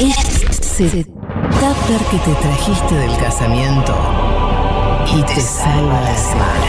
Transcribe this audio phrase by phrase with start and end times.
[0.00, 3.94] Ese tupper que te trajiste del casamiento
[5.16, 6.66] y te salva la semana.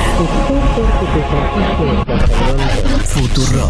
[3.06, 3.70] Futuro.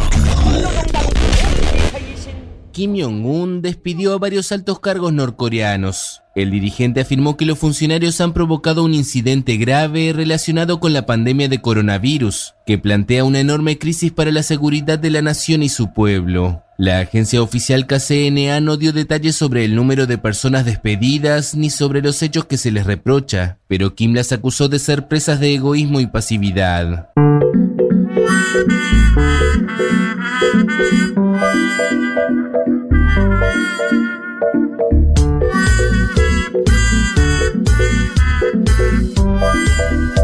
[2.80, 6.22] Kim Jong-un despidió a varios altos cargos norcoreanos.
[6.34, 11.50] El dirigente afirmó que los funcionarios han provocado un incidente grave relacionado con la pandemia
[11.50, 15.92] de coronavirus, que plantea una enorme crisis para la seguridad de la nación y su
[15.92, 16.64] pueblo.
[16.78, 22.02] La agencia oficial KCNA no dio detalles sobre el número de personas despedidas ni sobre
[22.02, 26.00] los hechos que se les reprocha, pero Kim las acusó de ser presas de egoísmo
[26.00, 27.10] y pasividad.
[31.40, 31.80] Bueno,
[39.42, 40.19] ahí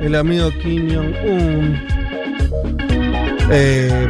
[0.00, 1.80] el amigo Kim Jong-un.
[3.50, 4.08] Eh,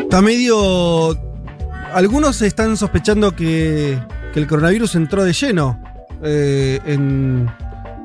[0.00, 1.18] está medio.
[1.92, 3.98] Algunos están sospechando que,
[4.32, 5.80] que el coronavirus entró de lleno
[6.22, 7.48] eh, en,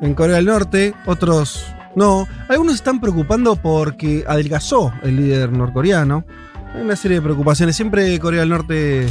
[0.02, 2.28] en Corea del Norte, otros no.
[2.48, 6.26] Algunos están preocupando porque adelgazó el líder norcoreano.
[6.74, 7.76] Hay una serie de preocupaciones.
[7.76, 9.08] Siempre Corea del Norte.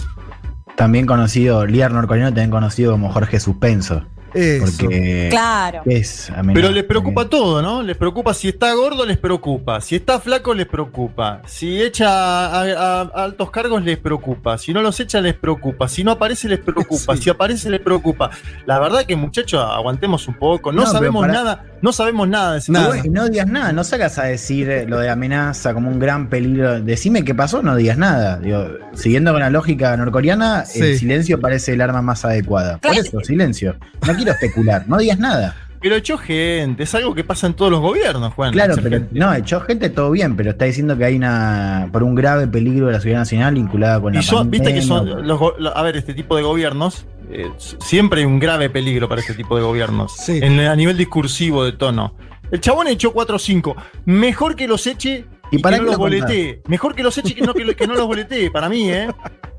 [0.77, 4.06] También conocido, líder norcoreano, también conocido como Jorge Suspenso.
[4.34, 4.64] Eso.
[4.82, 5.82] Porque Claro.
[5.86, 6.54] es amenaza.
[6.54, 7.82] Pero les preocupa todo, ¿no?
[7.82, 9.80] Les preocupa si está gordo, les preocupa.
[9.80, 11.42] Si está flaco, les preocupa.
[11.46, 14.58] Si echa a, a- a altos cargos, les preocupa.
[14.58, 15.88] Si no los echa, les preocupa.
[15.88, 17.14] Si no aparece, les preocupa.
[17.16, 17.22] Sí.
[17.24, 18.30] Si aparece, les preocupa.
[18.66, 20.72] La verdad que, muchachos, aguantemos un poco.
[20.72, 21.64] No, sabemos para- nada.
[21.80, 22.96] No sabemos nada de ese Nada.
[23.04, 26.28] Y no digas nada, no salgas a decir eh, lo de amenaza como un gran
[26.28, 26.80] peligro.
[26.80, 28.38] Decime qué pasó, no digas nada.
[28.38, 30.80] Digo, siguiendo con la lógica norcoreana, Sí.
[30.80, 32.78] el silencio parece el arma más adecuada.
[32.78, 33.77] Por eso, silencio.
[34.06, 35.56] No quiero especular, no digas nada.
[35.80, 36.83] Pero echó gente.
[36.83, 38.52] Es algo que pasa en todos los gobiernos, Juan.
[38.52, 39.17] Claro, pero gente.
[39.17, 42.86] no, echó gente todo bien, pero está diciendo que hay una por un grave peligro
[42.89, 45.12] de la seguridad nacional vinculada con la Y son, viste que pandemia.
[45.14, 47.46] son los, go- lo- a ver, este tipo de gobiernos, eh,
[47.79, 50.17] siempre hay un grave peligro para este tipo de gobiernos.
[50.17, 50.40] Sí.
[50.42, 52.12] En, a nivel discursivo de tono.
[52.50, 53.77] El chabón echó 4 o 5.
[54.06, 56.61] Mejor que los eche ¿Y y, para que no los boletee.
[56.67, 59.06] Mejor que los eche que no, que, que no los boletee, para mí, ¿eh?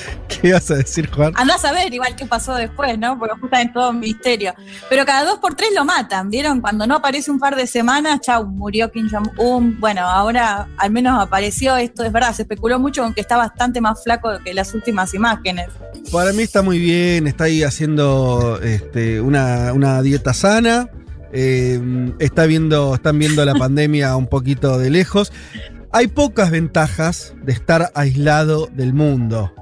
[0.28, 1.32] ¿Qué ibas a decir, Juan?
[1.36, 3.18] Andás a ver igual qué pasó después, ¿no?
[3.18, 4.54] Porque justamente todo un misterio.
[4.88, 6.60] Pero cada dos por tres lo matan, ¿vieron?
[6.60, 9.78] Cuando no aparece un par de semanas, chau, murió Kim Jong-un.
[9.80, 13.80] Bueno, ahora al menos apareció esto, es verdad, se especuló mucho con que está bastante
[13.80, 15.68] más flaco que las últimas imágenes.
[16.10, 20.88] Para mí está muy bien, está ahí haciendo este, una, una dieta sana.
[21.32, 21.80] eh,
[22.18, 25.32] está viendo, están viendo la pandemia un poquito de lejos.
[25.92, 29.52] Hay pocas ventajas de estar aislado del mundo.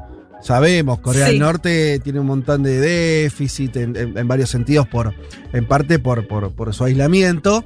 [0.42, 1.32] Sabemos, Corea Sí.
[1.32, 5.14] del Norte tiene un montón de déficit en, en- en varios sentidos, por,
[5.52, 7.64] en parte por, por- por su aislamiento.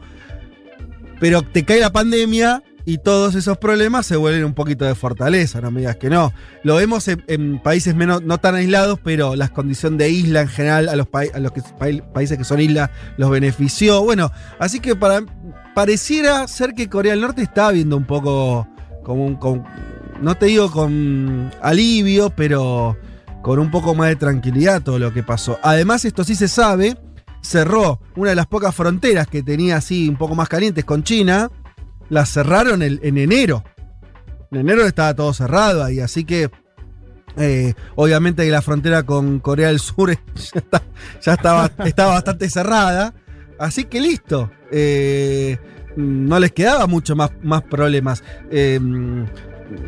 [1.20, 5.60] Pero te cae la pandemia y todos esos problemas se vuelven un poquito de fortaleza,
[5.60, 6.32] no me digas que no.
[6.64, 10.48] Lo vemos en, en países menos, no tan aislados, pero la condición de isla en
[10.48, 14.02] general a los, pai- a los que- pai- países que son islas los benefició.
[14.02, 15.22] Bueno, así que para,
[15.74, 18.68] pareciera ser que Corea del Norte está viendo un poco
[19.02, 19.36] como un,
[20.24, 22.96] no te digo con alivio, pero
[23.42, 25.58] con un poco más de tranquilidad todo lo que pasó.
[25.62, 26.96] Además, esto sí se sabe,
[27.42, 31.50] cerró una de las pocas fronteras que tenía así un poco más calientes con China,
[32.08, 33.62] la cerraron en enero.
[34.50, 36.50] En enero estaba todo cerrado ahí, así que
[37.36, 40.16] eh, obviamente la frontera con Corea del Sur
[41.22, 43.14] ya estaba, estaba bastante cerrada.
[43.58, 44.50] Así que listo.
[44.70, 45.58] Eh,
[45.96, 48.24] no les quedaba mucho más, más problemas.
[48.50, 48.80] Eh,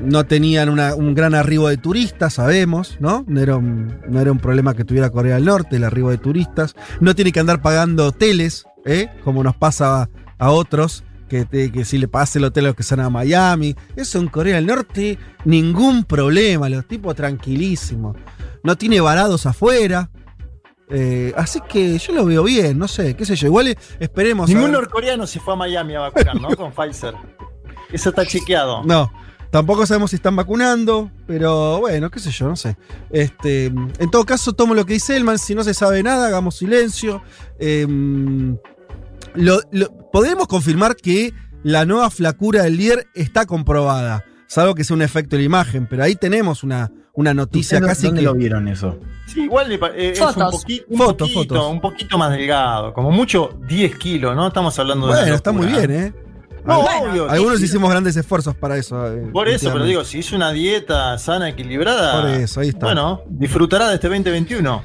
[0.01, 3.25] no tenían una- un gran arribo de turistas, sabemos, ¿no?
[3.29, 6.19] No era, un, no era un problema que tuviera Corea del Norte, el arribo de
[6.19, 6.75] turistas.
[7.01, 9.09] No tiene que andar pagando hoteles, ¿eh?
[9.25, 10.09] Como nos pasa a,
[10.39, 13.11] a otros, que, te- que si le pagas el hotel a los que están a
[13.11, 13.75] Miami.
[13.97, 18.17] Eso en Corea del Norte, ningún problema, los tipos tranquilísimos.
[18.63, 20.11] No tiene varados afuera.
[20.89, 23.49] Eh, así que yo lo veo bien, no sé, qué sé yo.
[23.49, 24.49] Igual esperemos.
[24.49, 26.49] Ningún norcoreano se fue a Miami a vacunar, ¿no?
[26.57, 27.15] Con Pfizer.
[27.93, 28.85] Eso está chequeado.
[28.85, 29.11] No,
[29.57, 32.77] tampoco sabemos si están vacunando, pero bueno, qué sé yo, no sé.
[33.11, 36.57] Este, en todo caso, tomo lo que dice Elman, si no se sabe nada, hagamos
[36.57, 37.23] silencio.
[37.59, 37.87] Eh,
[39.35, 41.33] lo- lo- podemos confirmar que
[41.63, 45.87] la nueva flacura del líder está comprobada, salvo que sea un efecto de la imagen,
[45.89, 48.27] pero ahí tenemos una, una noticia ¿Ustedes casi ¿Dónde que.
[48.27, 48.99] lo vieron eso?
[49.27, 51.73] Sí, igual eh, es un, poqui- un Fotos, poquito, fotos.
[51.73, 54.47] un poquito más delgado, como mucho 10 kilos, ¿no?
[54.49, 55.15] Estamos hablando de.
[55.15, 56.15] Bueno, está muy bien, ¿eh?
[56.67, 57.31] No, Bueno, obvio.
[57.31, 59.07] Algunos 10 hicimos grandes esfuerzos para eso.
[59.13, 62.21] eh, Por eso, pero digo, si hizo una dieta sana, equilibrada.
[62.21, 62.87] Por eso, ahí está.
[62.87, 64.83] Bueno, disfrutará de este 2021.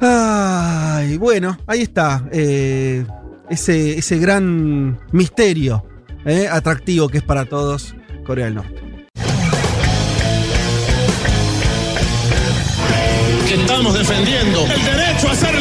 [0.00, 2.24] Ay, bueno, ahí está.
[2.32, 3.06] eh,
[3.48, 5.84] ese, ese gran misterio
[6.24, 7.94] eh, atractivo que es para todos
[8.26, 8.82] Corea del Norte.
[13.48, 15.53] que estamos defendiendo el derecho a ser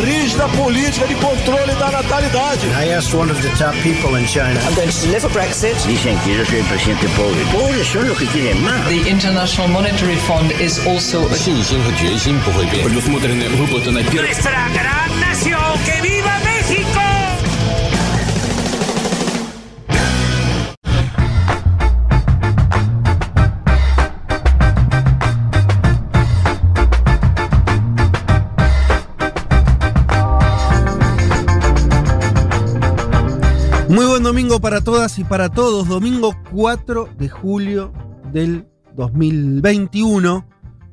[0.00, 2.66] rígida política de controle da natalidade.
[2.76, 4.58] I asked one of the top people in China.
[4.66, 5.76] I'm going to deliver Brexit.
[5.86, 7.44] Dicen que yo soy presidente que.
[8.88, 11.26] The International Monetary Fund is also...
[11.26, 11.36] A...
[14.20, 16.49] Nuestra gran nación, que viva México!
[33.90, 35.88] Muy buen domingo para todas y para todos.
[35.88, 37.92] Domingo 4 de julio
[38.32, 40.46] del 2021.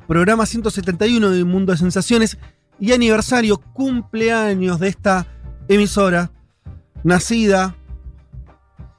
[0.07, 2.39] Programa 171 de Mundo de Sensaciones
[2.79, 5.27] y aniversario, cumpleaños de esta
[5.67, 6.31] emisora,
[7.03, 7.75] nacida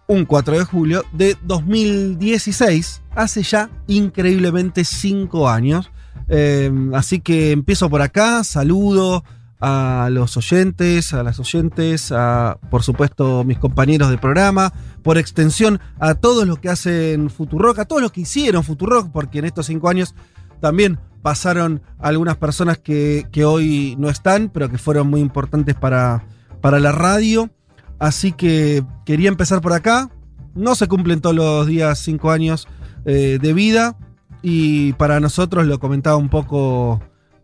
[0.06, 5.90] un 4 de julio de 2016, hace ya increíblemente 5 años.
[6.28, 9.24] Eh, así que empiezo por acá, saludo
[9.60, 14.72] a los oyentes, a las oyentes, a por supuesto mis compañeros de programa,
[15.02, 19.40] por extensión a todos los que hacen Futurock, a todos los que hicieron Futurock, porque
[19.40, 20.14] en estos cinco años
[20.60, 26.24] también pasaron algunas personas que, que hoy no están, pero que fueron muy importantes para,
[26.60, 27.50] para la radio.
[27.98, 30.10] Así que quería empezar por acá.
[30.54, 32.68] No se cumplen todos los días cinco años
[33.04, 33.96] eh, de vida.
[34.42, 37.00] Y para nosotros, lo comentaba un poco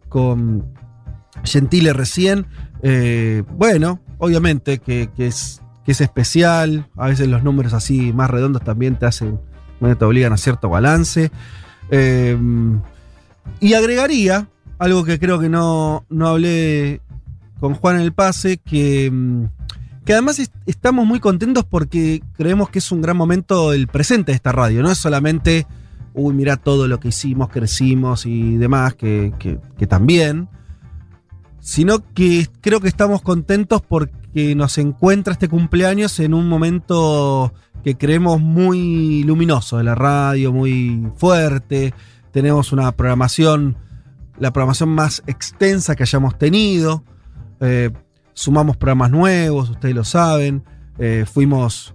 [0.09, 0.74] con
[1.45, 2.47] Gentile recién.
[2.83, 6.89] eh, bueno, obviamente que, es, que es especial.
[6.97, 9.39] A veces los números así más redondos también te hacen,
[9.81, 11.31] te obligan a cierto balance.
[11.91, 12.37] Eh,
[13.61, 14.49] y agregaría
[14.79, 17.01] algo que creo que no, no hablé
[17.61, 19.11] con Juan en el pase, que,
[20.05, 24.33] que además est- estamos muy contentos porque creemos que es un gran momento el presente
[24.33, 24.83] de esta radio.
[24.83, 25.67] No es solamente,
[26.15, 30.49] uy, mira todo lo que hicimos, crecimos y demás, que- que también,
[31.65, 37.97] sino que creo que estamos contentos porque nos encuentra este cumpleaños en un momento que
[37.97, 41.95] creemos muy luminoso de la radio, muy fuerte.
[42.33, 43.79] Tenemos una programación,
[44.39, 47.03] la programación más extensa que hayamos tenido.
[47.61, 47.91] Eh,
[48.35, 50.65] sumamos programas nuevos, ustedes lo saben.
[50.99, 51.95] Eh, fuimos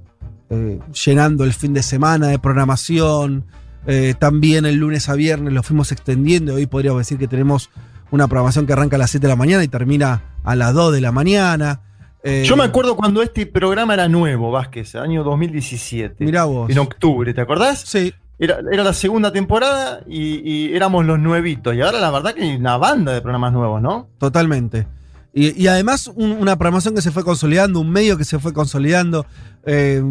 [0.50, 3.46] eh, llenando el fin de semana de programación.
[3.86, 6.56] Eh, también el lunes a viernes lo fuimos extendiendo.
[6.56, 7.70] Hoy podríamos decir que tenemos
[8.12, 10.94] una programación que arranca a las 7 de la mañana y termina a las 2
[10.94, 11.82] de la mañana.
[12.24, 16.26] Eh, Yo me acuerdo cuando este programa era nuevo, Vázquez, año 2017.
[16.26, 16.70] Mirá vos.
[16.70, 17.82] En octubre, ¿te acordás?
[17.86, 21.74] Sí, Era, era la segunda temporada y, y éramos los nuevitos.
[21.76, 24.10] Y ahora la verdad que hay una banda de programas nuevos, ¿no?
[24.18, 24.88] totalmente.
[25.34, 28.52] Y, y además un- una programación que se fue consolidando, un medio que se fue
[28.54, 29.26] consolidando.
[29.66, 30.02] eh,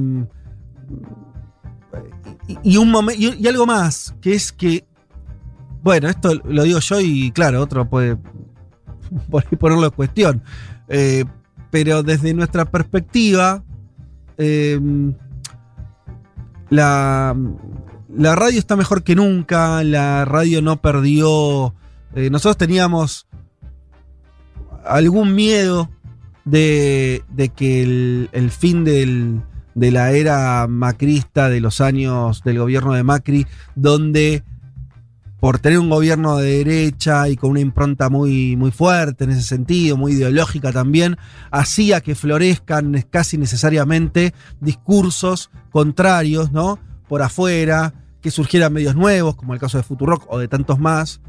[2.62, 4.86] y, un momen- y algo más, que es que,
[5.82, 8.16] bueno, esto lo digo yo y claro, otro puede
[9.58, 10.42] ponerlo en cuestión.
[10.88, 11.24] Eh,
[11.70, 13.62] pero desde nuestra perspectiva,
[14.38, 14.80] eh,
[16.70, 17.34] la,
[18.08, 21.74] radio está mejor que nunca, la radio no perdió...
[22.14, 23.26] eh, nosotros teníamos
[24.84, 25.90] algún miedo
[26.44, 27.22] de,
[27.54, 29.42] que el, fin de
[29.90, 34.42] la era macrista, de los años del gobierno de Macri, donde
[35.40, 39.42] por tener un gobierno de derecha y con una impronta muy, muy fuerte en ese
[39.42, 41.16] sentido, muy ideológica también,
[41.50, 46.78] hacía que florezcan casi necesariamente discursos contrarios, ¿no?
[47.08, 51.20] Por afuera, que surgieran medios nuevos, como el caso de Futurock o de tantos más.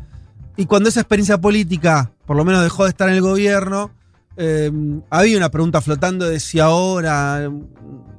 [0.57, 3.91] Y cuando esa experiencia política, por lo menos dejó de estar en el gobierno,
[4.37, 4.71] eh,
[5.09, 7.49] había una pregunta flotando de si ahora eh,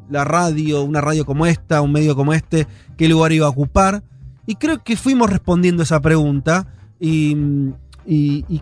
[0.09, 2.67] la radio, una radio como esta, un medio como este,
[2.97, 4.03] qué lugar iba a ocupar.
[4.51, 6.67] Y creo que fuimos respondiendo esa pregunta
[6.99, 7.37] y,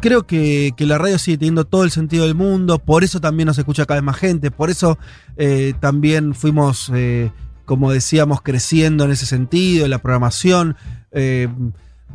[0.02, 3.46] creo que, que la radio sigue teniendo todo el sentido del mundo, por eso también
[3.46, 4.98] nos escucha cada vez más gente, por eso
[5.38, 7.32] eh, también fuimos, eh,
[7.64, 10.76] como decíamos, creciendo en ese sentido, en la programación.
[11.10, 11.48] eh,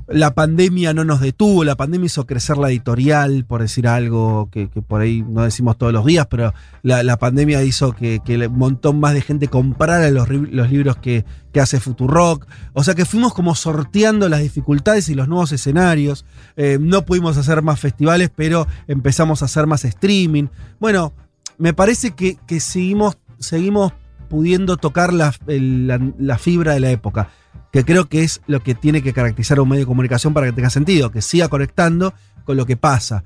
[0.07, 4.67] la pandemia no nos detuvo, la pandemia hizo crecer la editorial, por decir algo que,
[4.67, 9.13] por ahí no decimos todos los días, pero la, pandemia hizo que, un montón más
[9.13, 11.25] de gente comprara los, libros que,
[11.59, 12.47] hace Futurock.
[12.73, 16.25] O sea que fuimos como sorteando las dificultades y los nuevos escenarios.
[16.57, 20.47] Eh, no pudimos hacer más festivales, pero empezamos a hacer más streaming.
[20.79, 21.13] Bueno,
[21.57, 23.93] me parece que, seguimos, seguimos
[24.29, 27.29] pudiendo tocar la fibra de la época
[27.73, 30.45] que creo que es lo que tiene que caracterizar a un medio de comunicación para
[30.45, 32.13] que tenga sentido, que siga conectando
[32.45, 33.23] con lo que pasa.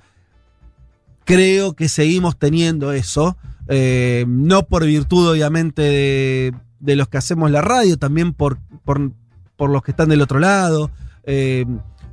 [1.25, 3.35] Creo que seguimos teniendo eso,
[3.67, 9.83] eh, no por virtud obviamente de, los que hacemos la radio, también por, por, los
[9.83, 10.91] que están del otro lado,
[11.25, 11.65] eh,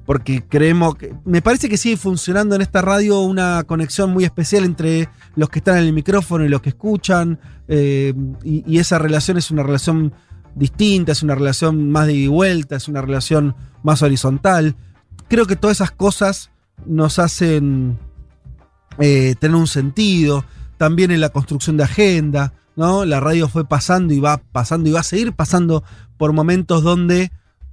[0.05, 1.15] porque creemos que...
[1.25, 5.61] Me parece que sigue funcionando en esta radio una conexión muy especial entre los que
[5.61, 7.39] están en el micrófono y los que escuchan,
[7.69, 8.13] eh,
[8.43, 10.13] y esa relación es una relación
[10.55, 14.77] distinta, es una relación más de vuelta, es una relación más horizontal.
[15.29, 16.51] Creo que todas esas cosas
[16.87, 17.99] nos hacen
[18.99, 20.45] eh, tener un sentido.
[20.77, 23.05] También en la construcción de agenda, ¿no?
[23.05, 25.85] La radio fue pasando y va pasando y va a seguir pasando
[26.17, 27.31] por momentos donde,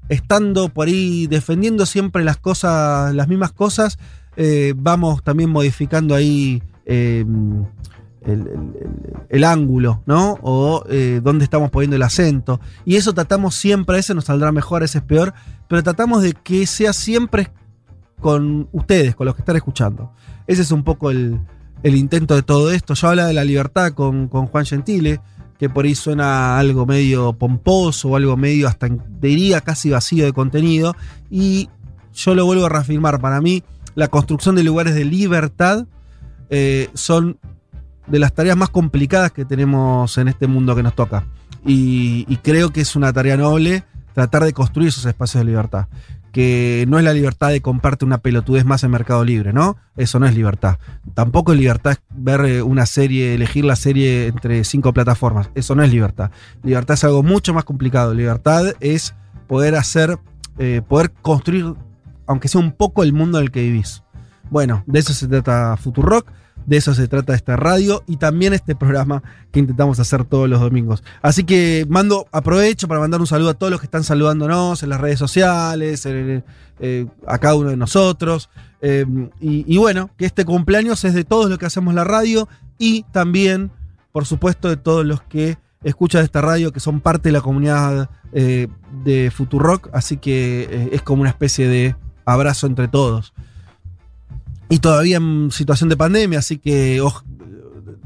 [0.09, 3.97] estando por ahí defendiendo siempre las cosas, las mismas cosas,
[4.37, 6.61] eh, vamos también modificando ahí.
[6.85, 7.25] Eh,
[8.25, 10.37] el, ángulo, ¿no?
[10.41, 12.59] O eh, dónde estamos poniendo el acento.
[12.85, 15.33] Y eso tratamos siempre, a ese nos saldrá mejor, a ese es peor,
[15.67, 17.51] pero tratamos de que sea siempre
[18.19, 20.11] con ustedes, con los que están escuchando.
[20.47, 21.39] Ese es un poco el,
[21.83, 22.93] intento de todo esto.
[22.93, 25.19] Yo hablaba de la libertad con, Juan Gentile,
[25.57, 28.87] que por ahí suena algo medio pomposo algo medio hasta
[29.19, 30.95] diría casi vacío de contenido.
[31.29, 31.69] Y
[32.13, 33.63] yo lo vuelvo a reafirmar, para mí
[33.95, 35.85] la construcción de lugares de libertad
[36.49, 37.37] eh, son
[38.07, 41.25] de las tareas más complicadas que tenemos en este mundo que nos toca.
[41.65, 45.87] Y, creo que es una tarea noble tratar de construir esos espacios de libertad.
[46.31, 49.75] Que no es la libertad de comprarte una pelotudez más en Mercado Libre, ¿no?
[49.97, 50.77] Eso no es libertad.
[51.13, 55.49] Tampoco es libertad ver una serie, elegir la serie entre cinco plataformas.
[55.55, 56.31] Eso no es libertad.
[56.63, 58.13] Libertad es algo mucho más complicado.
[58.13, 59.13] Libertad es
[59.47, 60.19] poder hacer,
[60.57, 61.73] eh, poder construir,
[62.27, 64.01] aunque sea un poco, el mundo en el que vivís.
[64.49, 66.31] Bueno, de eso se trata Futurock.
[66.65, 70.59] De eso se trata esta radio y también este programa que intentamos hacer todos los
[70.59, 71.03] domingos.
[71.21, 74.89] Así que mando, aprovecho para mandar un saludo a todos los que están saludándonos en
[74.89, 78.49] las redes sociales, eh, a cada uno de nosotros.
[78.81, 79.05] Eh,
[79.39, 83.71] y, bueno, que este cumpleaños es de todos los que hacemos la radio y también,
[84.11, 88.09] por supuesto, de todos los que escuchan esta radio, que son parte de la comunidad
[88.33, 88.67] eh,
[89.03, 89.89] de Futurock.
[89.93, 93.33] Así que es como una especie de abrazo entre todos
[94.71, 97.23] y todavía en situación de pandemia, así que oh,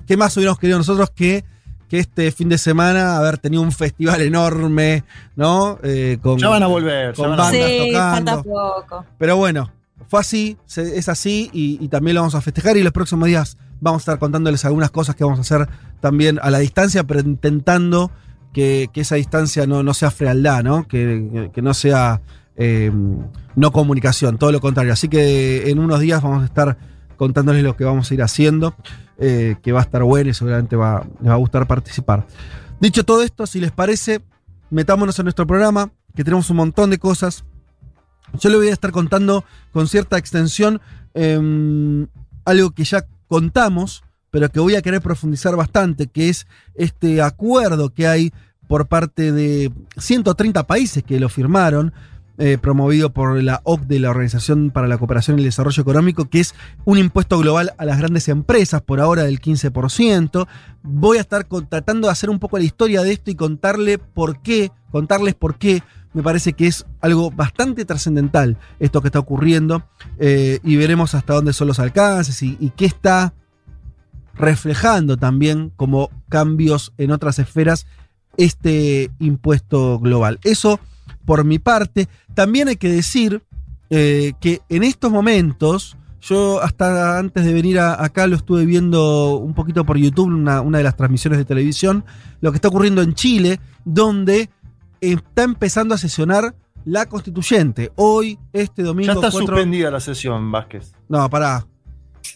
[0.07, 1.45] ¿qué más hubiéramos querido nosotros que,
[1.88, 5.03] que este fin de semana haber tenido un festival enorme,
[5.36, 5.77] ¿no?
[5.84, 8.31] Eh, con, ya van a volver, con van bandas sí, tocando.
[8.34, 9.05] falta poco.
[9.19, 9.72] Pero bueno,
[10.07, 13.27] fue así, se, es así y, y, también lo vamos a festejar y los próximos
[13.27, 15.69] días vamos a estar contándoles algunas cosas que vamos a hacer
[16.00, 18.10] también a la distancia, pero intentando
[18.53, 20.88] que, que esa distancia no, no sea frialdad, ¿no?
[20.88, 22.22] Que, que no sea
[22.57, 22.91] eh,
[23.55, 24.93] no comunicación, todo lo contrario.
[24.93, 26.77] Así que en unos días vamos a estar
[27.17, 28.75] contándoles lo que vamos a ir haciendo,
[29.17, 32.25] eh, que va a estar bueno y seguramente les va a gustar participar.
[32.79, 34.21] Dicho todo esto, si les parece,
[34.69, 37.45] metámonos en nuestro programa, que tenemos un montón de cosas.
[38.39, 40.81] Yo le voy a estar contando con cierta extensión
[41.13, 42.07] eh,
[42.43, 47.93] algo que ya contamos, pero que voy a querer profundizar bastante, que es este acuerdo
[47.93, 48.33] que hay
[48.67, 51.93] por parte de 130 países que lo firmaron
[52.38, 56.42] eh, promovido por la OCDE, la Organización para la Cooperación y el Desarrollo Económico, que
[56.42, 60.48] es un impuesto global a las grandes empresas, por ahora del 15%.
[60.84, 64.42] Voy a estar tratando de hacer un poco la historia de esto y contarle por
[64.42, 65.82] qué, contarles por qué
[66.13, 69.84] me parece que es algo bastante trascendental esto que está ocurriendo
[70.18, 73.34] eh, y veremos hasta dónde son los alcances y, y qué está
[74.34, 77.86] reflejando también como cambios en otras esferas
[78.38, 80.39] este impuesto global.
[80.44, 80.80] Eso
[81.25, 82.08] por mi parte.
[82.34, 83.41] También hay que decir
[83.89, 89.38] eh, que en estos momentos, yo hasta antes de venir a, acá lo estuve viendo
[89.38, 92.05] un poquito por YouTube, una, una, de las transmisiones de televisión,
[92.41, 94.50] lo que está ocurriendo en Chile, donde
[95.01, 96.55] está empezando a sesionar
[96.86, 97.91] la constituyente.
[97.96, 99.08] Hoy, este domingo.
[99.08, 99.48] Ya está 4...
[99.48, 100.94] suspendida la sesión, Vázquez.
[101.10, 101.65] No, pará.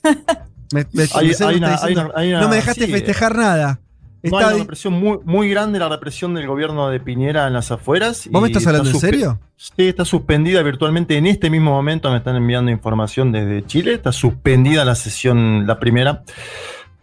[0.71, 3.79] Me, me, hay, hay una, diciendo, una, no me dejaste sí, festejar nada.
[4.23, 7.71] No, hay una represión muy, muy grande, la represión del gobierno de Piñera en las
[7.71, 8.27] afueras.
[8.31, 9.39] ¿Vos me estás hablando en serio?
[9.55, 12.11] Sí, está suspendida virtualmente en este mismo momento.
[12.11, 13.93] Me están enviando información desde Chile.
[13.93, 16.23] Está suspendida la sesión, la primera,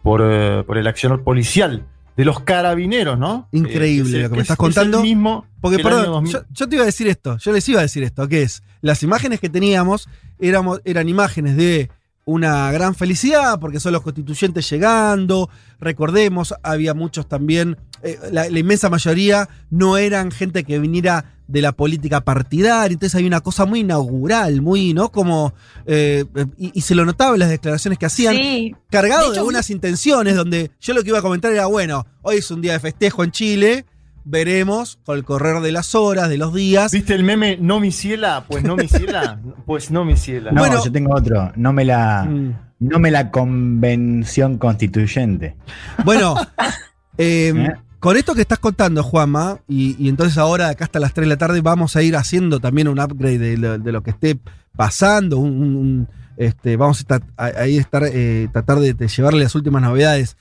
[0.03, 1.85] por, eh, por el accionar policial
[2.17, 3.49] de los carabineros, ¿no?
[3.53, 5.03] Increíble Eh, lo que que me es- estás es el contando.
[5.03, 6.33] mismo Porque, perdón, 2000.
[6.33, 8.63] yo, yo te iba a decir esto, yo les iba a decir esto, que es,
[8.81, 10.09] las imágenes que teníamos
[10.39, 11.91] éramos, eran imágenes de
[12.27, 18.59] una gran felicidad, porque son los constituyentes llegando, recordemos, había muchos también, eh, la, la
[18.59, 23.65] inmensa mayoría no eran gente que viniera de la política partidaria, entonces hay una cosa
[23.65, 25.13] muy inaugural, muy, ¿no?
[25.13, 25.55] Como,
[25.87, 26.25] eh,
[26.59, 28.75] y, y se lo notaba en las declaraciones que hacían, Sí.
[28.91, 32.05] cargado De de, hecho, algunas intenciones, donde yo lo que iba a comentar era, bueno,
[32.23, 33.87] hoy es un día de festejo en Chile,
[34.27, 36.93] veremos con el correr de las horas, de los días.
[36.93, 38.45] ¿Viste el meme no mi ciela?
[38.49, 39.41] Pues no mi ciela.
[39.67, 40.51] pues no mi ciela.
[40.53, 40.85] No, Bueno.
[40.85, 41.53] yo tengo otro.
[41.57, 42.53] No me la, Mm.
[42.81, 45.57] no me la convención constituyente.
[46.05, 46.35] Bueno,
[47.19, 47.73] eh, ¿Eh?
[48.01, 51.25] con esto que estás contando, Juanma, y, y entonces ahora de acá hasta las 3
[51.27, 54.11] de la tarde vamos a ir haciendo también un upgrade de lo, de lo que
[54.11, 54.39] esté
[54.77, 59.09] pasando, un- un- un, este, vamos a estar, a- ahí estar, eh, tratar de, de
[59.09, 60.37] llevarle las últimas novedades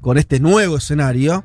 [0.00, 1.44] con este nuevo escenario.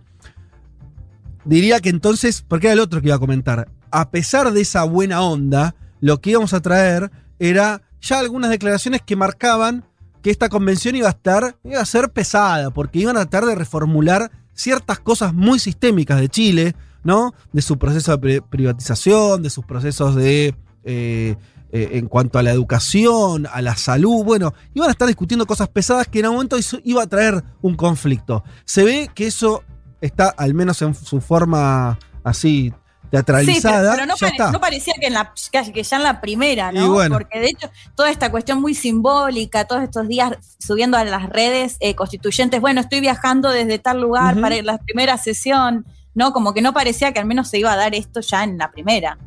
[1.48, 4.84] Diría que entonces, porque era el otro que iba a comentar, a pesar de esa
[4.84, 9.86] buena onda, lo que íbamos a traer era ya algunas declaraciones que marcaban
[10.22, 13.56] que esta convención iba a estar, iba a ser pesada, porque iban a tratar de
[13.56, 17.34] reformular ciertas cosas muy sistémicas de Chile, ¿no?
[17.54, 20.54] De su proceso de pri- privatización, de sus procesos de.
[20.84, 21.36] eh,
[21.74, 25.68] eh, en cuanto a la educación, a la salud, bueno, iban a estar discutiendo cosas
[25.68, 28.42] pesadas que en algún momento iba a traer un conflicto.
[28.63, 29.63] Se ve que eso
[30.01, 32.74] está, al menos en su forma así
[33.10, 34.51] Sí, pero, teatralizada, pero no, ya pare- está.
[34.51, 35.34] no parecía que, en la,
[35.74, 36.92] que ya en la primera, ¿no?
[36.92, 37.16] bueno.
[37.16, 41.77] Porque de hecho, toda esta cuestión muy simbólica, todos estos días subiendo a las redes
[41.80, 44.42] eh, constituyentes, bueno, estoy viajando desde tal lugar Ujú.
[44.42, 45.86] para ir a la primera sesión,
[46.16, 46.34] ¿no?
[46.34, 48.72] Como que no parecía que al menos se iba a dar esto ya en la
[48.72, 49.18] primera.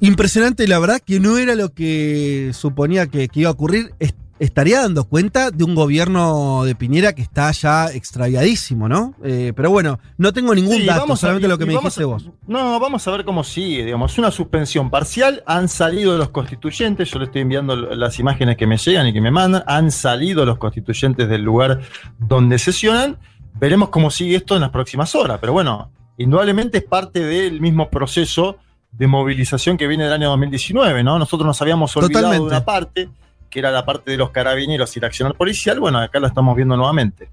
[0.00, 3.92] Impresionante, la verdad que no era lo que suponía que, que iba a ocurrir.
[4.38, 9.14] Estaría dando cuenta de un gobierno de Piñera que está ya extraviadísimo, ¿no?
[9.24, 12.06] Eh, pero bueno, no tengo ningún Sí, dato, vamos solamente lo que me dijiste a-
[12.06, 12.30] vos.
[12.46, 17.18] No, vamos a ver cómo sigue, digamos, una suspensión parcial, han salido los constituyentes, yo
[17.18, 20.58] le estoy enviando las imágenes que me llegan y que me mandan, han salido los
[20.58, 21.80] constituyentes del lugar
[22.18, 23.18] donde sesionan,
[23.60, 27.90] veremos cómo sigue esto en las próximas horas, pero bueno, indudablemente es parte del mismo
[27.90, 28.56] proceso
[28.92, 31.18] de movilización que viene del año 2019, ¿no?
[31.18, 32.44] Nosotros nos habíamos olvidado Totalmente.
[32.50, 33.08] de una parte,
[33.50, 36.54] que era la parte de los carabineros y el accionar policial, bueno, acá lo estamos
[36.56, 37.30] viendo nuevamente.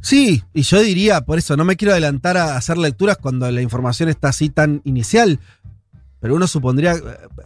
[0.00, 3.60] Sí, y yo diría, por eso, no me quiero adelantar a hacer lecturas cuando la
[3.62, 5.40] información está así tan inicial,
[6.20, 6.94] pero uno supondría,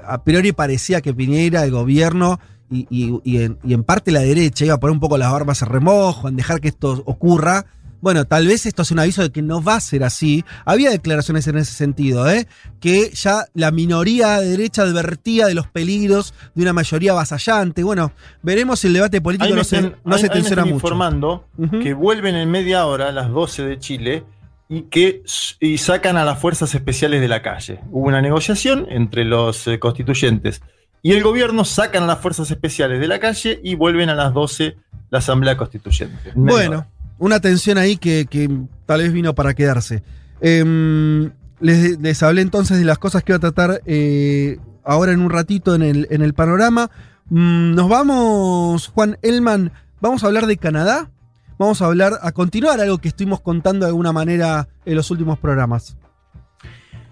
[0.07, 2.39] a priori parecía que Piñera, el gobierno
[2.71, 5.33] y, y- y en, y en parte la derecha iba a poner un poco las
[5.33, 7.67] barbas en remojo, en dejar que esto ocurra.
[8.01, 10.45] Bueno, tal vez esto es un aviso de que no va a ser así.
[10.65, 12.47] Había declaraciones en ese sentido, ¿eh?
[12.81, 17.83] que ya la minoría de derecha advertía de los peligros de una mayoría avasallante.
[17.83, 20.75] Bueno, veremos si el debate político Ahí no se, no ahí- se tensiona mucho.
[20.77, 21.45] informando
[21.83, 24.25] que vuelven en media hora a las 12 de Chile
[24.69, 25.23] y que
[25.59, 27.81] y sacan a las fuerzas especiales de la calle.
[27.91, 30.63] Hubo una negociación entre los eh, constituyentes
[31.03, 34.33] y el gobierno, sacan a las fuerzas especiales de la calle y vuelven a las
[34.33, 34.77] 12
[35.11, 36.33] la Asamblea Constituyente.
[36.35, 36.87] Bueno.
[37.21, 38.51] Una tensión ahí que, que
[38.87, 40.03] tal vez vino para quedarse.
[40.41, 41.31] Em,
[41.61, 45.31] les, les hablé entonces de las cosas que iba a tratar eh, ahora en un
[45.31, 46.91] ratito en el, en el panorama.
[47.29, 51.11] Mm, nos vamos, Juan Elman, vamos a hablar de Canadá.
[51.59, 55.39] Vamos a hablar, a continuar algo que estuvimos contando de alguna manera en los últimos
[55.39, 55.99] programas.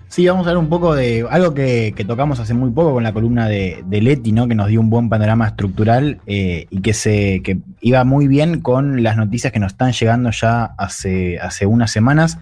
[0.09, 3.13] Sí, vamos a hablar un poco de algo que, tocamos hace muy poco con la
[3.13, 4.49] columna de, de Leti, ¿no?
[4.49, 8.63] Que nos dio un buen panorama estructural eh, y que se que iba muy bien
[8.63, 12.39] con las noticias que nos están llegando ya hace, hace unas semanas.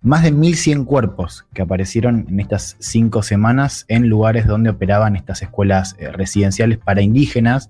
[0.00, 5.42] Más de 1.100 cuerpos que aparecieron en estas cinco semanas en lugares donde operaban estas
[5.42, 7.68] escuelas eh, residenciales para indígenas.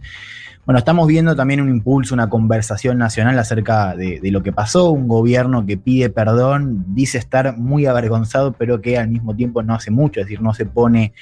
[0.64, 5.08] Bueno, estamos viendo también un impulso, una conversación nacional acerca de, lo que pasó, un
[5.08, 9.90] gobierno que pide perdón, dice estar muy avergonzado, pero que al mismo tiempo no hace
[9.90, 11.14] mucho, es decir, no se pone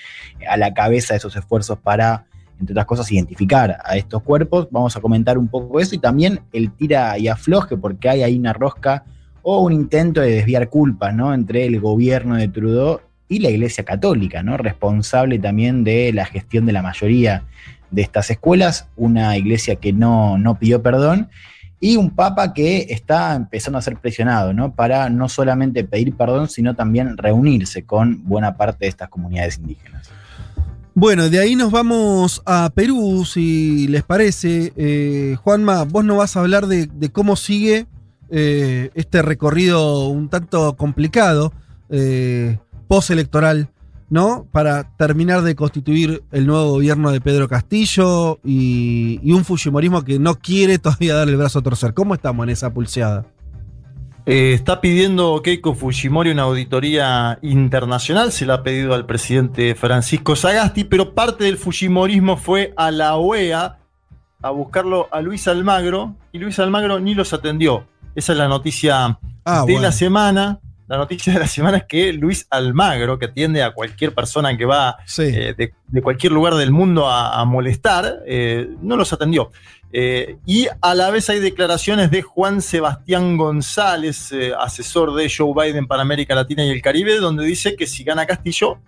[0.47, 2.27] a la cabeza de esos esfuerzos para,
[2.59, 4.69] entre otras cosas, identificar a estos cuerpos.
[4.71, 8.39] Vamos a comentar un poco eso y también el tira y afloje, porque hay ahí
[8.39, 9.05] una rosca
[9.41, 11.33] o un intento de desviar culpas, ¿no?
[11.33, 14.59] Entre el gobierno de Trudeau y la Iglesia Católica, ¿no?
[14.59, 17.45] Responsable también de la gestión de la mayoría
[17.91, 21.29] de estas escuelas, una iglesia que no, no pidió perdón
[21.81, 24.75] y un papa que está empezando a ser presionado, ¿no?
[24.75, 30.11] Para no solamente pedir perdón, sino también reunirse con buena parte de estas comunidades indígenas.
[30.95, 34.73] Bueno, de ahí nos vamos a Perú, si les parece.
[34.77, 37.87] Eh, Juanma, vos no vas a hablar de, cómo sigue
[38.29, 41.55] eh, este recorrido un tanto complicado,
[41.89, 43.69] eh, postelectoral,
[44.11, 44.47] ¿no?
[44.53, 50.19] Para terminar de constituir el nuevo gobierno de Pedro Castillo y, y un Fujimorismo que
[50.19, 51.95] no quiere todavía darle el brazo a torcer.
[51.95, 53.25] ¿Cómo estamos en esa pulseada?
[54.27, 60.37] Eh, está pidiendo Keiko Fujimori una auditoría internacional, se la ha pedido al presidente Francisco
[60.37, 63.79] Sagasti, pero parte del Fujimorismo fue a la OEA
[64.43, 67.87] a buscarlo a Luis Almagro y Luis Almagro ni los atendió.
[68.15, 69.81] Esa es la noticia Ah, de bueno.
[69.83, 70.61] la semana.
[70.91, 74.65] La noticia de la semana es que Luis Almagro, que atiende a cualquier persona que
[74.65, 75.23] va Sí.
[75.23, 79.53] eh, de, de cualquier lugar del mundo a, a molestar, eh, no los atendió.
[79.93, 85.87] Eh, y a la vez hay declaraciones de Juan Sebastián González, asesor de Joe Biden
[85.87, 88.79] para América Latina y el Caribe, donde dice que si gana Castillo,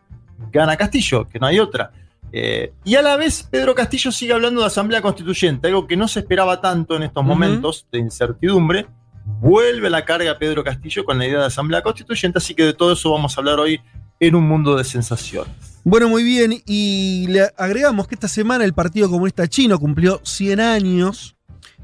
[0.51, 1.93] gana Castillo, que no hay otra.
[2.33, 6.09] Eh, y a la vez Pedro Castillo sigue hablando de Asamblea Constituyente, algo que no
[6.09, 8.87] se esperaba tanto en estos momentos de incertidumbre.
[9.25, 12.93] Vuelve la carga Pedro Castillo con la idea de Asamblea Constituyente, así que de todo
[12.93, 13.81] eso vamos a hablar hoy
[14.21, 15.53] en un mundo de sensaciones.
[15.85, 16.63] Bueno, muy bien.
[16.65, 21.37] Y le agregamos que esta semana el Partido Comunista Chino cumplió 100 años.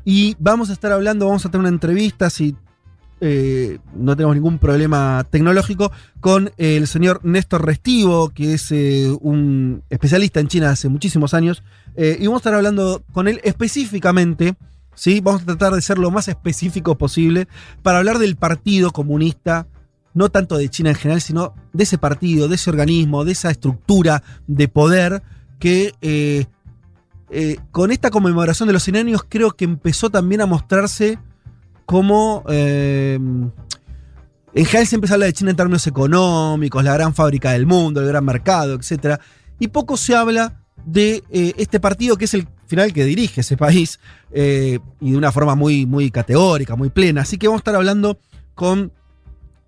[0.05, 2.57] Y vamos a estar hablando, vamos a tener una entrevista, si
[3.21, 9.83] eh, no tenemos ningún problema tecnológico, con el señor Néstor Restivo, que es eh, un
[9.91, 11.63] especialista en China hace muchísimos años.
[11.97, 14.55] Eh, y vamos a estar hablando con él específicamente.
[14.99, 15.21] ¿Sí?
[15.21, 17.49] Vamos a tratar de ser lo más específico posible
[17.83, 19.67] para hablar del Partido Comunista
[20.15, 23.51] no tanto de China en general, sino de ese partido, de ese organismo, de esa
[23.51, 25.23] estructura de poder
[25.61, 26.47] que eh,
[27.31, 31.19] eh, con esta conmemoración de los 100 años creo que empezó también a mostrarse
[31.87, 32.43] como...
[32.49, 33.19] eh,
[34.55, 38.09] en general se habla de China en términos económicos, la gran fábrica del mundo, el
[38.09, 39.21] gran mercado, etc.
[39.61, 43.57] Y poco se habla de eh, este partido que es el final que dirige ese
[43.57, 43.99] país
[44.31, 47.23] eh, y de una forma muy, muy categórica, muy plena.
[47.23, 48.19] Así que vamos a estar hablando
[48.55, 48.93] con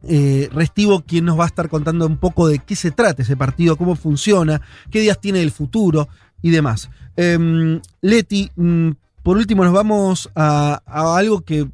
[0.02, 3.36] eh, Restivo, quien nos va a estar contando un poco de qué se trata ese
[3.36, 4.60] partido, cómo funciona,
[4.90, 6.08] qué días tiene el futuro
[6.42, 6.90] y demás.
[7.16, 8.90] Em, Leti, mm,
[9.22, 11.68] por último nos vamos a, algo que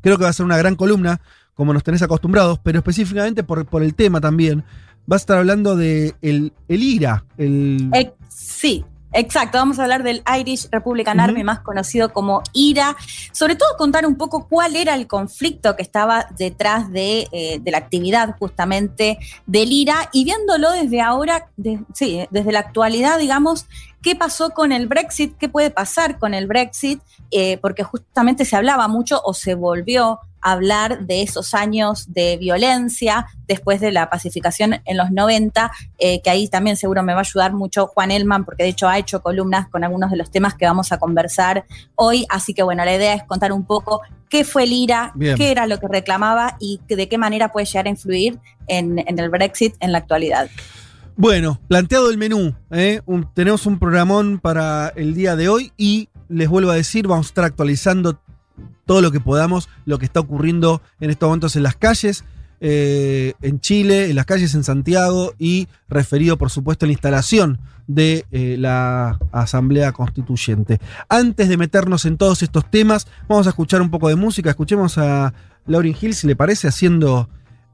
[0.00, 1.20] creo que va a ser una gran columna,
[1.54, 4.64] como nos tenés acostumbrados, pero específicamente por, por el tema también.
[5.06, 7.90] Vas a estar hablando de el, el IRA, el...
[7.94, 9.58] Eh, sí, exacto.
[9.58, 11.20] Vamos a hablar del Irish Republican.
[11.20, 12.96] Army, más conocido como IRA.
[13.32, 17.70] Sobre todo contar un poco cuál era el conflicto que estaba detrás de, eh, de
[17.70, 23.66] la actividad justamente del IRA y viéndolo desde ahora, de- sí, desde la actualidad, digamos,
[24.04, 28.54] qué pasó con el Brexit, qué puede pasar con el Brexit, eh, porque justamente se
[28.54, 34.10] hablaba mucho o se volvió a hablar de esos años de violencia después de la
[34.10, 38.10] pacificación en los 90, eh, que ahí también seguro me va a ayudar mucho Juan
[38.10, 40.98] Elman, porque de hecho ha hecho columnas con algunos de los temas que vamos a
[40.98, 41.64] conversar
[41.94, 45.34] hoy, así que bueno, la idea es contar un poco qué fue el IRA, Bien.
[45.34, 49.18] qué era lo que reclamaba y de qué manera puede llegar a influir en, en
[49.18, 50.50] el Brexit en la actualidad.
[51.16, 53.00] Bueno, planteado el menú, ¿eh?
[53.34, 57.28] Tenemos un programón para el día de hoy y les vuelvo a decir, vamos a
[57.28, 58.20] estar actualizando
[58.84, 62.24] todo lo que podamos, lo que está ocurriendo en estos momentos en las calles,
[62.60, 67.60] eh, en Chile, en las calles en Santiago y referido por supuesto a la instalación
[67.86, 70.80] de eh, la Asamblea Constituyente.
[71.08, 74.98] Antes de meternos en todos estos temas, vamos a escuchar un poco de música, escuchemos
[74.98, 75.32] a
[75.66, 77.28] Lauryn Hill, si le parece, haciendo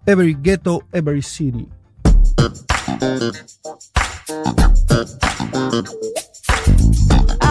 [0.04, 1.66] Every Ghetto, Every City.
[2.40, 2.48] I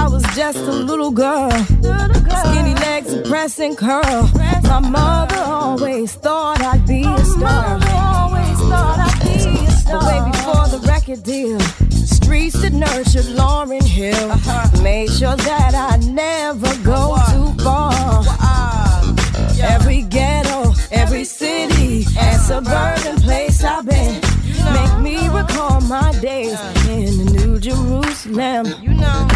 [0.10, 4.28] was just a little girl, skinny legs and pressing curl.
[4.63, 7.78] My mother always thought I'd be a star.
[9.91, 14.30] But way before the record deal, the streets that nurtured Lauren Hill.
[14.82, 18.23] Made sure that I never go too far.
[19.62, 24.19] Every ghetto, every city, and suburban place I've been
[24.71, 28.65] make me recall my days in the New Jerusalem.
[28.82, 29.27] You know,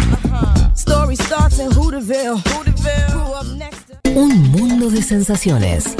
[0.74, 2.42] story starts in Hooterville.
[3.10, 5.96] Grew up next to Un mundo de sensaciones.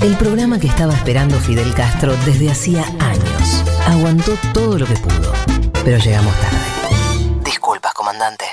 [0.00, 3.64] El programa que estaba esperando Fidel Castro desde hacía años.
[3.86, 5.32] Aguantó todo lo que pudo,
[5.84, 6.58] pero llegamos tarde.
[7.44, 8.44] Disculpas, comandante.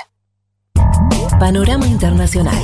[1.38, 2.58] Panorama Internacional.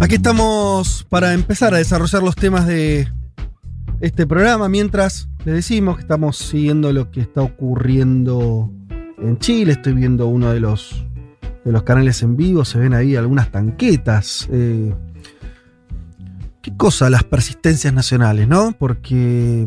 [0.00, 3.08] Aquí estamos para empezar a desarrollar los temas de
[4.00, 8.70] este programa, mientras les decimos que estamos siguiendo lo que está ocurriendo
[9.18, 9.72] en Chile.
[9.72, 11.04] Estoy viendo uno de los,
[11.64, 14.48] de los canales en vivo, se ven ahí algunas tanquetas.
[14.52, 14.94] eh,
[16.62, 18.76] ¿Qué cosa las persistencias nacionales, no?
[18.78, 19.66] Porque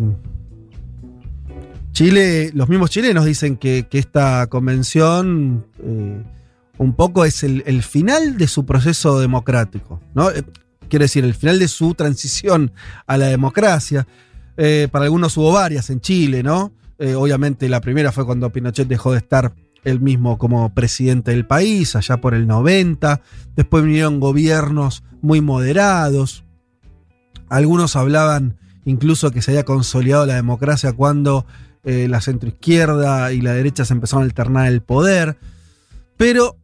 [1.92, 6.24] Chile, los mismos chilenos dicen que, esta convención eh,
[6.82, 10.32] un poco es el, final de su proceso democrático, ¿no?
[10.32, 10.44] Eh,
[10.90, 12.74] Quiere decir, el final de su transición
[13.06, 14.08] a la democracia.
[14.58, 16.74] Eh, para algunos hubo varias en Chile, ¿no?
[16.98, 19.54] Eh, obviamente la primera fue cuando Pinochet dejó de estar
[19.86, 23.22] él mismo como presidente del país, allá por el 90.
[23.56, 26.44] Después vinieron gobiernos muy moderados.
[27.48, 31.46] Algunos hablaban incluso que se había consolidado la democracia cuando
[31.84, 35.38] la centroizquierda y la derecha se empezaron a alternar el poder.
[36.18, 36.58] Pero,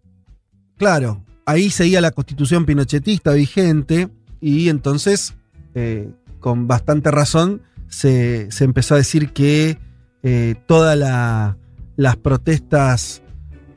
[0.78, 4.10] claro, ahí seguía la constitución pinochetista vigente
[4.40, 5.36] y entonces,
[5.76, 6.10] eh,
[6.40, 9.78] con bastante razón, se, se, empezó a decir que
[10.24, 11.58] eh, todas la,
[11.96, 13.22] las protestas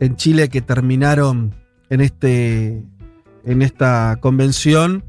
[0.00, 1.54] en Chile que terminaron
[1.90, 2.82] en, este,
[3.44, 5.04] en esta convención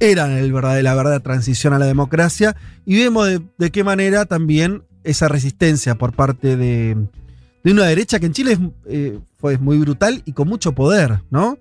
[0.00, 4.24] eran el verdad, la verdadera transición a la democracia y vemos de, de qué manera
[4.24, 6.96] también esa resistencia por parte de,
[7.64, 11.20] de una derecha que en Chile es, eh, fue muy brutal y con mucho poder,
[11.30, 11.58] ¿no?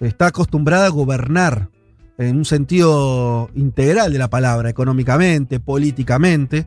[0.00, 1.68] Está acostumbrada a gobernar
[2.16, 6.66] en un sentido integral de la palabra, económicamente, políticamente.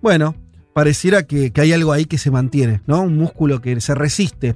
[0.00, 0.34] Bueno,
[0.74, 3.00] pareciera que, que hay algo ahí que se mantiene, ¿no?
[3.02, 4.54] Un músculo que se resiste.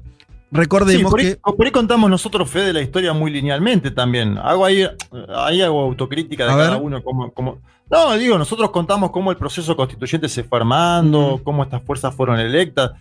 [0.53, 1.37] Recordemos Sí, por, ahí, que.
[1.37, 4.39] por ahí contamos nosotros, Fede, la historia muy linealmente también.
[4.39, 4.87] Hago ahí,
[5.35, 6.83] ahí hago autocrítica de A cada ver.
[6.83, 7.03] uno.
[7.03, 7.59] Como, como-
[7.91, 12.39] No, digo, nosotros contamos cómo el proceso constituyente se fue armando, cómo estas fuerzas fueron
[12.39, 12.93] electas.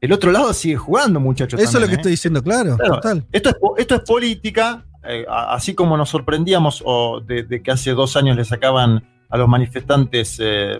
[0.00, 1.58] El otro lado sigue jugando, muchachos.
[1.60, 2.12] Eso es lo que también, estoy ¿eh?
[2.12, 3.26] diciendo, claro, Claro, total.
[3.32, 7.70] Esto es, po- esto es política, eh, así como nos sorprendíamos o de, de que
[7.72, 10.78] hace dos años le sacaban a los manifestantes eh,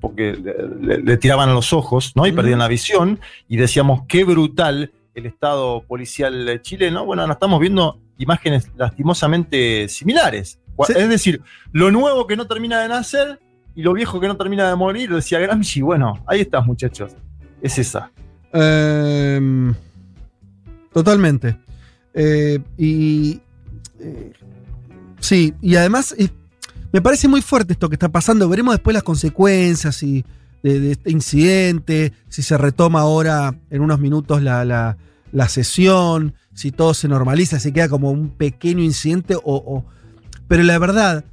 [0.00, 0.36] porque
[0.80, 2.26] le, tiraban a los ojos ¿no?
[2.26, 7.04] y perdían la visión y decíamos qué brutal el Estado policial chileno.
[7.06, 10.58] Bueno, ahora estamos viendo imágenes lastimosamente similares.
[10.86, 10.92] Sí.
[10.96, 11.40] Es decir,
[11.72, 13.40] lo nuevo que no termina de nacer
[13.74, 15.80] y lo viejo que no termina de morir, decía Gramsci.
[15.82, 17.12] Bueno, ahí estás, muchachos.
[17.60, 18.10] Es esa.
[18.52, 19.74] Em,
[20.92, 21.56] totalmente.
[22.14, 23.40] Eh, y.
[24.00, 24.32] eh,
[25.20, 26.28] sí, y además eh,
[26.92, 28.48] me parece muy fuerte esto que está pasando.
[28.48, 30.24] Veremos después las consecuencias y
[30.62, 34.96] de, este incidente, si se retoma ahora en unos minutos la, la-
[35.32, 39.82] la sesión, si todo se normaliza, si queda como un pequeño incidente o.
[40.46, 41.24] pero la verdad,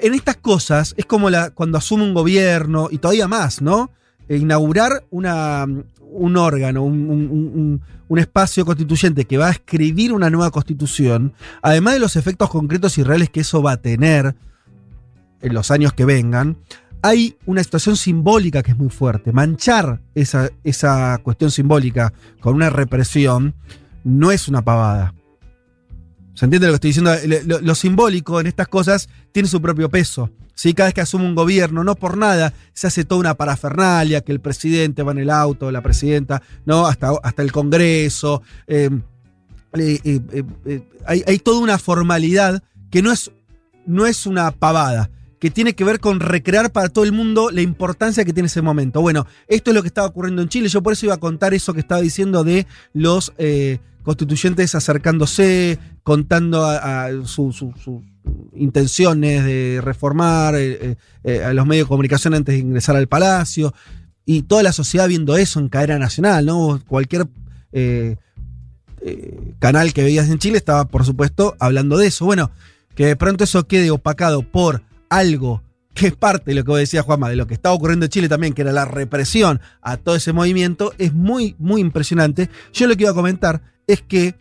[0.00, 3.90] en estas cosas es como la, cuando asume un gobierno y todavía más, ¿no?
[4.28, 5.66] Inaugurar una,
[6.10, 12.00] un órgano, un, un- espacio constituyente que va a escribir una nueva constitución, además de
[12.00, 14.34] los efectos concretos y reales que eso va a tener
[15.42, 16.56] en los años que vengan,
[17.02, 19.32] hay una situación simbólica que es muy fuerte.
[19.32, 23.54] Manchar esa, esa cuestión simbólica con una represión
[24.02, 25.12] no es una pavada.
[26.36, 27.60] ¿Se entiende lo que estoy diciendo?
[27.62, 30.30] Lo, simbólico en estas cosas tiene su propio peso.
[30.74, 34.32] Cada vez que asume un gobierno, no por nada, se hace toda una parafernalia, que
[34.32, 36.86] el presidente va en el auto, la presidenta, ¿no?
[36.86, 38.42] Hasta, hasta el Congreso.
[38.66, 38.90] eh,
[41.06, 43.30] hay, hay toda una formalidad que no es,
[43.86, 47.62] no es una pavada, que tiene que ver con recrear para todo el mundo la
[47.62, 49.00] importancia que tiene ese momento.
[49.00, 50.68] Bueno, esto es lo que estaba ocurriendo en Chile.
[50.68, 55.78] Yo por eso iba a contar eso que estaba diciendo de los eh, constituyentes acercándose,
[56.06, 56.64] contando
[57.24, 57.64] sus
[58.54, 63.08] intenciones de reformar eh, eh, eh, a los medios de comunicación antes de ingresar al
[63.08, 63.74] palacio.
[64.24, 66.80] Y toda la sociedad viendo eso en cadena nacional, ¿no?
[66.86, 67.26] Cualquier
[69.58, 72.24] canal que veías en Chile estaba, por supuesto, hablando de eso.
[72.24, 72.52] Bueno,
[72.94, 76.78] que de pronto eso quede opacado por algo que es parte de lo que vos
[76.78, 79.96] decías, Juanma, de lo que estaba ocurriendo en Chile también, que era la represión a
[79.96, 82.48] todo ese movimiento, es muy, muy impresionante.
[82.72, 84.36] Yo lo que iba a comentar es que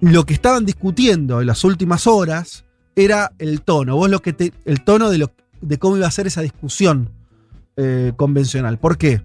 [0.00, 3.96] lo que estaban discutiendo en las últimas horas era el tono.
[3.96, 7.10] Vos lo que te, el tono de, lo, de cómo iba a ser esa discusión
[7.76, 8.78] eh, convencional.
[8.78, 9.22] ¿Por qué?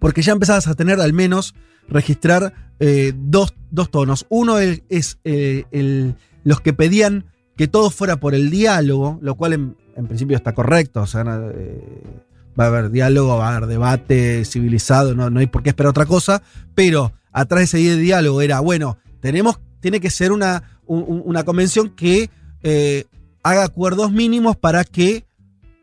[0.00, 1.54] Porque ya empezabas a tener al menos
[1.88, 4.26] registrar eh, dos, dos tonos.
[4.28, 7.26] Uno es, eh, los que pedían
[7.56, 11.02] que todo fuera por el diálogo, lo cual en, principio está correcto.
[11.02, 15.62] O sea, va a haber diálogo, va a haber debate civilizado, no, no hay por
[15.62, 16.42] qué esperar otra cosa.
[16.74, 21.44] Pero atrás de ese diálogo era, bueno, tenemos, tiene que ser una, un- un- una
[21.44, 22.28] convención que
[22.62, 23.06] eh,
[23.42, 25.24] haga acuerdos mínimos para que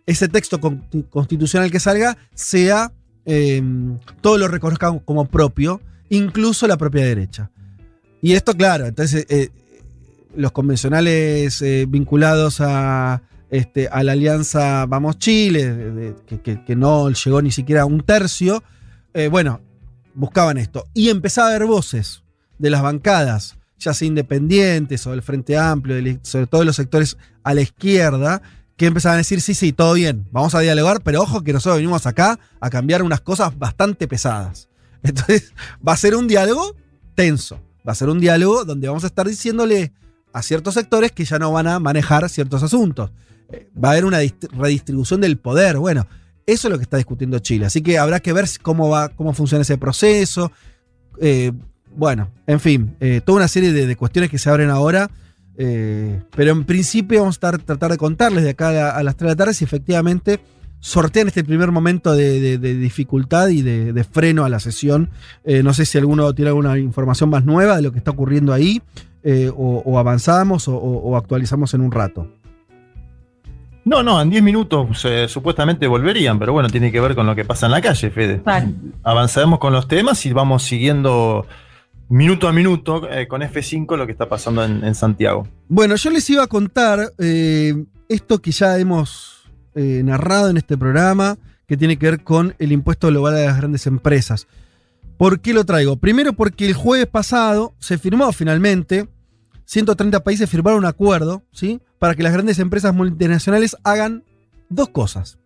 [0.05, 2.91] ese texto con- constitucional que salga sea
[3.25, 3.61] eh,
[4.21, 7.49] todo lo reconozca como propio, incluso la propia derecha.
[8.21, 9.49] Y esto, claro, entonces eh,
[10.35, 17.41] los convencionales eh, vinculados a, este, a la alianza Vamos Chile, que, que- no llegó
[17.41, 18.63] ni siquiera a un tercio,
[19.31, 19.59] bueno,
[20.13, 20.85] buscaban esto.
[20.93, 22.23] Y empezaba a haber voces
[22.59, 27.17] de las bancadas, ya sea independientes o del Frente Amplio, sobre todo de los sectores
[27.43, 28.41] a la izquierda,
[28.77, 31.77] que empezaban a decir, sí, sí, todo bien, vamos a dialogar, pero ojo que nosotros
[31.77, 34.69] venimos acá a cambiar unas cosas bastante pesadas.
[35.03, 35.53] Entonces,
[35.85, 36.75] va a ser un diálogo
[37.15, 39.91] tenso, va a ser un diálogo donde vamos a estar diciéndole
[40.31, 43.11] a ciertos sectores que ya no van a manejar ciertos asuntos.
[43.51, 45.77] Eh, Va a haber una dist- redistribución del poder.
[45.77, 46.05] Bueno,
[46.45, 47.65] Eso es lo que está discutiendo Chile.
[47.67, 50.51] Así que habrá que ver cómo va, cómo funciona ese proceso.
[51.21, 51.51] Eh,
[51.95, 55.09] bueno, en fin, eh, toda una serie de, de cuestiones que se abren ahora.
[55.57, 59.15] eh, pero en principio vamos a estar, tratar de contarles de acá a, a las
[59.17, 60.39] 3 de la tarde si efectivamente
[60.79, 65.09] sortean este primer momento de, de- de dificultad y de, de freno a la sesión.
[65.43, 68.53] Eh, no sé si alguno tiene alguna información más nueva de lo que está ocurriendo
[68.53, 68.81] ahí,
[69.23, 72.31] eh, o, o avanzamos o, o- o actualizamos en un rato.
[73.85, 77.35] No, no, en 10 minutos eh, supuestamente volverían, pero bueno, tiene que ver con lo
[77.35, 78.41] que pasa en la calle, Fede.
[78.43, 78.67] Claro.
[79.03, 81.45] Avanzaremos con los temas y vamos siguiendo
[82.09, 85.47] minuto a minuto eh, con F5 lo que está pasando en, Santiago.
[85.67, 90.77] Bueno, yo les iba a contar eh, esto que ya hemos eh, narrado en este
[90.77, 94.47] programa, que tiene que ver con el impuesto global a las grandes empresas.
[95.17, 95.97] ¿Por qué lo traigo?
[95.97, 99.07] Primero porque el jueves pasado se firmó finalmente,
[99.65, 101.79] 130 países firmaron un acuerdo, ¿sí?
[101.99, 104.23] Para que las grandes empresas multinacionales hagan
[104.69, 105.37] dos cosas.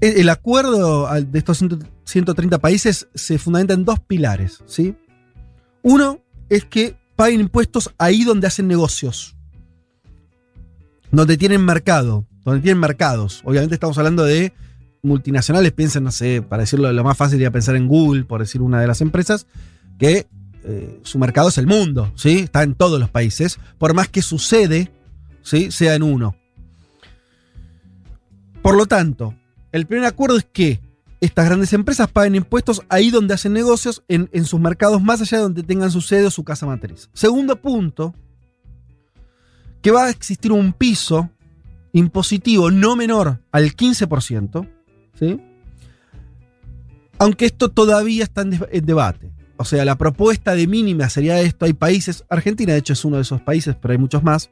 [0.00, 4.96] El, el acuerdo de estos 100 130 países se fundamenta en dos pilares, ¿sí?
[5.82, 9.36] Uno es que paguen impuestos ahí donde hacen negocios.
[11.10, 12.26] Donde tienen mercado.
[12.44, 13.42] Donde tienen mercados.
[13.44, 14.52] Obviamente estamos hablando de
[15.02, 15.72] multinacionales.
[15.72, 18.80] Piensen, no sé, para decirlo lo más fácil sería pensar en Google, por decir una
[18.80, 19.46] de las empresas,
[19.98, 20.26] que
[20.64, 22.40] eh, su mercado es el mundo, ¿sí?
[22.40, 23.58] Está en todos los países.
[23.78, 24.90] Por más que su sede,
[25.42, 25.70] ¿sí?
[25.70, 26.34] Sea en uno.
[28.62, 29.34] Por lo tanto,
[29.72, 30.80] el primer acuerdo es que
[31.20, 35.38] estas grandes empresas paguen impuestos ahí donde hacen negocios, en, en sus mercados, más allá
[35.38, 37.10] de donde tengan su sede o su casa matriz.
[37.12, 38.14] Segundo punto,
[39.82, 41.30] que va a existir un piso
[41.92, 44.68] impositivo no menor al 15%,
[45.18, 45.40] ¿sí?
[47.18, 49.30] aunque esto todavía está en, en debate.
[49.58, 51.66] O sea, la propuesta de mínima sería esto.
[51.66, 54.48] Hay países, Argentina de hecho es uno de esos países, pero hay muchos más,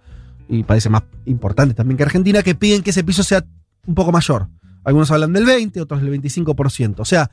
[0.50, 3.42] y países más importantes también que Argentina, que piden que ese piso sea
[3.87, 4.48] un poco mayor.
[4.85, 6.97] Algunos hablan del 20, otros del 25%.
[6.99, 7.31] O sea,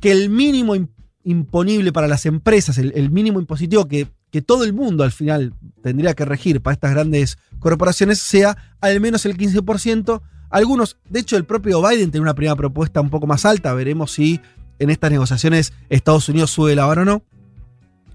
[0.00, 0.88] que el mínimo im-
[1.24, 6.14] imponible para las empresas, el, mínimo impositivo que, que todo el mundo al final tendría
[6.14, 10.22] que regir para estas grandes corporaciones, sea al menos el 15%.
[10.48, 13.72] Algunos, de hecho, el propio Biden tiene una primera propuesta un poco más alta.
[13.74, 14.40] Veremos si
[14.78, 17.22] en estas negociaciones Estados Unidos sube la vara o no.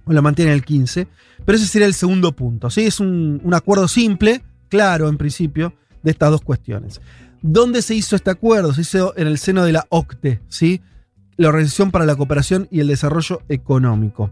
[0.06, 1.08] O la mantiene en el 15%.
[1.46, 2.70] Pero ese sería el segundo punto.
[2.70, 2.82] ¿sí?
[2.82, 7.00] Es un, un acuerdo simple, claro, en principio, de estas dos cuestiones.
[7.48, 8.74] ¿Dónde se hizo este acuerdo?
[8.74, 10.82] Se hizo en el seno de la OCTE, ¿sí?
[11.38, 14.32] la Organización para la Cooperación y el Desarrollo Económico.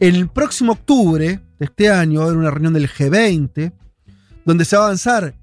[0.00, 3.72] El próximo octubre de este año va a haber una reunión del G20,
[4.44, 5.36] donde se va a avanzar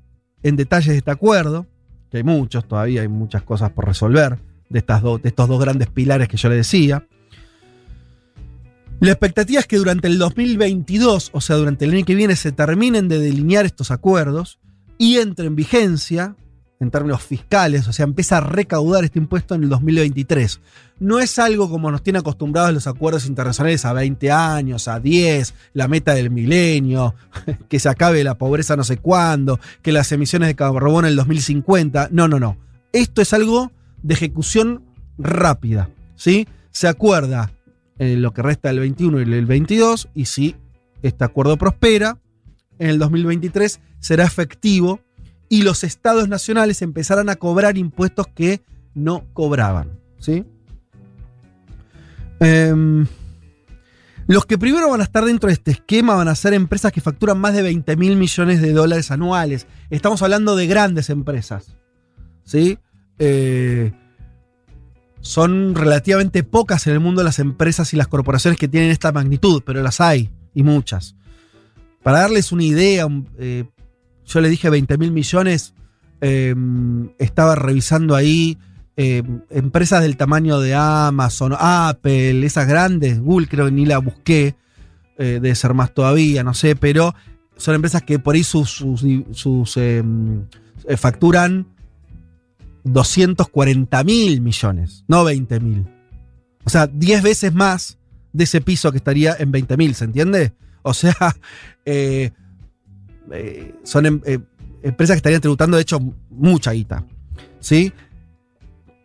[0.43, 1.67] en detalles de este acuerdo,
[2.11, 4.37] que hay muchos todavía, hay muchas cosas por resolver,
[4.69, 7.07] de, estas de estos dos grandes pilares que yo le decía.
[8.99, 12.51] La expectativa es que durante el 2022, o sea, durante el año que viene, se
[12.51, 14.59] terminen de delinear estos acuerdos
[14.97, 16.35] y entre en vigencia
[16.83, 20.59] en términos fiscales, o sea, empieza a recaudar este impuesto en el 2023.
[20.99, 25.53] No es algo como nos tienen acostumbrados los acuerdos internacionales a 20 años, a 10,
[25.73, 27.15] la meta del milenio,
[27.69, 31.15] que se acabe la pobreza no sé cuándo, que las emisiones de carbono en el
[31.15, 32.09] 2050.
[32.11, 32.57] No, no, no.
[32.91, 33.71] Esto es algo
[34.03, 34.83] de ejecución
[35.17, 36.47] rápida, ¿sí?
[36.71, 37.51] Se acuerda
[37.97, 40.55] en lo que resta del 21 y el 22, y si
[41.01, 42.17] este acuerdo prospera,
[42.79, 44.99] en el 2023 será efectivo
[45.53, 48.63] y los estados nacionales empezarán a cobrar impuestos que
[48.95, 49.99] no cobraban.
[50.17, 50.43] ¿sí?
[52.39, 53.05] Em,
[54.25, 57.01] los que primero van a estar dentro de este esquema van a ser empresas que
[57.01, 59.67] facturan más de 20 mil millones de dólares anuales.
[59.91, 61.77] Estamos hablando de grandes empresas.
[62.43, 62.79] ¿sí?
[63.19, 63.91] Eh,
[65.21, 69.61] son relativamente pocas en el mundo las empresas y las corporaciones que tienen esta magnitud,
[69.63, 71.15] pero las hay, y muchas.
[72.01, 73.65] Para darles una idea, eh,
[74.25, 75.73] yo le dije 20 mil millones,
[76.21, 76.55] eh,
[77.19, 78.57] estaba revisando ahí
[78.95, 84.55] eh, empresas del tamaño de Amazon, Apple, esas grandes, Google creo que ni la busqué,
[85.17, 87.13] eh, debe ser más todavía, no sé, pero
[87.57, 88.83] son empresas que por ahí sus,
[89.31, 90.03] sus, eh,
[90.87, 91.67] eh, facturan
[92.83, 95.85] 240 mil millones, no 20 mil.
[96.65, 97.97] O sea, 10 veces más
[98.31, 100.53] de ese piso que estaría en 20 mil, ¿se entiende?
[100.81, 101.15] O sea,
[101.85, 102.31] eh,
[103.31, 104.39] eh, son em- eh,
[104.81, 107.05] empresas que estarían tributando, de hecho, mucha guita.
[107.59, 107.93] ¿Sí?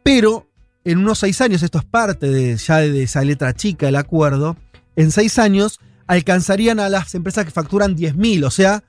[0.03, 0.49] Pero
[0.85, 4.57] en unos seis años, esto es parte de, ya de esa letra chica del acuerdo,
[4.97, 8.83] en seis años alcanzarían a las empresas que facturan 10.000, o sea,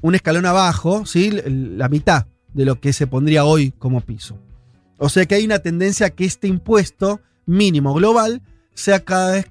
[0.00, 1.30] un escalón abajo, ¿sí?
[1.46, 4.38] La mitad de lo que se pondría hoy como piso.
[4.98, 8.42] O sea que hay una tendencia a que este impuesto mínimo global
[8.74, 9.46] sea cada vez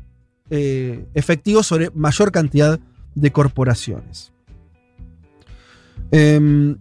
[0.50, 2.80] eh, efectivo sobre mayor cantidad
[3.16, 4.31] de corporaciones.
[6.12, 6.78] Em,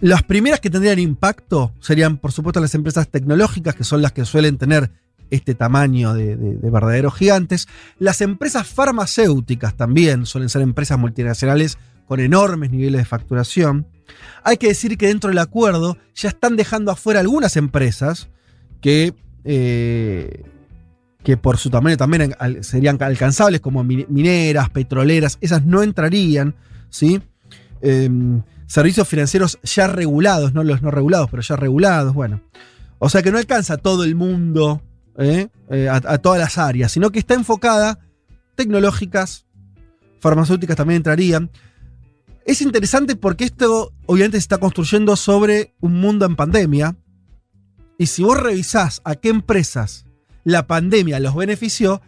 [0.00, 4.24] Las primeras que tendrían impacto serían, por supuesto, las empresas tecnológicas, que son las que
[4.24, 4.90] suelen tener
[5.30, 7.68] este tamaño de, de- de verdaderos gigantes.
[8.00, 13.86] Las empresas farmacéuticas también suelen ser empresas multinacionales con enormes niveles de facturación.
[14.42, 18.28] Hay que decir que dentro del acuerdo ya están dejando afuera algunas empresas
[18.80, 20.42] que, eh,
[21.22, 26.56] que por su tamaño también serían alcanzables, como mi- mineras, petroleras, esas no entrarían,
[26.90, 27.22] ¿sí?
[27.82, 32.40] Em, servicios financieros ya regulados, no los no regulados, pero ya regulados, bueno.
[32.98, 34.80] O sea que no alcanza a todo el mundo,
[35.18, 35.48] ¿eh?
[35.68, 37.98] Eh, a, todas las áreas, sino que está enfocada
[38.54, 39.46] tecnológicas,
[40.20, 41.50] farmacéuticas también entrarían.
[42.46, 46.96] Es interesante porque esto obviamente se está construyendo sobre un mundo en pandemia.
[47.98, 50.06] Y si vos revisás a qué empresas
[50.44, 52.00] la pandemia los benefició,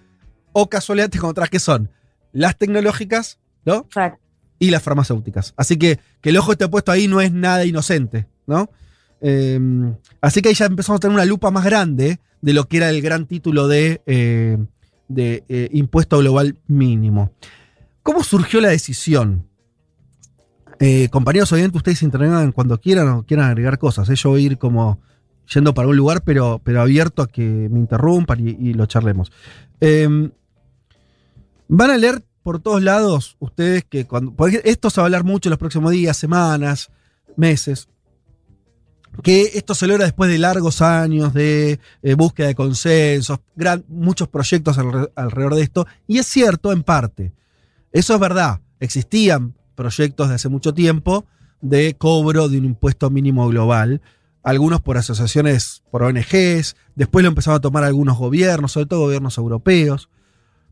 [0.52, 1.90] o casualidad te encontrás que son
[2.32, 3.88] las tecnológicas, ¿no?
[3.88, 4.18] Claro.
[4.64, 5.52] Y las farmacéuticas.
[5.56, 8.70] Así que que el ojo esté puesto ahí no es nada inocente, ¿no?
[9.20, 9.60] Eh,
[10.20, 12.88] así que ahí ya empezamos a tener una lupa más grande de lo que era
[12.88, 14.56] el gran título de, eh,
[15.08, 17.32] de eh, impuesto global mínimo.
[18.02, 19.46] ¿Cómo surgió la decisión?
[20.80, 24.08] Eh, compañeros, obviamente ustedes intervengan cuando quieran o quieran agregar cosas.
[24.08, 25.00] Yo voy a ir como
[25.52, 29.30] yendo para un lugar, pero, pero abierto a que me interrumpan y, lo charlemos.
[29.80, 30.30] Eh,
[31.68, 34.32] van a leer por todos lados ustedes que cuando.
[34.32, 36.90] Porque esto se va a hablar mucho en los próximos días, semanas,
[37.36, 37.88] meses.
[39.22, 44.28] Que esto se logra después de largos años de eh, búsqueda de consensos, gran- muchos
[44.28, 45.86] proyectos alre- alrededor de esto.
[46.06, 47.32] Y es cierto en parte.
[47.92, 48.60] Eso es verdad.
[48.80, 51.26] Existían proyectos de hace mucho tiempo
[51.60, 54.02] de cobro de un impuesto mínimo global.
[54.42, 56.76] Algunos por asociaciones, por ONGs.
[56.96, 60.10] Después lo empezaron a tomar algunos gobiernos, sobre todo gobiernos europeos.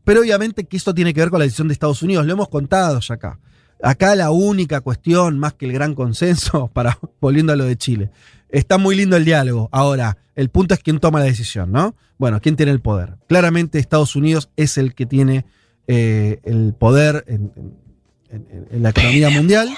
[0.03, 2.25] Pero obviamente que esto tiene que ver con la decisión de Estados Unidos.
[2.25, 3.39] Lo hemos contado ya acá.
[3.81, 8.11] Acá la única cuestión, más que el gran consenso, para volviendo a lo de Chile,
[8.49, 9.69] está muy lindo el diálogo.
[9.71, 11.95] Ahora, el punto es quién toma la decisión, ¿no?
[12.17, 13.17] Bueno, quién tiene el poder.
[13.27, 15.45] Claramente Estados Unidos es el que tiene
[15.87, 17.77] eh, el poder en, en-
[18.49, 19.69] en- en la economía mundial.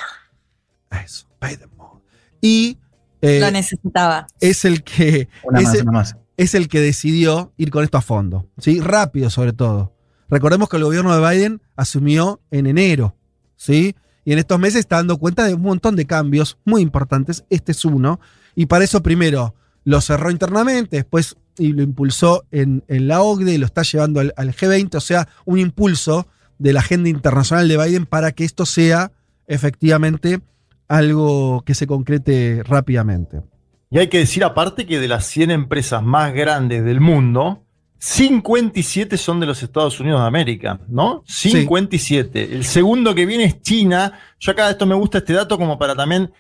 [1.04, 2.00] Eso, pay them more.
[2.42, 2.78] Y
[3.22, 4.28] eh, Lo necesitaba.
[4.40, 6.16] es el que Una más, una más.
[6.38, 8.80] es el que decidió ir con esto a fondo, ¿sí?
[8.80, 9.95] Rápido sobre todo.
[10.30, 13.16] Recordemos que el gobierno de Biden asumió en enero,
[13.56, 13.96] ¿sí?
[14.24, 17.46] Y en estos meses está dando cuenta de un montón de cambios muy importantes.
[17.50, 18.20] Este es uno.
[18.56, 19.54] Y para eso primero
[19.84, 24.20] lo cerró internamente, después y lo impulsó en, en la OCDE y lo está llevando
[24.20, 28.44] al, al G20, o sea, un impulso de la agenda internacional de Biden para que
[28.44, 29.12] esto sea
[29.48, 30.42] efectivamente
[30.88, 33.42] algo que se concrete rápidamente.
[33.90, 37.65] Y hay que decir aparte que de las 100 empresas más grandes del mundo,
[37.98, 41.24] 57 son de los Estados Unidos de América, ¿no?
[41.26, 42.56] 57.
[42.56, 44.14] El segundo que viene es China.
[44.40, 46.32] Yo acá esto me gusta este dato como para también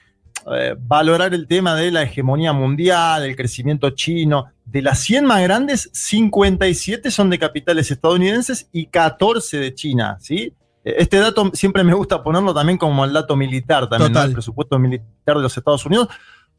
[0.51, 4.45] eh, valorar el tema de la hegemonía mundial, el crecimiento chino.
[4.63, 10.53] De las 100 más grandes, 57 son de capitales estadounidenses y 14 de China, ¿sí?
[10.83, 14.21] Eh, Este dato siempre me gusta ponerlo también como el dato militar, también, ¿no?
[14.21, 16.09] El presupuesto militar de los Estados Unidos,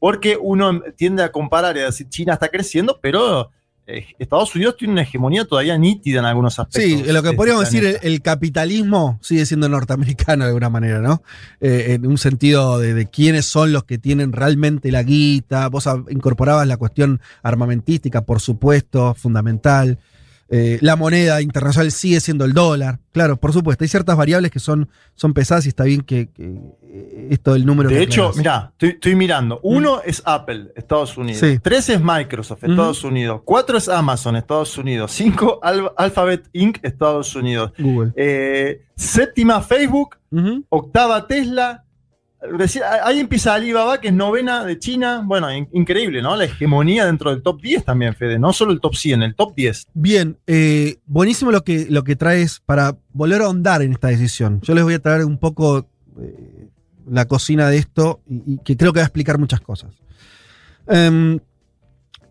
[0.01, 3.51] porque uno tiende a comparar y a decir China está creciendo, pero
[3.87, 6.83] eh, Estados Unidos tiene una hegemonía todavía nítida en algunos aspectos.
[6.83, 11.23] Sí, lo que este podríamos decir, el, capitalismo sigue siendo norteamericano de alguna manera, ¿no?
[11.61, 15.69] Eh, en un sentido de, de quiénes son los que tienen realmente la guita.
[15.69, 19.99] Vos incorporabas la cuestión armamentística, por supuesto, fundamental.
[20.49, 23.01] Eh, la moneda internacional sigue siendo el dólar.
[23.11, 26.45] Claro, por supuesto, hay ciertas variables que son, son pesadas y está bien que, que,
[26.85, 27.89] eh, esto del número.
[27.89, 29.59] De hecho, mira, estoy, estoy mirando.
[29.65, 31.41] Uno es Apple, Estados Unidos.
[31.41, 31.59] Sí.
[31.61, 33.41] Tres es Microsoft, Estados Unidos.
[33.45, 35.11] Cuatro es Amazon, Estados Unidos.
[35.13, 37.73] Cinco, Al- Alphabet Inc., Estados Unidos.
[37.79, 38.13] Google.
[38.15, 40.17] Eh, séptima, Facebook.
[40.69, 41.83] Octava, Tesla.
[43.03, 45.23] Ahí empieza Alibaba, que es novena de China.
[45.25, 46.37] Bueno, in- increíble, ¿no?
[46.37, 48.39] La hegemonía dentro del top 10 también, Fede.
[48.39, 49.87] No solo el top 100, el top 10.
[49.95, 54.61] Bien, eh, buenísimo lo que, lo que traes para volver a ahondar en esta decisión.
[54.63, 55.89] Yo les voy a traer un poco
[56.21, 56.69] eh,
[57.11, 59.95] la cocina de esto y, que creo que va a explicar muchas cosas.
[60.89, 61.39] Em,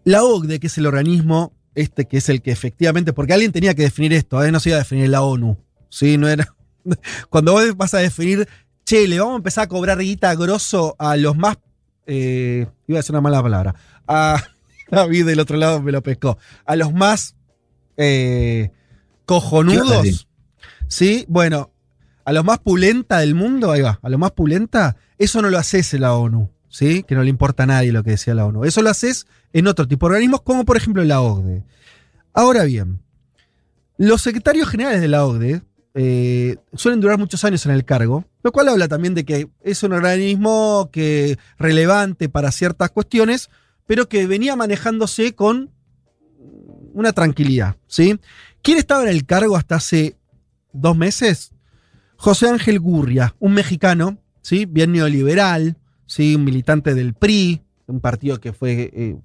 [0.03, 3.74] la OCDE, que es el organismo este que es el que efectivamente, porque alguien tenía
[3.74, 4.49] que definir esto, ¿eh?
[4.51, 5.58] no se iba a definir la ONU,
[5.89, 6.18] ¿sí?
[6.18, 6.47] No era,
[7.30, 8.47] cuando vos vas a definir,
[8.86, 11.57] che, le vamos a empezar a cobrar guita grosso a los más,
[12.05, 13.75] eh, iba a decir una mala palabra,
[14.07, 14.41] a
[14.91, 17.36] David del otro lado me lo pescó, a los más
[17.97, 18.71] eh,
[19.25, 20.27] cojonudos,
[20.88, 21.25] Sí.
[21.27, 21.71] Bueno,
[22.25, 25.57] a los más pulenta del mundo, ahí va, a los más pulenta, eso no lo
[25.57, 27.03] haces en la ONU, ¿sí?
[27.03, 28.65] Que no le importa a nadie lo que decía la ONU.
[28.65, 31.63] Eso lo haces en otro tipo de organismos, como por ejemplo la OCDE.
[32.33, 32.99] Ahora bien,
[33.97, 35.61] los secretarios generales de la OCDE
[35.97, 39.81] eh, suelen durar muchos años en el cargo, lo cual habla también de que es
[39.81, 43.49] un organismo que relevante para ciertas cuestiones,
[43.87, 45.71] pero que venía manejándose con
[46.93, 48.19] una tranquilidad, ¿sí?
[48.61, 50.17] ¿Quién estaba en el cargo hasta hace
[50.73, 51.53] dos meses?
[52.17, 54.65] José Ángel Gurria, un mexicano, ¿sí?
[54.65, 55.77] Bien neoliberal,
[56.07, 56.35] ¿sí?
[56.35, 59.17] Un militante del PRI, un partido que fue eh, eh,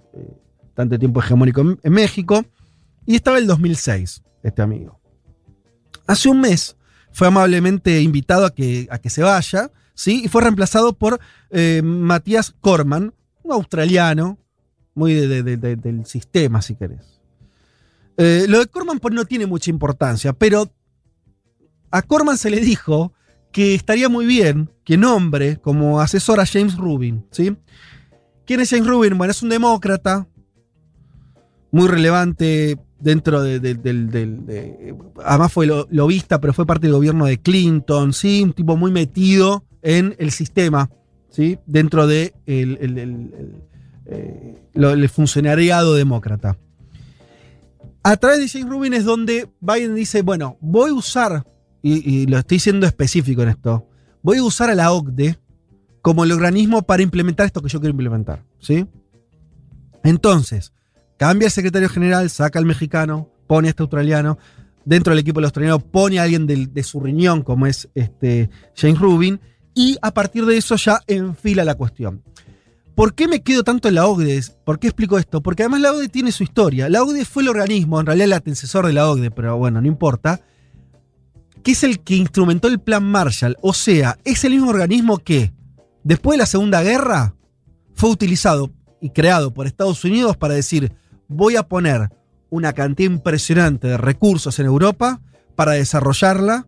[0.74, 2.44] tanto tiempo hegemónico en, en México,
[3.06, 4.99] y estaba el 2006, este amigo.
[6.11, 6.76] Hace un mes
[7.12, 10.22] fue amablemente invitado a que, a que se vaya, ¿sí?
[10.24, 14.38] Y fue reemplazado por eh, Matías Corman, un australiano,
[14.94, 17.20] muy de- de- de- del sistema, si querés.
[18.16, 20.70] Eh, lo de Corman pues, no tiene mucha importancia, pero
[21.90, 23.12] a Corman se le dijo
[23.52, 27.56] que estaría muy bien que nombre como asesor a James Rubin, ¿sí?
[28.46, 29.16] ¿Quién es James Rubin?
[29.16, 30.26] Bueno, es un demócrata,
[31.72, 34.94] muy relevante dentro de- de-
[35.24, 38.42] además fue lo- lobista, pero fue parte del gobierno de Clinton, ¿sí?
[38.42, 40.90] Un tipo muy metido en el sistema,
[41.30, 41.59] ¿sí?
[41.66, 42.78] Dentro de el,
[44.07, 46.59] eh, funcionariado demócrata.
[48.03, 51.44] A través de James Rubin es donde Biden dice, bueno, voy a usar,
[51.82, 53.86] y, y lo estoy siendo específico en esto,
[54.22, 55.38] voy a usar a la OCDE
[56.03, 58.86] como el organismo para implementar esto que yo quiero implementar, ¿sí?
[60.03, 60.72] Entonces,
[61.20, 64.38] cambia el secretario general, saca al mexicano, pone a este australiano,
[64.86, 68.48] dentro del equipo del australiano pone a alguien del- de su riñón, como es este
[68.74, 69.38] James Rubin,
[69.74, 72.22] y a partir de eso ya enfila la cuestión.
[72.94, 74.42] ¿Por qué me quedo tanto en la OCDE?
[74.64, 75.42] ¿Por qué explico esto?
[75.42, 76.88] Porque además la OCDE tiene su historia.
[76.88, 79.86] La OCDE fue el organismo, en realidad el antecesor de la OCDE, pero bueno, no
[79.88, 80.40] importa,
[81.62, 83.58] que es el que instrumentó el Plan Marshall.
[83.60, 85.52] O sea, es el mismo organismo que,
[86.02, 87.34] después de la Segunda Guerra,
[87.94, 88.70] fue utilizado
[89.02, 90.92] y creado por Estados Unidos para decir,
[91.31, 92.11] voy a poner
[92.51, 95.20] una cantidad impresionante de recursos en Europa
[95.55, 96.66] para desarrollarla,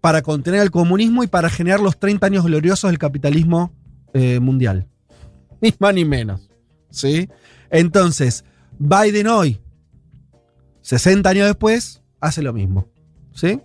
[0.00, 3.72] para contener el comunismo y para generar los 30 años gloriosos del capitalismo
[4.14, 4.86] eh, mundial.
[5.60, 6.48] Ni más ni menos.
[6.90, 7.28] ¿Sí?
[7.70, 8.44] Entonces,
[8.78, 9.60] Biden hoy,
[10.82, 12.88] 60 años después, hace lo mismo.
[13.32, 13.60] ¿Sí?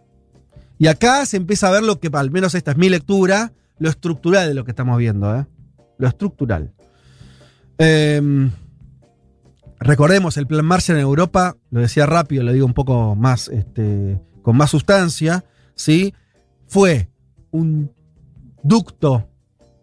[0.79, 3.89] Y acá se empieza a ver lo que, al menos esta es mi lectura, lo
[3.89, 5.37] estructural de lo que estamos viendo.
[5.37, 5.45] ¿eh?
[5.97, 6.71] Lo estructural.
[7.77, 8.49] Em,
[9.79, 14.21] recordemos, el plan Marshall en Europa, lo decía rápido, lo digo un poco más, este,
[14.41, 16.13] con más sustancia, ¿sí?
[16.67, 17.09] Fue
[17.51, 17.91] un
[18.63, 19.27] ducto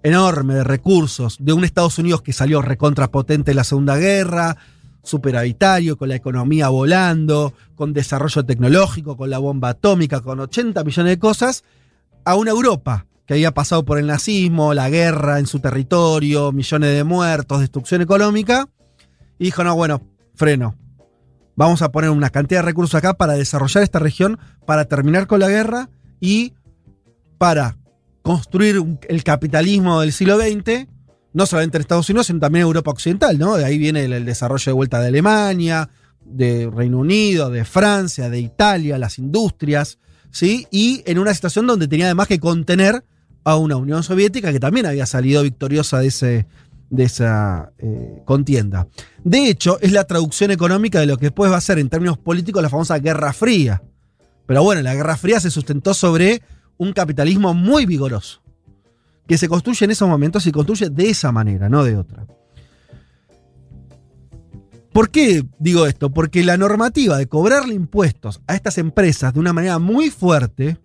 [0.03, 4.57] enorme de recursos de un Estados Unidos que salió recontrapotente en la Segunda Guerra,
[5.03, 11.11] superavitario, con la economía volando, con desarrollo tecnológico, con la bomba atómica, con 80 millones
[11.11, 11.65] de cosas,
[12.25, 16.95] a una Europa que había pasado por el nazismo, la guerra en su territorio, millones
[16.95, 18.69] de muertos, destrucción económica,
[19.39, 20.03] y dijo, no, bueno,
[20.35, 20.77] freno.
[21.55, 25.41] Vamos a poner una cantidad de recursos acá para desarrollar esta región, para terminar con
[25.41, 25.89] la guerra
[26.21, 26.53] y
[27.39, 27.77] para
[28.23, 30.87] construir el capitalismo del siglo XX,
[31.33, 33.57] no solamente en Estados Unidos, sino también en Europa Occidental, ¿no?
[33.57, 35.89] De ahí viene el, el desarrollo de vuelta de Alemania,
[36.25, 39.99] de Reino Unido, de Francia, de Italia, las industrias,
[40.31, 40.67] ¿sí?
[40.71, 43.05] Y en una situación donde tenía además que contener
[43.45, 46.47] a una Unión Soviética que también había salido victoriosa de, ese,
[46.91, 48.89] de esa eh, contienda.
[49.25, 52.19] De hecho, es la traducción económica de lo que después va a ser en términos
[52.19, 53.83] políticos la famosa Guerra Fría.
[54.47, 56.43] Pero bueno, la Guerra Fría se sustentó sobre
[56.79, 58.43] un capitalismo muy vigoroso,
[59.27, 62.27] que se construye en esos momentos y construye de esa manera, no de otra.
[64.93, 66.11] ¿Por qué digo esto?
[66.11, 70.79] Porque la normativa de cobrarle impuestos a estas empresas de una manera muy fuerte,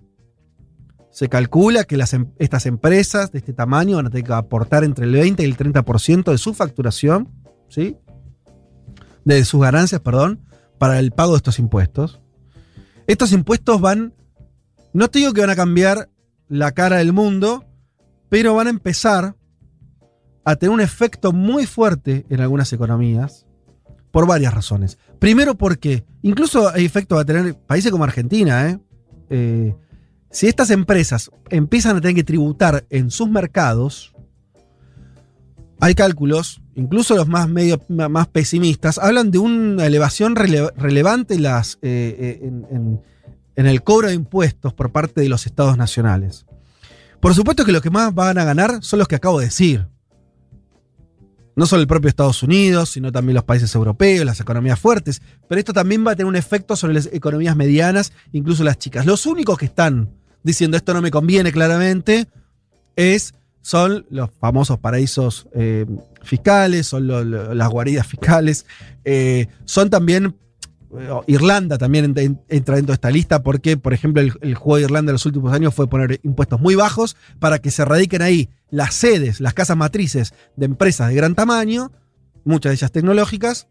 [1.11, 5.05] se calcula que em- estas empresas de este tamaño van a tener que aportar entre
[5.05, 7.29] el 20 y el 30% de su facturación,
[7.67, 7.97] ¿sí?
[9.25, 10.41] De sus ganancias, perdón,
[10.77, 12.21] para el pago de estos impuestos.
[13.07, 14.13] Estos impuestos van,
[14.93, 16.09] no te digo que van a cambiar
[16.47, 17.65] la cara del mundo,
[18.29, 19.35] pero van a empezar
[20.43, 23.45] a tener un efecto muy fuerte en algunas economías
[24.11, 24.97] por varias razones.
[25.19, 28.79] Primero porque incluso hay efecto va a tener países como Argentina, ¿eh?
[29.29, 29.75] Eh,
[30.31, 34.13] si estas empresas empiezan a tener que tributar en sus mercados,
[35.79, 37.49] hay cálculos, incluso los más,
[37.89, 41.39] más pesimistas, hablan de una elevación rele- relevante eh,
[41.81, 43.01] eh, en-
[43.55, 46.45] en el cobro de impuestos por parte de los estados nacionales.
[47.19, 49.87] Por supuesto que los que más van a ganar son los que acabo de decir.
[51.55, 55.21] No solo el propio Estados Unidos, sino también los países europeos, las economías fuertes.
[55.49, 59.05] Pero esto también va a tener un efecto sobre las economías medianas, incluso las chicas.
[59.05, 60.09] Los únicos que están
[60.43, 62.27] diciendo esto no me conviene claramente
[62.95, 65.85] es, son los famosos paraísos eh,
[66.23, 67.07] fiscales, son
[67.57, 68.65] las guaridas fiscales,
[69.05, 70.35] eh, son también
[70.97, 74.77] eh, Irlanda también ent- entra dentro de esta lista porque, por ejemplo, el, el juego
[74.77, 78.21] de Irlanda en los últimos años fue poner impuestos muy bajos para que se radiquen
[78.21, 81.91] ahí las sedes, las casas matrices de empresas de gran tamaño,
[82.43, 83.67] muchas de ellas tecnológicas.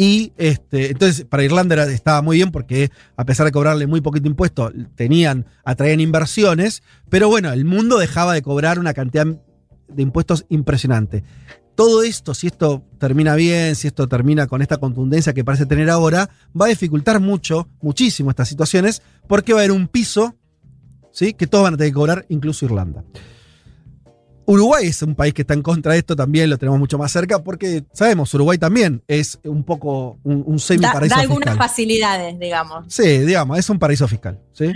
[0.00, 4.28] Y este, entonces para Irlanda estaba muy bien porque a pesar de cobrarle muy poquito
[4.28, 10.46] impuesto, tenían, atraían inversiones, pero bueno, el mundo dejaba de cobrar una cantidad de impuestos
[10.50, 11.24] impresionante.
[11.74, 15.90] Todo esto, si esto termina bien, si esto termina con esta contundencia que parece tener
[15.90, 20.36] ahora, va a dificultar mucho, muchísimo estas situaciones, porque va a haber un piso,
[21.10, 21.34] ¿sí?
[21.34, 23.04] Que todos van a tener que cobrar, incluso Irlanda.
[24.50, 27.12] Uruguay es un país que está en contra de esto, también lo tenemos mucho más
[27.12, 31.56] cerca, porque sabemos, Uruguay también es un poco un, un semi Da, da algunas fiscal.
[31.58, 32.86] facilidades, digamos.
[32.88, 34.40] Sí, digamos, es un paraíso fiscal.
[34.54, 34.72] ¿sí?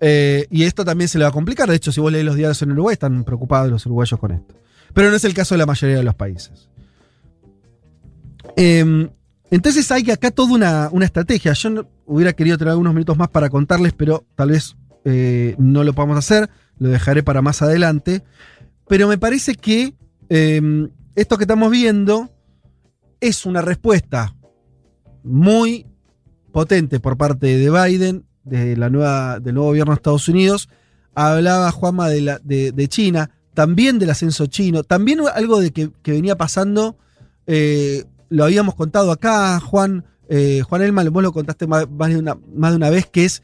[0.00, 1.68] Eh, y esto también se le va a complicar.
[1.68, 4.54] De hecho, si vos lees los diarios en Uruguay, están preocupados los uruguayos con esto.
[4.92, 6.68] Pero no es el caso de la mayoría de los países.
[8.56, 9.08] Eh,
[9.50, 11.52] entonces hay acá toda una, una estrategia.
[11.52, 15.84] Yo no- hubiera querido tener algunos minutos más para contarles, pero tal vez eh, no
[15.84, 16.50] lo podamos hacer.
[16.78, 18.22] Lo dejaré para más adelante.
[18.92, 19.94] Pero me parece que
[20.28, 20.60] eh,
[21.14, 22.28] esto que estamos viendo
[23.22, 24.34] es una respuesta
[25.24, 25.86] muy
[26.52, 30.68] potente por parte de Biden, de la nueva, del nuevo gobierno de Estados Unidos.
[31.14, 36.36] Hablaba Juanma de, la, de, China, también del ascenso chino, también algo de que, venía
[36.36, 36.98] pasando,
[37.46, 42.36] eh, lo habíamos contado acá, Juan, eh, Juan Elman, vos lo contaste más de una,
[42.54, 43.42] más de una vez, que es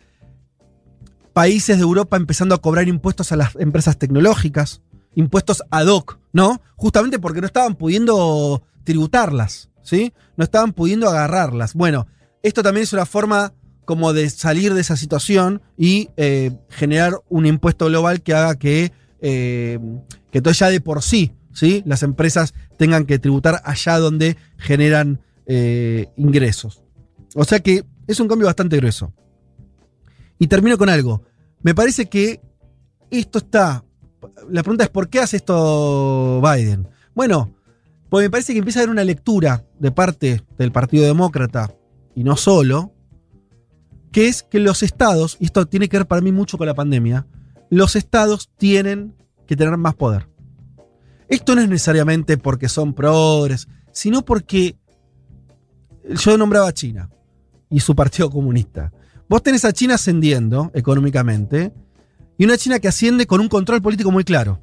[1.33, 4.83] países de Europa empezando a cobrar impuestos a las empresas tecnológicas,
[5.19, 6.63] impuestos ad hoc, ¿no?
[6.77, 10.13] Justamente porque no estaban pudiendo tributarlas, ¿sí?
[10.37, 11.75] No estaban pudiendo agarrarlas.
[11.75, 12.07] Bueno,
[12.45, 13.53] esto también es una forma
[13.85, 18.93] como de salir de esa situación y eh, generar un impuesto global que haga que,
[19.21, 19.81] eh,
[20.31, 21.83] que todo ya de por sí, ¿sí?
[21.85, 26.85] Las empresas tengan que tributar allá donde generan eh, ingresos.
[27.35, 29.13] O sea que es un cambio bastante grueso.
[30.39, 31.25] Y termino con algo.
[31.63, 32.41] Me parece que
[33.11, 33.85] esto está.
[34.49, 36.89] La pregunta es: ¿por qué hace esto Biden?
[37.15, 37.55] Bueno,
[38.09, 41.75] porque me parece que empieza a haber una lectura de parte del Partido Demócrata,
[42.15, 42.93] y no solo,
[44.13, 46.75] que es que los estados, y esto tiene que ver para mí mucho con la
[46.75, 47.27] pandemia,
[47.71, 49.15] los estados tienen
[49.47, 50.29] que tener más poder.
[51.29, 54.77] Esto no es necesariamente porque son progres, sino porque
[56.09, 57.11] yo nombraba a China
[57.69, 58.93] y su partido comunista.
[59.29, 61.75] Vos tenés a China ascendiendo económicamente
[62.39, 64.63] y una China que asciende con un control político muy claro.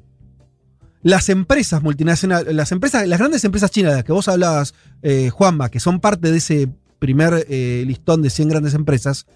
[1.02, 5.30] Las empresas multinacionales, las empresas, las grandes empresas chinas de las que vos hablabas, eh,
[5.30, 6.68] Juanma, que son parte de ese
[6.98, 9.26] primer eh, listón de 100 grandes empresas,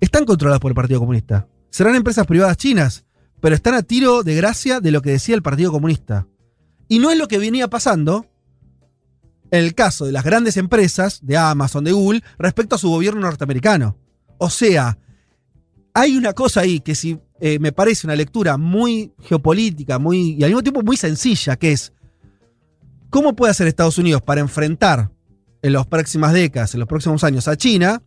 [0.00, 1.48] están controladas por el Partido Comunista.
[1.70, 3.04] Serán empresas privadas chinas,
[3.40, 6.28] pero están a tiro de gracia de lo que decía el Partido Comunista.
[6.86, 8.24] Y no es lo que venía pasando
[9.50, 13.22] en el caso de las grandes empresas, de Amazon, de Google, respecto a su gobierno
[13.22, 13.96] norteamericano.
[14.38, 14.98] O sea,
[16.00, 20.44] hay una cosa ahí que si eh, me parece una lectura muy geopolítica, muy, y
[20.44, 21.92] al mismo tiempo muy sencilla, que es
[23.10, 25.10] cómo puede hacer Estados Unidos para enfrentar
[25.60, 28.00] en las próximas décadas, en los próximos años a China,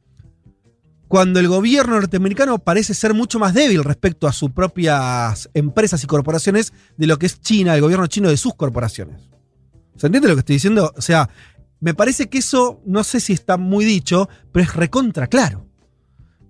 [1.09, 6.07] cuando el gobierno norteamericano parece ser mucho más débil respecto a sus propias empresas y
[6.07, 9.19] corporaciones de lo que es China, el gobierno chino de sus corporaciones.
[9.97, 10.93] ¿Se entiende lo que estoy diciendo?
[10.95, 11.29] O sea,
[11.81, 15.70] me parece que eso, no sé si está muy dicho, pero es recontra claro.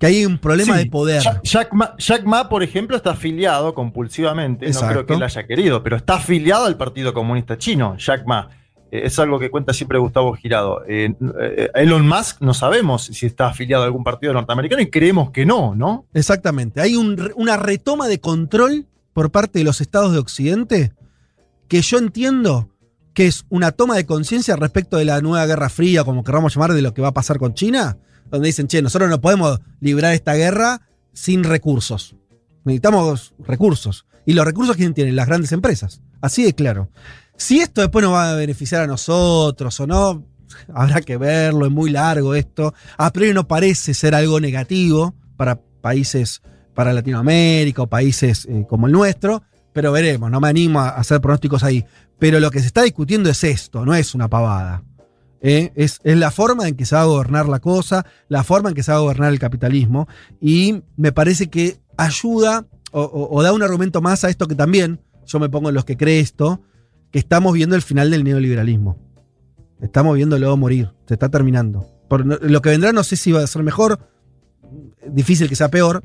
[0.02, 1.22] Que hay un problema Sí, de poder.
[1.22, 4.68] Jack, Jack Ma, Jack Ma, por ejemplo, está afiliado compulsivamente.
[4.72, 8.49] No creo que él haya querido, pero está afiliado al Partido Comunista Chino, Jack Ma.
[8.91, 10.84] Eh, es algo que cuenta siempre Gustavo Girado.
[10.88, 15.30] Eh, eh, Elon Musk no sabemos si está afiliado a algún partido norteamericano y creemos
[15.30, 16.08] que no, ¿no?
[16.16, 16.82] Exactamente.
[16.82, 20.93] Hay un una retoma de control por parte de los estados de Occidente
[21.68, 22.70] que yo entiendo
[23.14, 26.74] que es una toma de conciencia respecto de la nueva Guerra Fría, como queramos llamar,
[26.74, 27.97] de lo que va a pasar con China,
[28.32, 30.82] donde dicen, che, nosotros no podemos librar esta guerra
[31.13, 32.15] sin recursos.
[32.63, 34.05] Necesitamos recursos.
[34.25, 35.15] Y los recursos, ¿quién tienen?
[35.15, 36.01] Las grandes empresas.
[36.21, 36.89] Así de claro.
[37.36, 40.23] Si esto después nos va a beneficiar a nosotros o no,
[40.73, 42.73] habrá que verlo, es muy largo esto.
[42.97, 46.41] A priori no parece ser algo negativo para países,
[46.73, 51.19] para Latinoamérica o países eh, como el nuestro, pero veremos, no me animo a hacer
[51.19, 51.84] pronósticos ahí.
[52.19, 54.84] Pero lo que se está discutiendo es esto, no es una pavada.
[55.41, 55.71] ¿Eh?
[55.75, 58.75] Es, es la forma en que se va a gobernar la cosa, la forma en
[58.75, 60.07] que se va a gobernar el capitalismo,
[60.39, 65.39] y me parece que ayuda o, da un argumento más a esto que también yo
[65.39, 66.61] me pongo en los que cree esto,
[67.09, 68.97] que estamos viendo el final del neoliberalismo.
[69.81, 71.87] Estamos viéndolo morir, se está terminando.
[72.41, 73.99] Lo que vendrá no sé si va a ser mejor,
[75.07, 76.03] difícil que sea peor,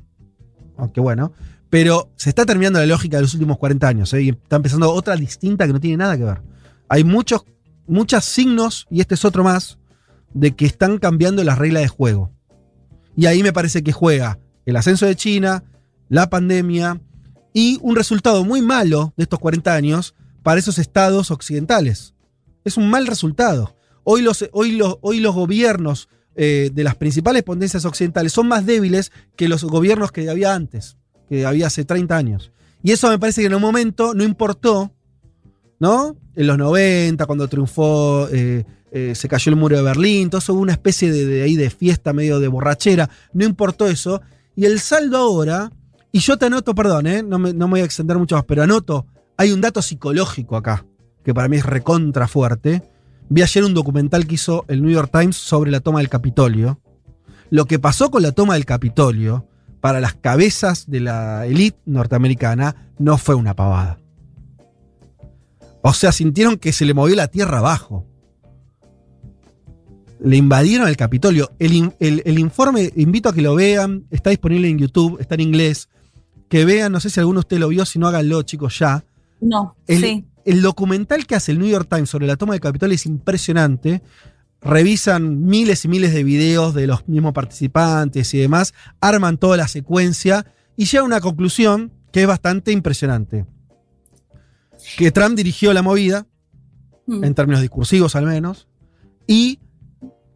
[0.77, 1.33] aunque bueno,
[1.71, 4.23] pero se está terminando la lógica de los últimos 40 años ¿eh?
[4.23, 6.43] y está empezando otra distinta que no tiene nada que ver.
[6.89, 7.45] Hay muchos,
[7.87, 9.79] muchos signos, y este es otro más,
[10.35, 12.31] de que están cambiando las reglas de juego.
[13.17, 15.65] Y ahí me parece que juega el ascenso de China,
[16.09, 17.01] la pandemia
[17.53, 22.15] y un resultado muy malo de estos 40 años para esos estados occidentales.
[22.65, 23.77] Es un mal resultado.
[24.05, 28.67] Hoy los, hoy los, hoy los gobiernos eh, de las principales potencias occidentales son más
[28.67, 32.53] débiles que los gobiernos que había antes, que había hace 30 años.
[32.83, 34.93] Y eso me parece que en un momento no importó,
[35.79, 36.17] ¿no?
[36.35, 40.55] En los 90, cuando triunfó, eh, eh, se cayó el muro de Berlín, todo eso
[40.55, 44.23] hubo una especie de, ahí de fiesta medio de borrachera, no importó eso.
[44.55, 45.71] Y el saldo ahora,
[46.13, 47.23] y yo te anoto, perdón, ¿eh?
[47.23, 49.07] no, me, no me voy a extender mucho más, pero anoto,
[49.37, 50.87] hay un dato psicológico acá,
[51.25, 52.83] que para mí es recontra fuerte.
[53.29, 56.81] Vi ayer un documental que hizo el New York Times sobre la toma del Capitolio.
[57.51, 59.47] Lo que pasó con la toma del Capitolio
[59.81, 63.99] para las cabezas de la élite norteamericana no fue una pavada.
[65.89, 68.05] O sea, sintieron que se le movió la tierra abajo.
[70.19, 71.53] Le invadieron el Capitolio.
[71.61, 75.43] El, el, el, informe, invito a que lo vean, está disponible en YouTube, está en
[75.43, 75.89] inglés.
[76.49, 79.05] Que vean, no sé si alguno de ustedes lo vio, si no háganlo, chicos, ya.
[79.41, 80.25] No, el, sí.
[80.45, 84.03] El documental que hace el New York Times sobre la toma del Capitolio es impresionante.
[84.63, 89.69] Revisan miles y miles de videos de los mismos participantes y demás, arman toda la
[89.69, 93.47] secuencia y llegan a una conclusión que es bastante impresionante.
[94.97, 96.27] Que Trump dirigió la movida,
[97.07, 97.25] mm.
[97.25, 98.69] en términos discursivos al menos,
[99.27, 99.59] y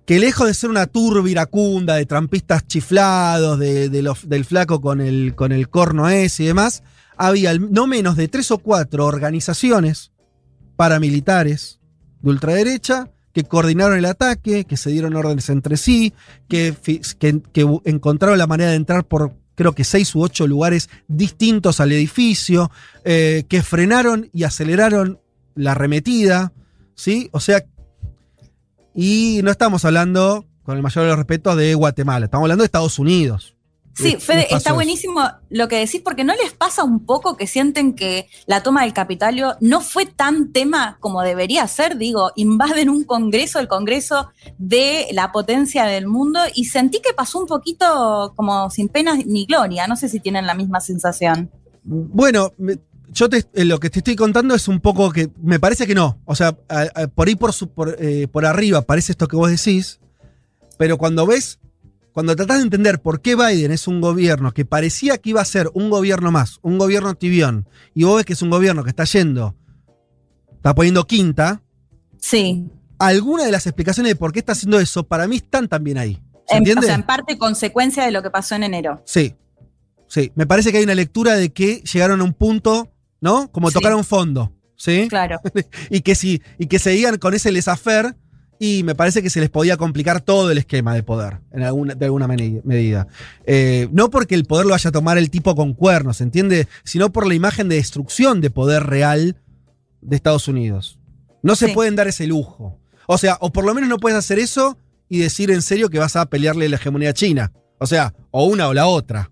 [0.07, 4.81] que lejos de ser una turba iracunda de trampistas chiflados, de, de los, del flaco
[4.81, 6.83] con el, con el corno ese y demás,
[7.17, 10.11] había no menos de tres o cuatro organizaciones
[10.77, 11.79] paramilitares
[12.23, 16.13] de ultraderecha que coordinaron el ataque, que se dieron órdenes entre sí,
[16.49, 16.75] que,
[17.19, 21.81] que, que, encontraron la manera de entrar por creo que seis u ocho lugares distintos
[21.81, 22.71] al edificio,
[23.05, 25.21] eh, que frenaron y aceleraron
[25.55, 26.55] la arremetida,
[26.95, 27.29] ¿sí?
[27.33, 27.67] O sea,
[28.95, 32.67] y no estamos hablando, con el mayor de los respetos, de Guatemala, estamos hablando de
[32.67, 33.55] Estados Unidos.
[33.95, 35.21] Sí, Fede, está buenísimo
[35.51, 38.93] lo que decís, porque ¿no les pasa un poco que sienten que la toma del
[38.93, 41.99] Capitolio no fue tan tema como debería ser?
[41.99, 47.39] Digo, invaden un congreso, el congreso de la potencia del mundo, y sentí que pasó
[47.39, 49.87] un poquito como sin pena ni gloria.
[49.87, 51.51] No sé si tienen la misma sensación.
[51.83, 52.53] Bueno,
[53.09, 56.21] yo te, lo que te estoy contando es un poco que me parece que no.
[56.25, 59.37] O sea, a, a, por ahí por, su, por, eh, por arriba parece esto que
[59.37, 60.01] vos decís,
[60.79, 61.60] pero cuando ves
[62.13, 65.45] cuando tratás de entender por qué Biden es un gobierno que parecía que iba a
[65.45, 68.91] ser un gobierno más, un gobierno tibión, y vos ves que es un gobierno que
[68.91, 69.55] está yendo,
[70.57, 71.63] está poniendo quinta.
[72.19, 72.69] Sí.
[72.99, 76.21] Alguna de las explicaciones de por qué está haciendo eso, para mí están también ahí.
[76.51, 79.01] O sea, en parte consecuencia de lo que pasó en enero.
[79.07, 79.37] Sí.
[80.09, 80.33] Sí.
[80.35, 83.51] Me parece que hay una lectura de que llegaron a un punto, ¿no?
[83.53, 83.75] Como Sí.
[83.75, 84.53] tocar un fondo.
[84.77, 85.07] ¿Sí?
[85.09, 85.39] Claro.
[85.91, 88.17] y que si, y que seguían con ese laissez-faire
[88.63, 91.95] y me parece que se les podía complicar todo el esquema de poder, en alguna,
[91.95, 93.09] de alguna medida.
[93.47, 96.69] Eh, no porque el poder lo vaya a tomar el tipo con cuernos, ¿entiende?
[96.85, 99.37] Sino por la imagen de destrucción de poder real
[100.03, 100.99] de Estados Unidos.
[101.43, 101.73] No se Sí.
[101.73, 102.79] pueden dar ese lujo.
[103.07, 104.77] O sea, o por lo menos no puedes hacer eso
[105.09, 107.53] y decir en serio que vas a pelearle la hegemonía china.
[107.79, 109.31] O sea, o una o la otra.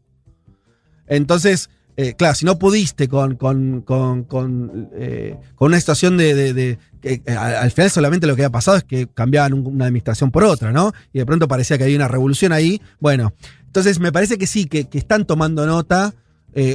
[1.06, 1.68] Entonces,
[2.00, 6.78] eh, claro, si no pudiste con, con, con, con, eh, una situación de.
[7.02, 10.30] eh, al al final solamente lo que había pasado es que cambiaban un- una administración
[10.30, 10.92] por otra, ¿no?
[11.12, 12.80] Y de pronto parecía que había una revolución ahí.
[13.00, 13.32] Bueno,
[13.66, 16.14] entonces me parece que sí, que, que están tomando nota,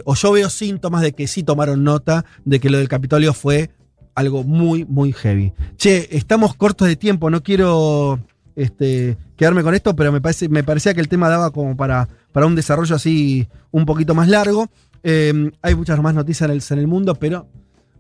[0.05, 3.69] o yo veo síntomas de que sí tomaron nota de que lo del Capitolio fue
[4.15, 5.53] algo muy, muy heavy.
[5.77, 8.19] Che, estamos cortos de tiempo, no quiero
[8.55, 12.07] este, quedarme con esto, pero me, parece, me parecía que el tema daba como para,
[12.31, 14.69] para un desarrollo así un poquito más largo.
[15.03, 17.47] Eh, hay muchas más noticias en el, en el mundo, pero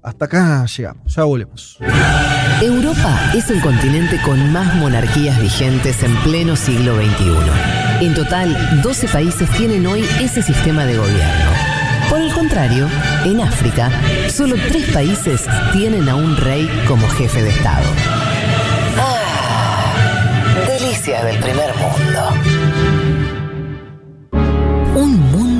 [0.01, 1.15] hasta acá llegamos.
[1.15, 1.77] Ya volvemos.
[2.61, 8.05] Europa es el continente con más monarquías vigentes en pleno siglo XXI.
[8.05, 11.51] En total, 12 países tienen hoy ese sistema de gobierno.
[12.09, 12.87] Por el contrario,
[13.25, 13.89] en África,
[14.29, 17.87] solo tres países tienen a un rey como jefe de Estado.
[18.99, 19.95] Ah,
[20.67, 22.82] delicias del primer mundo.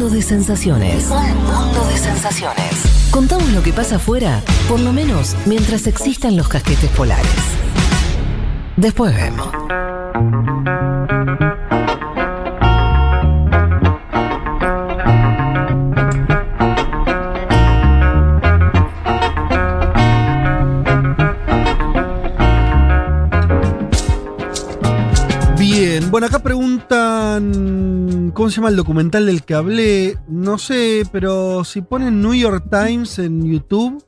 [0.09, 1.09] De sensaciones.
[1.09, 3.09] Un mundo de sensaciones.
[3.09, 7.25] Contamos lo que pasa afuera, por lo menos mientras existan los casquetes polares.
[8.75, 9.47] Después vemos.
[26.13, 27.49] Bueno, acá preguntan
[28.35, 30.15] cómo se llama el documental del que hablé.
[30.27, 34.05] No sé, pero si ponen New York Times en YouTube,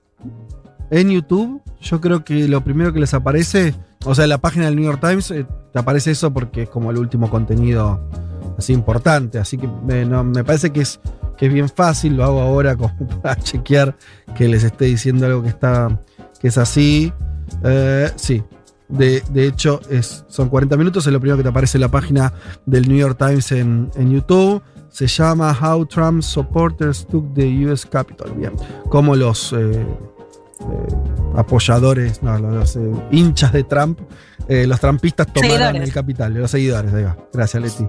[0.91, 4.75] en YouTube, yo creo que lo primero que les aparece, O sea, la página del
[4.75, 8.07] New York Times eh, te aparece eso porque es como el último contenido
[8.55, 9.39] así importante.
[9.39, 10.99] Así que me, no, me parece que es,
[11.39, 13.97] que es bien fácil, lo hago ahora como para chequear
[14.35, 15.99] que les esté diciendo algo que está.
[16.39, 17.11] que es así.
[17.63, 18.43] Eh, sí.
[18.87, 21.89] De, de hecho, es, son 40 minutos, es lo primero que te aparece en la
[21.89, 22.31] página
[22.65, 24.61] del New York Times en, en YouTube.
[24.89, 28.31] Se llama How Trump Supporters Took the US Capitol.
[28.37, 28.51] Bien.
[28.89, 29.85] Como los eh, eh,
[31.35, 33.99] apoyadores, no, los, eh, hinchas de Trump,
[34.47, 35.81] los trampistas tomaron Seguidores.
[35.81, 37.17] el capital, los seguidores, ahí va.
[37.33, 37.83] Gracias, Leti.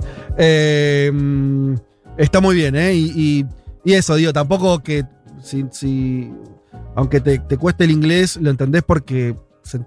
[1.12, 1.74] Mm,
[2.16, 2.94] está muy bien, ¿eh?
[2.94, 3.46] Y, y-
[3.84, 5.04] y eso, digo, tampoco que
[5.42, 6.32] si, si-
[6.96, 9.36] aunque te, te cueste el inglés, lo entendés porque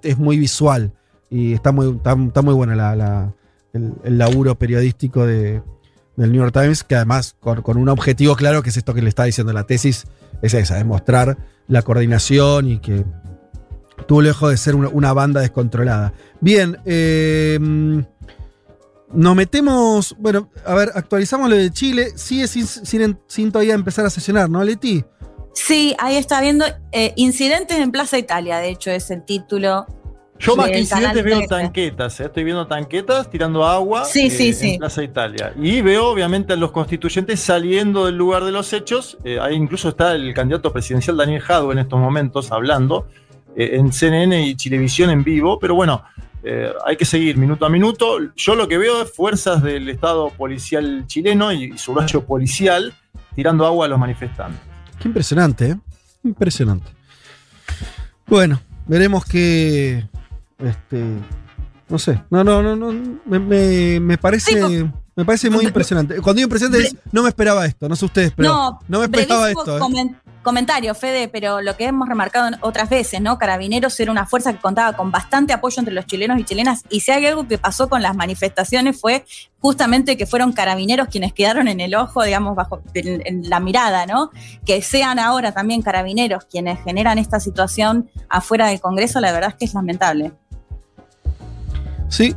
[0.04, 0.94] es muy visual
[1.30, 3.34] y está muy, está, muy la-
[3.74, 5.62] el, laburo periodístico de,
[6.16, 9.10] del New York Times, que además con, un objetivo claro, que es esto que le
[9.10, 10.06] está diciendo la tesis,
[10.42, 13.06] es esa, es mostrar la coordinación y que
[14.08, 16.14] tuvo lejos de ser una, una banda descontrolada.
[16.42, 17.60] Bien, eh,
[19.12, 24.06] nos metemos, bueno, a ver, actualizamos lo de Chile, sigue sin, sin, sin todavía empezar
[24.06, 25.04] a sesionar, ¿no, Leti?
[25.54, 29.88] Sí, ahí está viendo eh, Incidentes en Plaza Italia, de hecho es el título.
[30.40, 31.48] Yo más que incidentes veo 13.
[31.48, 32.26] tanquetas, ¿eh?
[32.26, 34.78] estoy viendo tanquetas tirando agua Sí, eh, sí, en sí.
[34.78, 35.54] Plaza Italia.
[35.62, 39.18] Y veo obviamente a los constituyentes saliendo del lugar de los hechos.
[39.26, 43.08] Eh, ahí incluso está el candidato presidencial Daniel Jadwe en estos momentos hablando
[43.56, 45.60] eh, en CNN y Chilevisión en vivo.
[45.60, 46.04] Pero bueno,
[46.44, 48.18] eh, hay que seguir minuto a minuto.
[48.36, 52.94] Yo lo que veo es fuerzas del Estado policial chileno y subrayo policial
[53.36, 54.60] tirando agua a los manifestantes.
[55.00, 55.78] Qué impresionante, ¿eh?
[56.24, 56.88] Impresionante.
[58.26, 60.06] Bueno, veremos que.
[60.60, 61.04] Este.
[61.88, 62.22] No sé.
[62.30, 62.92] No, no, no, no.
[63.26, 64.88] Me, me- me parece.
[65.16, 66.16] Me parece muy impresionante.
[66.22, 66.96] Cuando digo impresionante es.
[67.12, 67.90] No me esperaba esto.
[67.90, 68.50] No sé ustedes, pero.
[68.50, 69.78] no, No, me esperaba esto.
[69.78, 69.80] ¿eh?
[69.82, 73.38] comen- comentario, Fede, pero lo que hemos remarcado otras veces, ¿no?
[73.38, 77.02] Carabineros era una fuerza que contaba con bastante apoyo entre los chilenos y chilenas, y
[77.02, 79.26] si hay algo que pasó con las manifestaciones fue
[79.60, 84.06] justamente que fueron carabineros quienes quedaron en el ojo, digamos, bajo en, en la mirada,
[84.06, 84.32] ¿no?
[84.66, 89.56] Que sean ahora también carabineros quienes generan esta situación afuera del Congreso, la verdad es
[89.56, 90.32] que es lamentable.
[92.10, 92.36] Sí.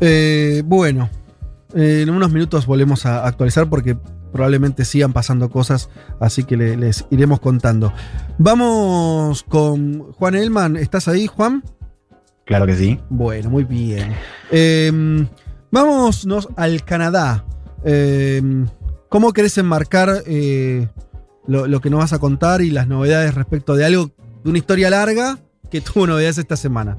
[0.00, 1.08] Eh, bueno.
[1.74, 3.96] Eh, en unos minutos volvemos a actualizar porque
[4.32, 5.88] probablemente sigan pasando cosas,
[6.20, 7.92] así que le- les iremos contando.
[8.38, 10.76] Vamos con Juan Elman.
[10.76, 11.62] ¿Estás ahí, Juan?
[12.44, 13.00] Claro que sí.
[13.10, 14.12] Bueno, muy bien.
[14.50, 15.26] Eh,
[15.70, 17.44] vámonos al Canadá.
[17.84, 18.42] Eh,
[19.08, 20.88] ¿Cómo querés enmarcar eh,
[21.46, 24.10] lo, lo que nos vas a contar y las novedades respecto de algo,
[24.44, 25.38] de una historia larga
[25.70, 26.98] que tuvo novedades esta semana?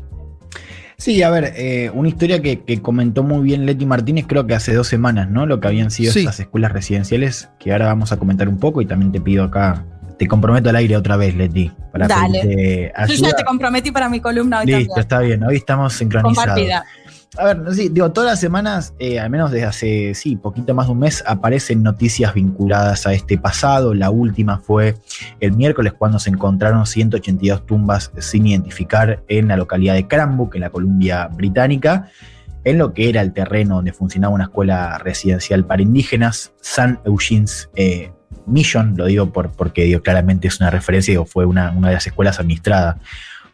[0.99, 4.55] Sí, a ver, eh, una historia que, que comentó muy bien Leti Martínez, creo que
[4.55, 5.45] hace dos semanas, ¿no?
[5.45, 6.19] Lo que habían sido Sí.
[6.21, 9.85] estas escuelas residenciales, que ahora vamos a comentar un poco y también te pido acá,
[10.17, 12.91] te comprometo al aire otra vez, Leti, para Dale.
[13.09, 14.99] Yo ya te comprometí para mi columna hoy Listo, también.
[14.99, 16.35] está bien, hoy estamos sincronizados.
[16.47, 16.83] Compartida.
[17.36, 20.88] A ver, sé, digo, todas las semanas, eh, al menos desde hace, sí, poquito más
[20.88, 23.93] de un mes, aparecen noticias vinculadas a este pasado.
[23.93, 24.95] La última fue
[25.39, 30.61] el miércoles cuando se encontraron 182 tumbas sin identificar en la localidad de Cranbrook, en
[30.61, 32.09] la Columbia Británica,
[32.63, 37.69] en lo que era el terreno donde funcionaba una escuela residencial para indígenas, San Eugene's
[37.75, 38.11] eh,
[38.45, 41.95] Mission, lo digo por, porque digo, claramente es una referencia, digo, fue una, una de
[41.95, 42.95] las escuelas administradas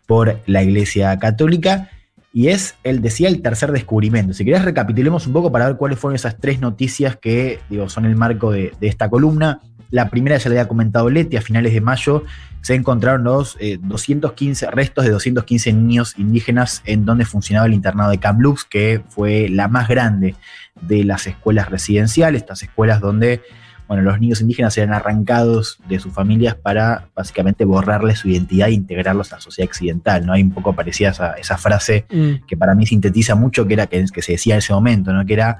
[0.05, 1.89] por la Iglesia Católica.
[2.33, 4.33] Y es, él decía, el tercer descubrimiento.
[4.33, 8.05] Si querés, recapitulemos un poco para ver cuáles fueron esas tres noticias que digo, son
[8.05, 9.61] el marco de, esta columna.
[9.91, 12.23] La primera ya le había comentado Leti, a finales de mayo
[12.63, 18.09] se encontraron los eh, 215 restos de 215 niños indígenas en donde funcionaba el internado
[18.09, 20.35] de Kamloops, que fue la más grande
[20.81, 23.41] de las escuelas residenciales, estas escuelas donde
[23.87, 28.73] bueno, los niños indígenas eran arrancados de sus familias para básicamente borrarles su identidad e
[28.73, 30.33] integrarlos a la sociedad occidental, ¿no?
[30.33, 32.05] Hay un poco parecida esa, esa frase
[32.47, 35.25] que para mí sintetiza mucho, que era que, que se decía en ese momento, ¿no?
[35.25, 35.59] Que era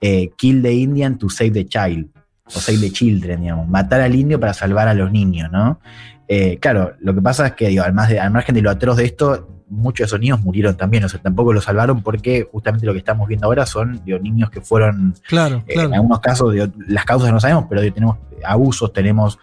[0.00, 2.06] eh, kill the Indian to save the child,
[2.46, 5.80] o save the children, digamos, matar al indio para salvar a los niños, ¿no?
[6.28, 8.70] Eh, claro, lo que pasa es que, digo, al, más de- al margen de lo
[8.70, 12.48] atroz de esto, muchos de esos niños murieron también, o sea, tampoco los salvaron porque
[12.50, 15.88] justamente lo que estamos viendo ahora son digo, niños que fueron Claro, eh, claro.
[15.88, 19.38] En algunos casos, digo, las causas no sabemos, pero digo, tenemos abusos, tenemos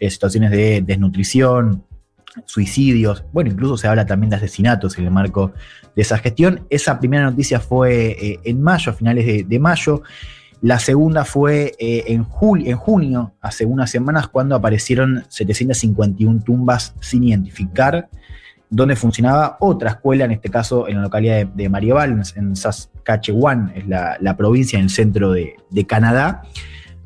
[0.00, 1.84] eh, situaciones de desnutrición,
[2.44, 5.52] suicidios, bueno, incluso se habla también de asesinatos en el marco
[5.94, 6.66] de esa gestión.
[6.70, 10.02] Esa primera noticia fue eh, en mayo, a finales de, de mayo.
[10.62, 16.94] La segunda fue eh, en, jul- en junio, hace unas semanas, cuando aparecieron 751 tumbas
[17.00, 18.08] sin identificar,
[18.70, 23.86] donde funcionaba otra escuela, en este caso en la localidad de, de en, Saskatchewan, es
[23.86, 25.56] la, provincia en el centro de,
[25.86, 26.42] Canadá.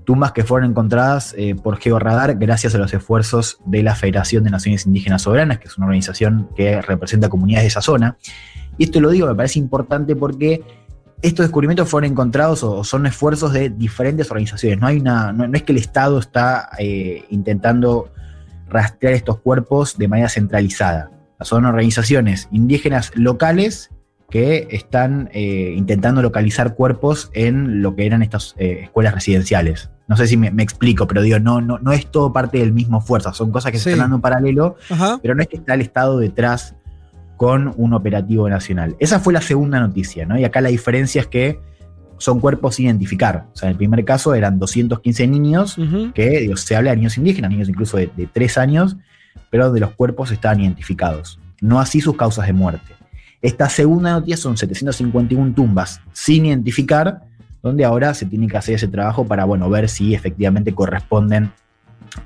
[0.05, 4.51] Tumbas que fueron encontradas eh, por Georradar gracias a los esfuerzos de la Federación de
[4.51, 8.17] Naciones Indígenas Soberanas, que es una organización que representa comunidades de esa zona.
[8.79, 10.65] Y esto lo digo, me parece importante porque
[11.23, 14.81] estos descubrimientos fueron encontrados o son esfuerzos de diferentes organizaciones.
[14.81, 18.11] No, hay no es que el Estado está eh, intentando
[18.69, 21.11] rastrear estos cuerpos de manera centralizada.
[21.43, 23.91] Son organizaciones indígenas locales
[24.30, 29.91] que están eh, intentando localizar cuerpos en lo que eran estas eh, escuelas residenciales.
[30.07, 32.72] No sé si me, me, explico, pero digo, no, no, no es todo parte del
[32.72, 33.84] mismo esfuerzo, son cosas que Sí.
[33.84, 35.18] se están dando en paralelo, Ajá.
[35.22, 36.76] pero no es que está el Estado detrás
[37.36, 38.95] con un operativo nacional.
[39.01, 40.38] Esa fue la segunda noticia, ¿no?
[40.38, 41.59] Y acá la diferencia es que
[42.18, 43.47] son cuerpos sin identificar.
[43.53, 45.76] O sea, en el primer caso eran 215 niños,
[46.14, 48.97] que digo, se habla de niños indígenas, niños incluso de, de 3 años,
[49.51, 51.39] pero de los cuerpos estaban identificados.
[51.61, 52.95] No así sus causas de muerte.
[53.43, 57.22] Esta segunda noticia son 751 tumbas sin identificar,
[57.62, 61.53] donde ahora se tiene que hacer ese trabajo para, bueno, ver si efectivamente corresponden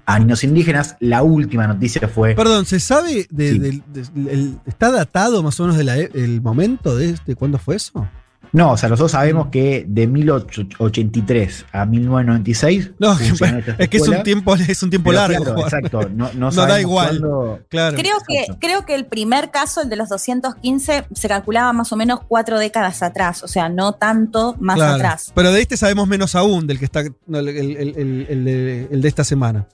[0.07, 0.96] a niños indígenas.
[1.00, 2.34] La última noticia fue...
[2.34, 3.59] Perdón, ¿se sabe de, Sí.
[3.59, 8.09] del- de- el- está datado más o menos del momento de, de cuándo fue eso?
[8.55, 12.92] No, o sea, nosotros sabemos que de 1883 a 1996.
[12.98, 13.12] No,
[13.78, 15.42] es que es un tiempo, es un tiempo largo.
[15.44, 16.09] claro, exacto.
[16.14, 17.18] No, no No da igual.
[17.20, 17.96] cuándo- Claro.
[17.96, 21.96] Creo que, creo que el primer caso, el de los 215, se calculaba más o
[21.96, 24.94] menos cuatro décadas atrás, o sea, no tanto más Claro.
[24.94, 25.32] atrás.
[25.34, 29.02] Pero de este sabemos menos aún del que está el, el- el- el de, el
[29.02, 29.66] de esta semana.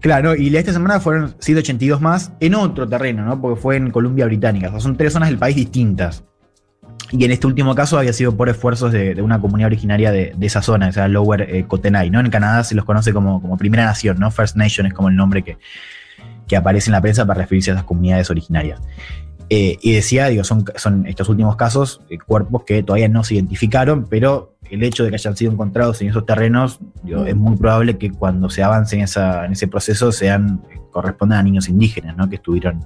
[0.00, 3.40] Claro, y la de esta semana fueron 182 más en otro terreno, ¿no?
[3.40, 4.68] Porque fue en Columbia Británica.
[4.68, 6.24] O sea, son tres zonas del país distintas.
[7.16, 10.34] Y en este último caso había sido por esfuerzos de, de una comunidad originaria de,
[10.36, 12.18] de esa zona, o sea, Lower eh, Kootenai, ¿no?
[12.18, 14.32] En Canadá se los conoce como, como Primera Nación, ¿no?
[14.32, 15.56] First Nation es como el nombre que,
[16.48, 18.80] que aparece en la prensa para referirse a esas comunidades originarias.
[19.48, 23.34] Eh, y decía, digo, son, son estos últimos casos eh, cuerpos que todavía no se
[23.34, 27.56] identificaron, pero el hecho de que hayan sido encontrados en esos terrenos, digo, es muy
[27.56, 32.16] probable que cuando se avance en, esa, en ese proceso sean correspondan a niños indígenas,
[32.16, 32.28] ¿no?
[32.28, 32.84] Que estuvieron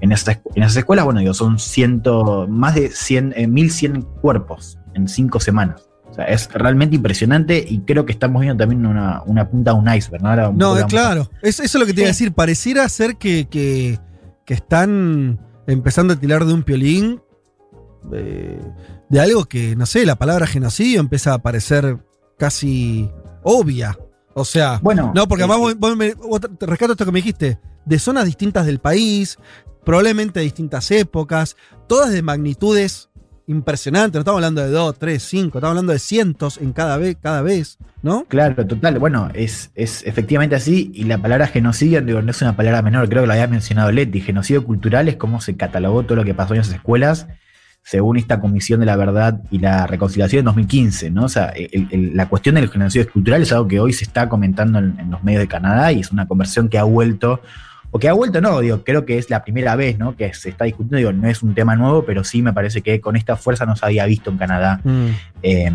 [0.00, 1.04] en esas, escu- en esas escuelas.
[1.04, 5.88] Bueno, digo, son ciento, más de 100, eh, 1100 cuerpos en cinco semanas.
[6.10, 9.78] O sea, es realmente impresionante y creo que estamos viendo también una, una punta de
[9.78, 10.30] un iceberg, ¿no?
[10.30, 11.30] Ahora un No, claro.
[11.42, 12.32] Es- eso es lo que te iba a decir.
[12.32, 13.98] Pareciera ser que, que,
[14.46, 17.20] que están empezando a tirar de un piolín
[18.12, 18.58] eh,
[19.08, 21.98] de algo que, no sé, la palabra genocidio empieza a parecer
[22.38, 23.10] casi
[23.42, 23.98] obvia.
[24.34, 27.12] O sea, Bueno, no, porque eh, además vos- vos me- vos te rescato esto que
[27.12, 27.58] me dijiste,
[27.88, 29.38] de zonas distintas del país,
[29.84, 33.08] probablemente de distintas épocas, todas de magnitudes
[33.46, 34.14] impresionantes.
[34.14, 37.40] No estamos hablando de dos, tres, cinco, estamos hablando de cientos en cada vez, cada
[37.40, 38.24] vez, ¿no?
[38.28, 38.98] Claro, total.
[38.98, 40.90] Bueno, es, es efectivamente así.
[40.94, 43.90] Y la palabra genocidio digo, no es una palabra menor, creo que lo había mencionado
[43.90, 44.20] Leti.
[44.20, 47.26] Genocidio cultural es cómo se catalogó todo lo que pasó en esas escuelas
[47.82, 51.10] según esta Comisión de la Verdad y la Reconciliación en 2015.
[51.10, 51.24] ¿no?
[51.24, 51.54] O sea,
[51.90, 55.24] la cuestión del genocidio cultural es algo que hoy se está comentando en, en los
[55.24, 57.40] medios de Canadá y es una conversión que ha vuelto.
[57.90, 60.14] O que ha vuelto, no, creo que es la primera vez ¿no?
[60.14, 63.16] que se está discutiendo, no es un tema nuevo, pero sí me parece que con
[63.16, 64.80] esta fuerza no se había visto en Canadá
[65.42, 65.72] eh,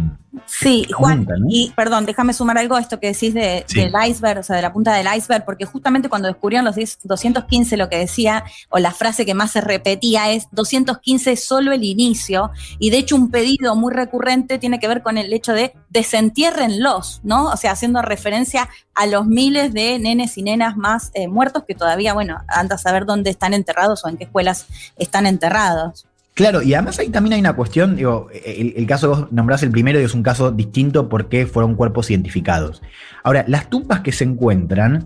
[0.48, 1.46] Sí, Juan, nunca, ¿no?
[1.48, 3.82] y perdón, déjame sumar algo a esto que decís de, Sí.
[3.82, 7.00] del iceberg, o sea, de la punta del iceberg, porque justamente cuando descubrieron los 10
[7.04, 11.72] 215 lo que decía, o la frase que más se repetía es 215 es solo
[11.72, 12.50] el inicio,
[12.80, 17.22] y de hecho un pedido muy recurrente tiene que ver con el hecho de desentiérrenlos,
[17.24, 17.46] ¿no?
[17.52, 21.76] O sea, haciendo referencia a los miles de nenes y nenas más eh, muertos que
[21.76, 24.66] todavía, bueno, anda a saber dónde están enterrados o en qué escuelas
[24.98, 26.08] están enterrados.
[26.34, 29.62] Claro, y además ahí también hay una cuestión, digo, el, el caso que vos nombrás
[29.62, 32.82] el primero y es un caso distinto porque fueron cuerpos identificados.
[33.24, 35.06] Ahora, las tumbas que se encuentran,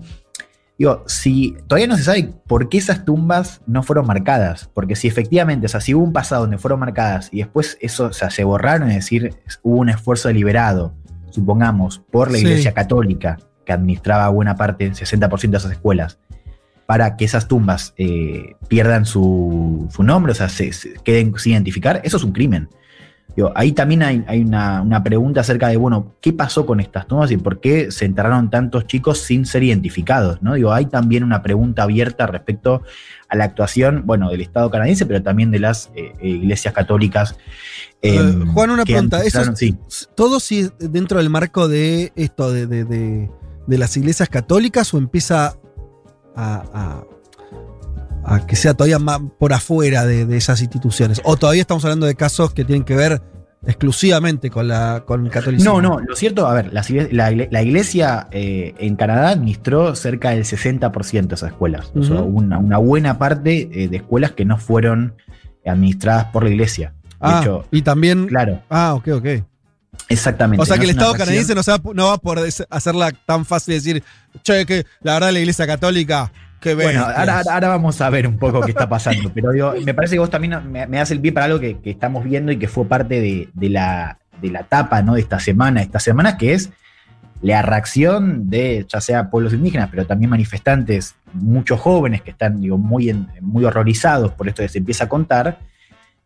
[0.78, 5.10] digo, si todavía no se sabe por qué esas tumbas no fueron marcadas, porque si
[5.10, 8.30] efectivamente, o sea, si hubo un pasado donde fueron marcadas y después eso, o sea,
[8.30, 10.94] se borraron, es decir, hubo un esfuerzo deliberado,
[11.32, 12.46] supongamos, por la Sí.
[12.46, 16.20] Iglesia Católica, que administraba buena parte, 60% de esas escuelas,
[16.88, 21.52] para que esas tumbas eh, pierdan su, su nombre, o sea, se, se queden sin
[21.54, 22.70] identificar, eso es un crimen.
[23.36, 27.08] Digo, ahí también hay, hay una, una pregunta acerca de, bueno, ¿qué pasó con estas
[27.08, 30.42] tumbas y por qué se enterraron tantos chicos sin ser identificados?
[30.42, 30.56] ¿no?
[30.56, 32.82] Digo, hay también una pregunta abierta respecto
[33.30, 37.36] a la actuación, bueno, del Estado canadiense, pero también de las eh, eh, iglesias católicas.
[38.02, 39.22] Eh, eh, Juan, una pregunta.
[39.24, 39.78] Eso es- sí.
[40.16, 43.30] ¿Todo sí dentro del marco de esto, de, de- de-
[43.68, 45.58] de las iglesias católicas, o empieza
[46.38, 47.04] a, a-
[48.36, 51.22] a que sea todavía más por afuera de, de esas instituciones?
[51.24, 53.22] ¿O todavía estamos hablando de casos que tienen que ver
[53.66, 55.82] exclusivamente con, la, con el catolicismo?
[55.82, 56.84] No, no, lo cierto, a ver, la,
[57.32, 61.92] la iglesia eh, en Canadá administró cerca del 60% de esas escuelas.
[61.96, 62.38] O sea, Ujú.
[62.40, 65.16] una, una buena parte eh, de escuelas que no fueron
[65.66, 66.94] administradas por la iglesia.
[67.04, 68.28] De Ah, hecho, y también.
[68.28, 69.26] claro, Ah, ok, ok.
[70.10, 70.62] Exactamente.
[70.62, 73.12] O sea no que el Estado canadiense no, se va, no va por des- hacerla
[73.26, 74.04] tan fácil de decir,
[74.44, 77.18] che, que la verdad la iglesia católica Qué Bueno, bestias.
[77.20, 80.16] ahora, ahora- ahora vamos a ver un poco qué está pasando, pero digo, me parece
[80.16, 82.58] que vos también me, me das el pie para algo que, que estamos viendo y
[82.58, 85.14] que fue parte de, de la, de la etapa ¿no?
[85.14, 86.72] de esta semana, esta semana, que es
[87.44, 92.80] la reacción de ya sea pueblos indígenas, pero también manifestantes, muchos jóvenes que están digo,
[92.80, 95.60] muy, en- muy horrorizados por esto que se empieza a contar,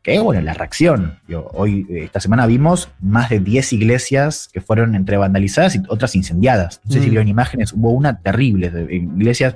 [0.04, 1.20] que es bueno, la reacción.
[1.54, 6.16] Hoy, eh, esta semana vimos más de 10 iglesias que fueron entre vandalizadas y otras
[6.16, 6.82] incendiadas.
[6.86, 7.10] No sé si Mm.
[7.12, 9.56] vieron imágenes, hubo una terrible, de- iglesias,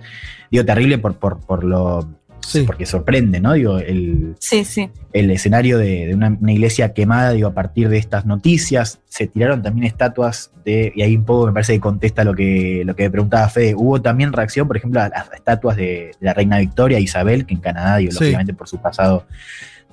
[0.52, 2.08] digo terrible por, por, por lo...
[2.42, 2.62] Sí.
[2.62, 3.54] Porque sorprende, ¿no?
[3.54, 4.92] Digo, el, Sí, sí.
[5.14, 9.00] el escenario de, de una, una iglesia quemada, digo, a partir de estas noticias.
[9.08, 12.84] Se tiraron también estatuas de, y ahí un poco me parece que contesta lo que,
[12.86, 13.74] lo que preguntaba Fede.
[13.74, 17.56] Hubo también reacción, por ejemplo, a las estatuas de, de la reina Victoria, Isabel, que
[17.56, 18.20] en Canadá, digo, Sí.
[18.20, 19.26] lógicamente por su pasado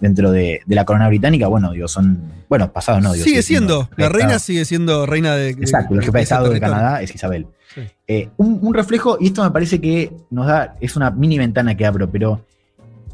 [0.02, 3.24] dentro de, de la corona británica, bueno, digo, son, bueno, pasado no, digo.
[3.24, 3.88] sigue siendo.
[3.96, 5.50] La reina sigue siendo reina de.
[5.50, 6.60] Exacto, el jefe de Estado de.
[6.60, 7.46] Canadá es Isabel.
[7.74, 7.82] Sí.
[8.06, 11.76] Eh, un, un reflejo, y esto me parece que nos da, es una mini ventana
[11.76, 12.44] que abro, pero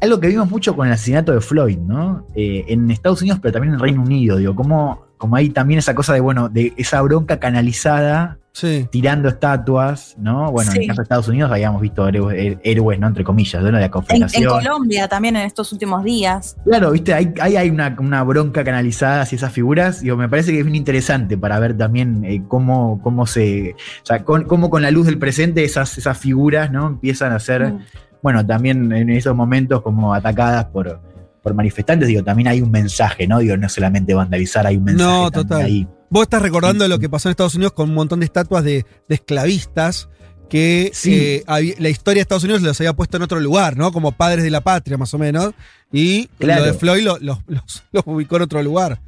[0.01, 2.25] algo que vimos mucho con el asesinato de Floyd, ¿no?
[2.35, 5.93] Eh, en Estados Unidos, pero también en Reino Unido, digo, como, como hay también esa
[5.95, 8.87] cosa de, bueno, de esa bronca canalizada, Sí.
[8.91, 10.51] tirando estatuas, ¿no?
[10.51, 13.07] Bueno, en el caso de Estados Unidos habíamos visto héroes, eh, héroes, ¿no?
[13.07, 14.43] Entre comillas, de la En, confederación.
[14.43, 16.57] en Colombia también en estos últimos días.
[16.65, 20.01] Claro, viste, ahí, hay una, una bronca canalizada hacia esas figuras.
[20.01, 23.75] Digo, me parece que es bien interesante para ver también eh, cómo, cómo se.
[24.03, 26.87] O sea, con, cómo con la luz del presente esas, esas figuras, ¿no?
[26.87, 27.79] Empiezan a ser, Mm.
[28.21, 30.99] Bueno, también en esos momentos como atacadas por,
[31.41, 32.07] por manifestantes.
[32.07, 33.39] Digo, también hay un mensaje, ¿no?
[33.39, 35.09] Digo, no solamente vandalizar, hay un mensaje.
[35.09, 35.63] No, total.
[35.63, 35.87] ahí.
[36.09, 38.85] Vos estás recordando lo que pasó en Estados Unidos con un montón de estatuas de,
[39.07, 40.09] de esclavistas
[40.49, 41.13] que Sí.
[41.13, 41.43] eh,
[41.77, 43.91] la historia de Estados Unidos los había puesto en otro lugar, ¿no?
[43.91, 45.53] Como padres de la patria, más o menos.
[45.91, 46.61] Y Claro.
[46.61, 48.99] lo de Floyd lo- los, los- los ubicó en otro lugar.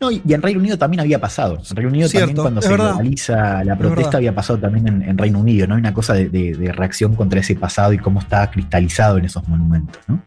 [0.00, 1.58] No, y, en Reino Unido también había pasado.
[1.70, 2.88] En Reino Unido Cierto, también cuando se verdad.
[2.90, 5.74] globaliza la Es protesta había pasado también en, en Reino Unido, ¿no?
[5.74, 9.24] Hay una cosa de, de- de reacción contra ese pasado y cómo está cristalizado en
[9.26, 10.22] esos monumentos, ¿no?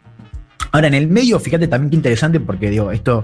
[0.71, 3.23] Ahora, en el medio, fíjate también qué interesante, porque digo, esto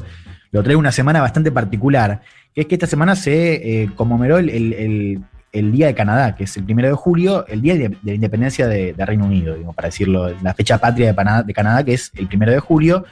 [0.51, 2.22] lo traigo una semana bastante particular,
[2.53, 5.20] que es que esta semana se eh, conmemoró el, el- el-
[5.51, 8.14] el Día de Canadá, que es el primero de julio, el Día de, de la
[8.14, 12.11] Independencia de, Reino Unido, digo, para decirlo, la fecha patria de, de Canadá, que es
[12.16, 13.05] el primero de julio,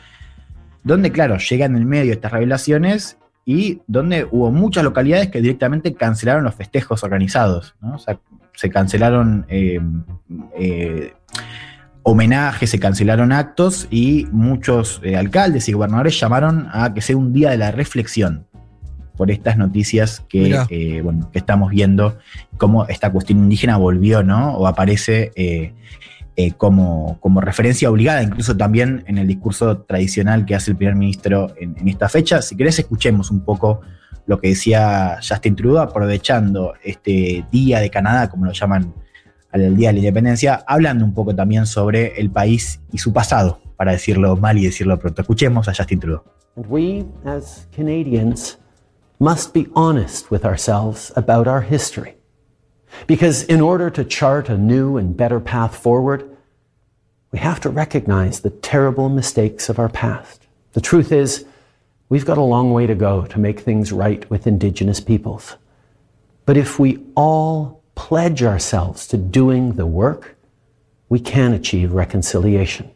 [0.84, 5.94] donde, claro, llegan en el medio estas revelaciones y donde hubo muchas localidades que directamente
[5.94, 7.96] cancelaron los festejos organizados, ¿no?
[7.96, 8.20] O sea,
[8.54, 9.80] se cancelaron eh,
[10.58, 11.14] eh,
[12.04, 17.34] homenajes, se cancelaron actos y muchos eh, alcaldes y gobernadores llamaron a que sea un
[17.34, 18.48] día de la reflexión
[19.18, 22.18] por estas noticias que, eh, bueno, que estamos viendo,
[22.58, 24.56] cómo esta cuestión indígena volvió, ¿no?
[24.56, 25.32] O aparece
[26.36, 30.96] eh, como, como referencia obligada, incluso también en el discurso tradicional que hace el primer
[30.96, 32.42] ministro en, en esta fecha.
[32.42, 33.82] Si querés, escuchemos un poco
[34.26, 38.94] lo que decía Justin Trudeau, aprovechando este Día de Canadá, como lo llaman
[39.52, 43.60] al Día de la Independencia, hablando un poco también sobre el país y su pasado,
[43.76, 45.22] para decirlo mal y decirlo pronto.
[45.22, 46.24] Escuchemos a Justin Trudeau.
[46.56, 48.58] We, as Canadians,
[49.20, 52.21] must be honest with ourselves about our history.
[53.08, 56.30] Because in order to chart a new and better path forward,
[57.32, 60.48] we have to recognize the terrible mistakes of our past.
[60.74, 61.46] The truth is,
[62.10, 65.56] we've got a long way to go to make things right with Indigenous peoples.
[66.46, 70.36] But if we all pledge ourselves to doing the work,
[71.10, 72.92] we can achieve reconciliation.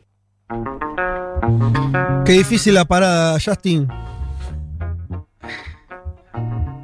[2.26, 3.88] Qué difícil la parada, Justin.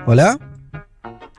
[0.05, 0.37] ¿Hola?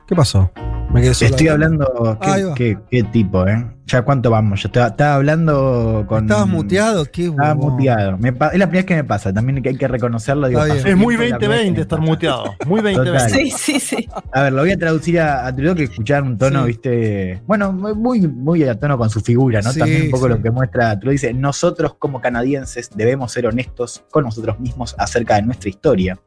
[0.07, 0.49] ¿Qué pasó?
[0.93, 1.31] Me quedé solo.
[1.31, 2.19] Estoy hablando.
[2.55, 3.65] ¿Qué, tipo, eh?
[3.87, 4.61] ¿Ya cuánto vamos?
[4.61, 6.25] Yo estaba, estaba hablando con.
[6.25, 7.05] ¿Estabas muteado?
[7.05, 8.17] Qué Estaba muteado.
[8.19, 9.33] Me es la primera vez que me pasa.
[9.33, 10.47] También que hay que reconocerlo.
[10.47, 12.43] Digo, Es muy tiempo, la primera vez que 2020 me estar muteado.
[12.67, 13.05] Muy Total.
[13.05, 13.29] 2020.
[13.29, 14.07] Sí, sí, sí.
[14.31, 16.67] A ver, lo voy a traducir a, a Trudeau que escuchar un tono, Sí.
[16.67, 17.41] viste.
[17.47, 19.71] Bueno, muy, muy a tono con su figura, ¿no?
[19.71, 20.29] Sí, También un poco sí.
[20.29, 25.35] lo que muestra Trudeau dice: Nosotros, como canadienses, debemos ser honestos con nosotros mismos acerca
[25.35, 26.19] de nuestra historia.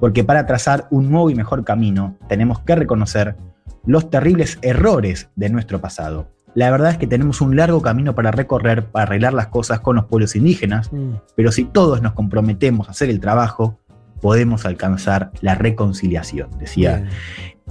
[0.00, 3.36] Porque para trazar un nuevo y mejor camino, tenemos que reconocer
[3.86, 6.30] los terribles errores de nuestro pasado.
[6.54, 9.96] La verdad es que tenemos un largo camino para recorrer para arreglar las cosas con
[9.96, 11.14] los pueblos indígenas, Mm.
[11.36, 13.78] pero si todos nos comprometemos a hacer el trabajo,
[14.20, 17.08] podemos alcanzar la reconciliación, decía Bien.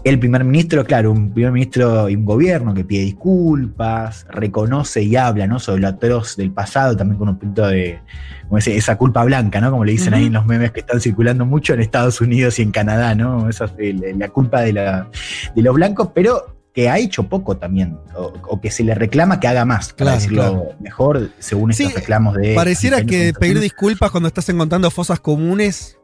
[0.03, 5.15] El primer ministro, claro, un primer ministro y un gobierno que pide disculpas, reconoce y
[5.15, 5.59] habla ¿no?
[5.59, 7.99] sobre lo atroz del pasado, también con un punto de
[8.47, 9.69] como ese- esa culpa blanca, ¿no?
[9.71, 12.61] Como le dicen ahí en los memes que están circulando mucho en Estados Unidos y
[12.61, 13.49] en Canadá, ¿no?
[13.49, 15.09] Esa, el- la culpa de, la-
[15.55, 19.39] de los blancos, pero que ha hecho poco también, o, o que se le reclama
[19.39, 20.75] que haga más, para Claro, decirlo claro.
[20.79, 22.53] mejor, según Sí, estos reclamos de.
[22.53, 25.97] Pareciera que pedir disculpas cuando estás encontrando fosas comunes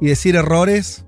[0.00, 1.05] y decir errores.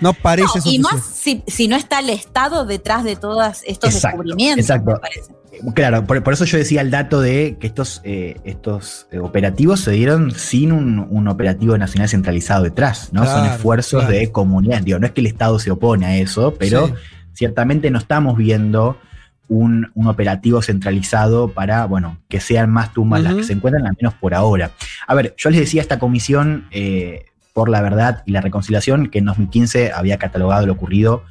[0.00, 3.94] No parece No, y más si, si no está el Estado detrás de todos estos
[3.94, 4.92] Exacto, descubrimientos, exacto.
[4.92, 5.34] me parece.
[5.74, 9.80] Claro, por, por eso yo decía el dato de que estos, eh, estos eh, operativos
[9.80, 13.24] se dieron sin un, un operativo nacional centralizado detrás, ¿no?
[13.24, 14.18] Son esfuerzos claro.
[14.18, 14.82] de comunidad.
[14.82, 16.94] Digo, no es que el Estado se opone a eso, pero Sí.
[17.34, 18.98] ciertamente no estamos viendo
[19.46, 23.94] un, un operativo centralizado para, bueno, que sean más tumbas las que se encuentran, al
[24.00, 24.72] menos por ahora.
[25.06, 29.08] A ver, yo les decía a esta comisión eh, por la verdad y la reconciliación
[29.08, 31.22] que en 2015 había catalogado lo ocurrido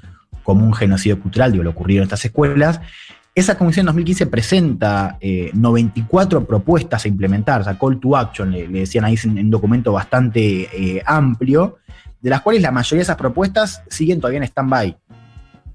[0.41, 2.81] como un genocidio cultural, digo, lo ocurrido en estas escuelas.
[3.35, 8.51] Esa comisión en 2015 presenta eh, 94 propuestas a implementar, o sea, call to action,
[8.51, 11.77] le, le decían ahí en un documento bastante eh, amplio,
[12.21, 14.97] de las cuales la mayoría de esas propuestas siguen todavía en stand-by.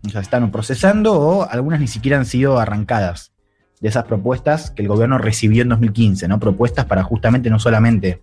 [0.07, 3.33] O sea, están procesando o algunas ni siquiera han sido arrancadas
[3.81, 6.41] de esas propuestas que el gobierno recibió en 2015, ¿no?
[6.41, 8.23] Propuestas para justamente no solamente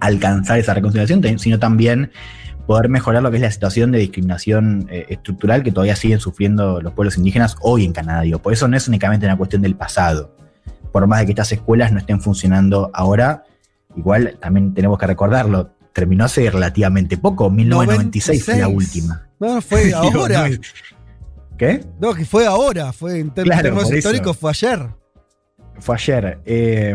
[0.00, 2.10] alcanzar esa reconciliación, sino también
[2.66, 6.80] poder mejorar lo que es la situación de discriminación eh, estructural que todavía siguen sufriendo
[6.80, 8.22] los pueblos indígenas hoy en Canadá.
[8.22, 8.38] Digo.
[8.38, 10.34] Por eso no es únicamente una cuestión del pasado.
[10.92, 13.44] Por más de que estas escuelas no estén funcionando ahora,
[13.96, 19.04] igual también tenemos que recordarlo, terminó hace relativamente poco, 1996 fue la 96.
[19.04, 19.28] última.
[19.40, 20.48] No, fue ahora.
[21.58, 21.84] ¿Qué?
[22.00, 22.92] No, que fue ahora.
[22.92, 23.96] Fue en Claro, términos eso.
[23.98, 24.88] históricos, fue ayer.
[25.80, 26.38] Fue ayer.
[26.44, 26.94] Eh,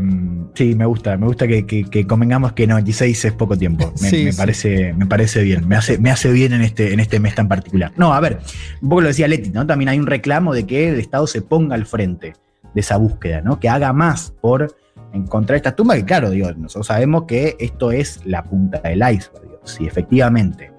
[0.53, 1.17] sí, me gusta.
[1.17, 3.91] Me gusta que, que- que convengamos que 96 es poco tiempo.
[4.01, 4.37] Me, Sí, me sí.
[4.37, 5.67] parece, me parece bien.
[5.67, 7.91] Me hace, me hace bien en este, en este mes tan particular.
[7.97, 8.39] No, a ver,
[8.81, 9.65] un poco lo decía Leti, ¿no?
[9.65, 12.33] También hay un reclamo de que el Estado se ponga al frente
[12.73, 13.59] de esa búsqueda, ¿no?
[13.59, 14.75] Que haga más por
[15.13, 19.41] encontrar estas tumbas, que claro, digo, nosotros sabemos que esto es la punta del iceberg.
[19.43, 19.59] digo.
[19.63, 20.71] Si efectivamente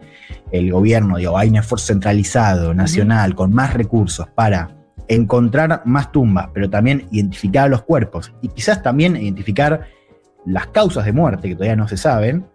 [0.52, 4.75] el gobierno, digo, hay un esfuerzo centralizado, nacional, con más recursos para
[5.08, 9.88] encontrar más tumbas, pero también identificar los cuerpos y quizás también identificar
[10.44, 12.46] las causas de muerte que todavía no se saben,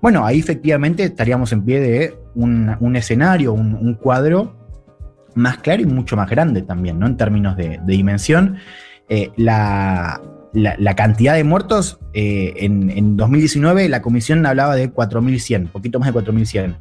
[0.00, 4.54] bueno, ahí efectivamente estaríamos en pie de un, escenario, un, cuadro
[5.34, 7.06] más claro y mucho más grande también, ¿no?
[7.06, 8.58] En términos de, dimensión.
[9.08, 10.20] Eh, la
[10.96, 16.20] cantidad de muertos, eh, en, en 2019 la comisión hablaba de 4.100, poquito más de
[16.20, 16.76] 4.100.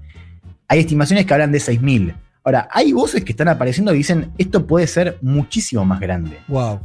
[0.68, 2.14] Hay estimaciones que hablan de 6.000.
[2.48, 6.40] Ahora, hay voces que están apareciendo y dicen, esto puede ser muchísimo más grande.
[6.48, 6.80] Wow.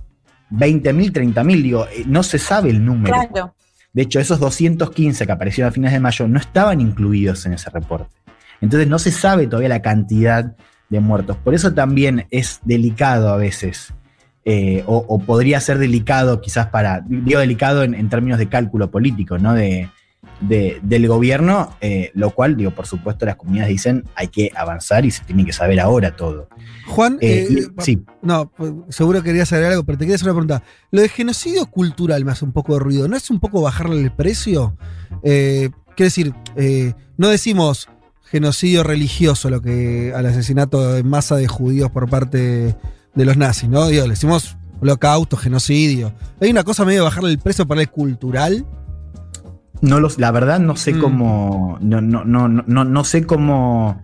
[0.50, 3.14] 20.000, 30.000, digo, eh, no se sabe el número.
[3.14, 3.54] Claro.
[3.92, 7.70] De hecho, esos 215 que aparecieron a fines de mayo no estaban incluidos en ese
[7.70, 8.12] reporte.
[8.60, 10.56] Entonces no se sabe todavía la cantidad
[10.88, 11.36] de muertos.
[11.36, 13.94] Por eso también es delicado a veces,
[14.44, 18.90] eh, o, o podría ser delicado quizás para, digo delicado en, en términos de cálculo
[18.90, 19.54] político, ¿no?
[19.54, 19.88] De,
[20.48, 25.04] de- del gobierno, eh, lo cual, digo, por supuesto las comunidades dicen hay que avanzar
[25.04, 26.48] y se tiene que saber ahora todo.
[26.86, 28.02] Juan, Eh, eh, y- sí.
[28.22, 30.62] no, pues, seguro querías saber algo, pero te quería hacer una pregunta.
[30.90, 33.08] Lo de genocidio cultural me hace un poco de ruido.
[33.08, 34.76] ¿No es un poco bajarle el precio?
[35.22, 36.34] Quiero decir,
[37.16, 37.88] no decimos
[38.24, 42.74] genocidio religioso lo que al asesinato en masa de judíos por parte
[43.14, 43.86] de los nazis, ¿no?
[43.88, 46.12] Digo, le decimos holocausto, genocidio.
[46.40, 48.66] ¿Hay una cosa medio de bajarle el precio para el cultural?
[49.82, 51.00] No los, la verdad no sé Mm.
[51.00, 51.78] cómo.
[51.82, 54.02] No, no, no, no, no sé cómo.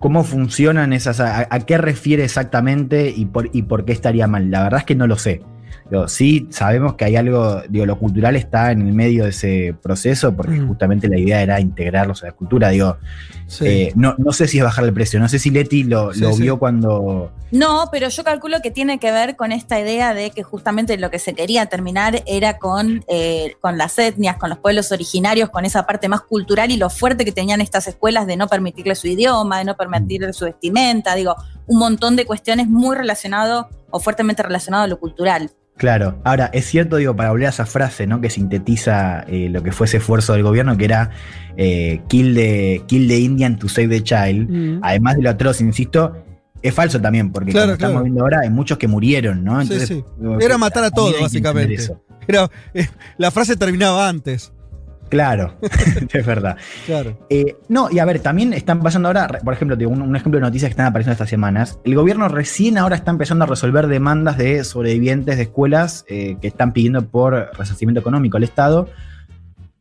[0.00, 1.20] cómo funcionan esas.
[1.20, 4.50] A, a qué refiere exactamente y por, y por qué estaría mal.
[4.50, 5.42] La verdad es que no lo sé.
[5.90, 9.74] Digo, sí sabemos que hay algo, digo, lo cultural está en el medio de ese
[9.82, 10.68] proceso, porque Mm.
[10.68, 12.68] justamente la idea era integrarlos a la cultura.
[12.68, 12.96] Digo,
[13.48, 13.66] Sí.
[13.66, 16.20] eh, no, no sé si es bajar el precio, no sé si Leti lo, Sí,
[16.20, 16.42] lo sí.
[16.42, 17.32] vio cuando.
[17.50, 21.10] No, pero yo calculo que tiene que ver con esta idea de que justamente lo
[21.10, 25.64] que se quería terminar era con, eh, con las etnias, con los pueblos originarios, con
[25.64, 29.08] esa parte más cultural y lo fuerte que tenían estas escuelas de no permitirle su
[29.08, 31.34] idioma, de no permitirle su vestimenta, digo,
[31.66, 35.50] un montón de cuestiones muy relacionado o fuertemente relacionado a lo cultural.
[35.80, 38.20] Claro, ahora es cierto, digo, para volver a esa frase, ¿no?
[38.20, 41.08] Que sintetiza eh, lo que fue ese esfuerzo del gobierno, que era
[41.56, 44.50] eh, kill, the, kill the Indian to save the child.
[44.50, 44.80] Mm.
[44.82, 46.22] Además de lo atroz, insisto,
[46.60, 49.64] es falso también, porque Claro, como estamos viendo ahora, hay muchos que murieron, ¿no?
[49.64, 50.04] Sí, sí.
[50.18, 51.78] digo, Era matar a todos, básicamente.
[52.28, 52.86] Era, eh,
[53.16, 54.52] la frase terminaba antes.
[55.10, 55.56] Claro,
[56.12, 56.56] es verdad.
[56.86, 57.18] Claro.
[57.28, 60.46] Eh, no, y a ver, también están pasando ahora, por ejemplo, un, un ejemplo de
[60.46, 61.78] noticias que están apareciendo estas semanas.
[61.84, 66.46] El gobierno recién ahora está empezando a resolver demandas de sobrevivientes de escuelas eh, que
[66.48, 68.88] están pidiendo por resarcimiento económico al Estado,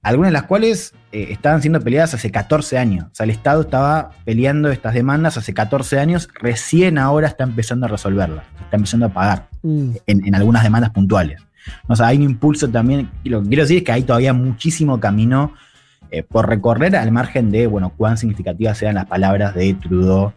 [0.01, 3.05] algunas de las cuales eh, estaban siendo peleadas hace 14 años.
[3.11, 7.85] O sea, el Estado estaba peleando estas demandas hace 14 años, recién ahora está empezando
[7.85, 9.91] a resolverlas, está empezando a pagar Mm.
[10.07, 11.41] en, en algunas demandas puntuales.
[11.87, 14.33] O sea, hay un impulso también, y lo que quiero decir es que hay todavía
[14.33, 15.53] muchísimo camino
[16.11, 20.33] eh, por recorrer al margen de, bueno, cuán significativas sean las palabras de Trudeau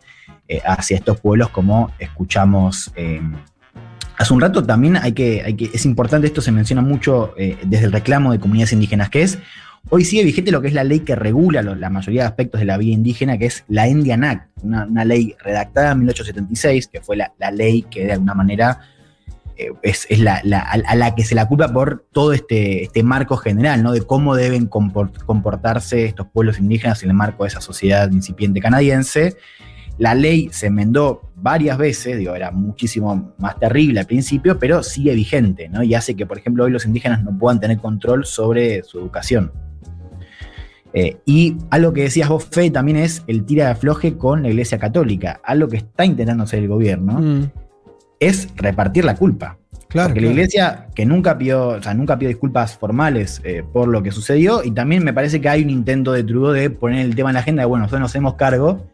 [0.49, 3.23] eh, hacia estos pueblos como escuchamos eh,
[4.19, 4.63] hace un rato.
[4.65, 8.33] También hay que, hay que, es importante, esto se menciona mucho eh, desde el reclamo
[8.33, 9.39] de comunidades indígenas, que es
[9.91, 12.67] Hoy sigue vigente lo que es la ley que regula la mayoría de aspectos de
[12.67, 17.01] la vida indígena, que es la Indian Act, una, una ley redactada en 1876, que
[17.01, 18.79] fue la, la ley que de alguna manera
[19.83, 23.83] es, es la, a, la que se la culpa por todo este, este marco general,
[23.83, 23.93] ¿no?
[23.93, 28.61] De cómo deben compor- comportarse estos pueblos indígenas en el marco de esa sociedad incipiente
[28.61, 29.37] canadiense.
[29.99, 35.15] La ley se enmendó varias veces, digo, era muchísimo más terrible al principio, pero sigue
[35.15, 35.83] vigente, ¿no?
[35.83, 39.53] Y hace que, por ejemplo, hoy los indígenas no puedan tener control sobre su educación.
[40.95, 44.51] Eh, y algo que decías vos, Fe, también es el tira de afloje con la
[44.51, 45.41] Iglesia Católica.
[45.45, 47.51] Algo que está intentando hacer el gobierno Mm,
[48.29, 49.59] es repartir la culpa.
[49.89, 50.09] claro.
[50.09, 50.31] Porque la claro.
[50.31, 54.65] iglesia que nunca pidió, o sea, nunca pidió disculpas formales eh, por lo que sucedió,
[54.65, 57.35] y también me parece que hay un intento de Trudeau de poner el tema en
[57.35, 58.87] la agenda de, bueno, nosotros nos hacemos cargo,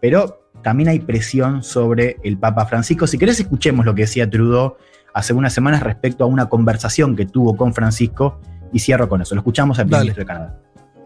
[0.00, 3.06] pero también hay presión sobre el Papa Francisco.
[3.06, 4.76] Si querés, escuchemos lo que decía Trudeau
[5.14, 8.38] hace unas semanas respecto a una conversación que tuvo con Francisco,
[8.72, 9.34] y cierro con eso.
[9.34, 10.58] Lo escuchamos al ministro de Canadá.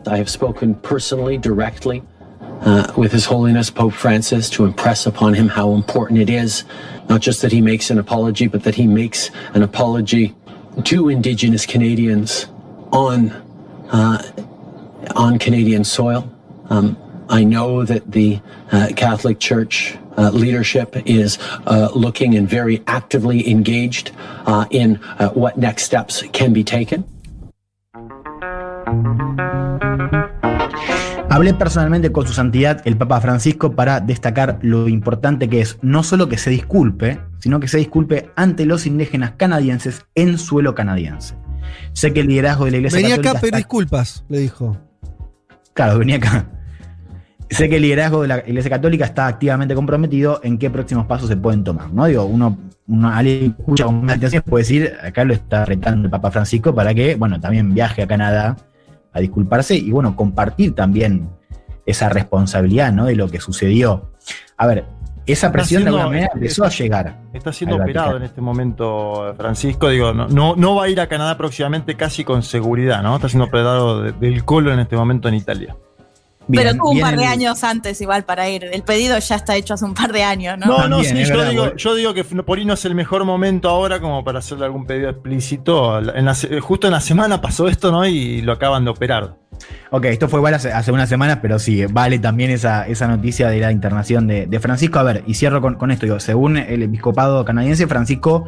[0.06, 2.02] I have spoken personally, directly,
[2.64, 6.64] uh, with His Holiness Pope Francis to impress upon him how important it is,
[7.08, 10.34] not just that he makes an apology, but that he makes an apology
[10.84, 12.46] to Indigenous Canadians
[12.92, 13.30] on
[13.90, 14.22] uh,
[15.14, 16.30] on Canadian soil.
[16.68, 16.96] Um,
[17.28, 18.40] I know that the
[18.72, 24.12] uh, Catholic Church uh, leadership is uh, looking and very actively engaged
[24.46, 27.04] uh, in uh, what next steps can be taken.
[31.36, 36.02] Hablé personalmente con su santidad, el Papa Francisco, para destacar lo importante que es no
[36.02, 41.34] solo que se disculpe, sino que se disculpe ante los indígenas canadienses en suelo canadiense.
[41.92, 44.78] Sé que el liderazgo de la Iglesia Venía Católica acá a pedir disculpas, le dijo.
[45.74, 46.48] Claro, venía acá.
[47.50, 51.28] Sé que el liderazgo de la Iglesia Católica está activamente comprometido en qué próximos pasos
[51.28, 51.92] se pueden tomar.
[51.92, 52.06] ¿no?
[52.06, 52.56] Digo, uno,
[52.86, 56.30] uno alguien que escucha con más atención puede decir, acá lo está retando el Papa
[56.30, 58.56] Francisco para que, bueno, también viaje a Canadá
[59.16, 61.28] a disculparse y, bueno, compartir también
[61.86, 63.06] esa responsabilidad, ¿no?
[63.06, 64.10] De lo que sucedió.
[64.56, 64.84] A ver,
[65.26, 67.20] esa presión de alguna manera empezó a llegar.
[67.32, 69.88] Está siendo operado en este momento, Francisco.
[69.88, 73.16] Digo, no, no, no va a ir a Canadá próximamente casi con seguridad, ¿no?
[73.16, 75.76] Está siendo operado de- del colon en este momento en Italia.
[76.48, 78.64] Pero tuvo un par de el- años antes igual para ir.
[78.64, 80.66] El pedido ya está hecho hace un par de años, ¿no?
[80.66, 81.76] No, no, sí, yo verdad, digo, boludo.
[81.76, 84.86] yo digo que por ahí no es el mejor momento ahora como para hacerle algún
[84.86, 85.98] pedido explícito.
[86.14, 88.06] En la justo en la semana pasó esto, ¿no?
[88.06, 89.34] Y lo acaban de operar.
[89.90, 93.48] Ok, esto fue igual hace, hace unas semanas, pero sí, vale también esa, esa noticia
[93.48, 94.98] de la internación de, de Francisco.
[94.98, 96.06] A ver, y cierro con, con esto.
[96.06, 98.44] Digo, según el episcopado canadiense, Francisco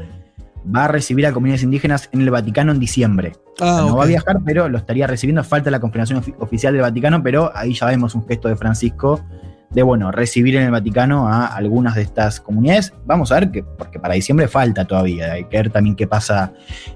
[0.65, 3.33] va a recibir a comunidades indígenas en el Vaticano en diciembre.
[3.61, 5.43] Ah, no va a viajar, pero lo estaría recibiendo.
[5.45, 9.25] Falta la confirmación ofi- oficial del Vaticano, pero ahí ya vemos un gesto de Francisco
[9.71, 12.95] de, bueno, recibir en el Vaticano a algunas de estas comunidades.
[13.05, 15.33] Vamos a ver, que, porque para diciembre falta todavía.
[15.33, 16.53] Hay que ver también qué pasa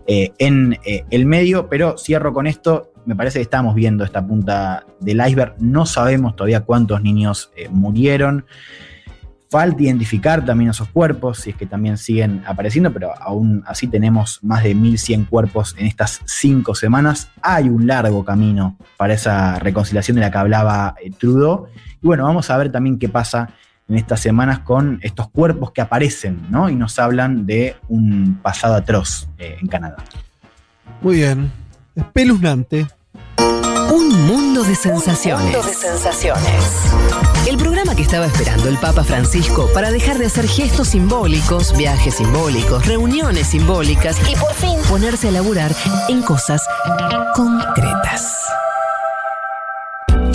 [0.07, 2.93] eh, en eh, el medio, pero cierro con esto.
[3.05, 5.57] Me parece que estamos viendo esta punta del iceberg.
[5.59, 8.47] No sabemos todavía cuántos niños eh, murieron.
[9.53, 14.39] Falta identificar también esos cuerpos, si es que también siguen apareciendo, pero aún así tenemos
[14.43, 17.29] más de 1.100 cuerpos en estas cinco semanas.
[17.43, 21.67] Hay un largo camino para esa reconciliación de la que hablaba eh, Trudeau.
[22.03, 23.51] Y bueno, vamos a ver también qué pasa
[23.91, 26.71] en estas semanas con estos cuerpos que aparecen, ¿no?
[26.71, 29.97] Y nos hablan de un pasado atroz eh, en Canadá.
[31.03, 31.53] Muy bien.
[31.95, 32.87] Espeluznante.
[33.93, 35.45] Un mundo de sensaciones.
[35.45, 36.65] mundo de sensaciones.
[37.47, 42.15] El programa que estaba esperando el Papa Francisco para dejar de hacer gestos simbólicos, viajes
[42.15, 45.75] simbólicos, reuniones simbólicas y por fin ponerse a laburar
[46.09, 46.63] en cosas
[47.35, 48.47] concretas.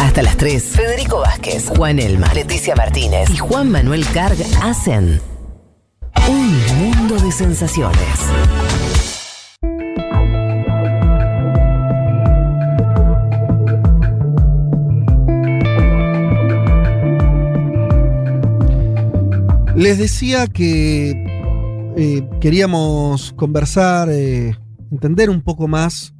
[0.01, 5.19] Hasta las 3, Federico Vázquez, Juan Elma Leticia Martínez y Juan Manuel Carg hacen
[6.29, 8.19] un mundo de sensaciones.
[19.77, 21.11] Les decía que
[21.95, 24.57] eh, queríamos conversar, eh,
[24.91, 26.15] entender un poco más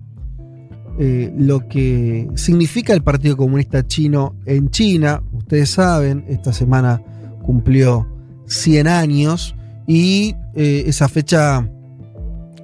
[1.00, 5.24] eh, lo que significa el Partido Comunista Chino en China.
[5.34, 7.02] Ustedes saben, esta semana
[7.42, 8.08] cumplió
[8.46, 9.56] 100 años
[9.88, 11.68] y esa fecha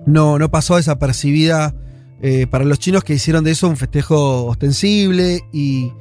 [0.06, 1.74] no, no pasó desapercibida
[2.52, 5.92] para los chinos que hicieron de eso un festejo ostensible y,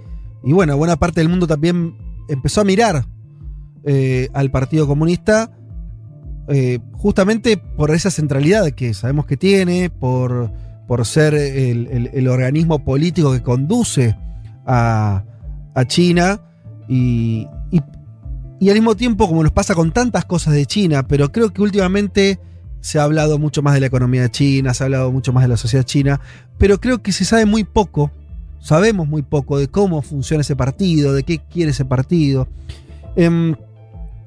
[0.44, 1.96] y bueno, buena parte del mundo también
[2.28, 3.06] empezó a mirar
[3.84, 5.50] eh, al Partido Comunista
[6.48, 10.50] eh, justamente por esa centralidad que sabemos que tiene, por,
[10.88, 14.16] por ser el, el- organismo político que conduce
[14.66, 15.24] a,
[15.74, 16.40] a China
[16.88, 17.80] y, y-
[18.60, 21.62] y al mismo tiempo, como nos pasa con tantas cosas de China, pero creo que
[21.62, 22.38] últimamente
[22.80, 25.44] se ha hablado mucho más de la economía de China, se ha hablado mucho más
[25.44, 26.20] de la sociedad china,
[26.58, 28.10] pero creo que se sabe muy poco
[28.60, 32.46] sabemos muy poco de cómo funciona ese partido, de qué quiere ese partido.
[33.16, 33.56] Em,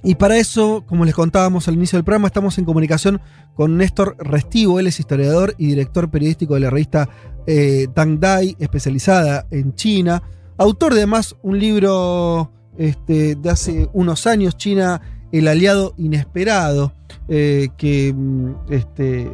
[0.05, 3.19] y para eso, como les contábamos al inicio del programa, estamos en comunicación
[3.55, 4.79] con Néstor Restivo.
[4.79, 7.09] Él es historiador y director periodístico de la revista
[7.47, 10.21] eh, Dang Dai, especializada en China.
[10.57, 15.01] Autor de además un libro este, de hace unos años, China,
[15.31, 16.93] el aliado inesperado,
[17.27, 19.29] eh, que, mm, este,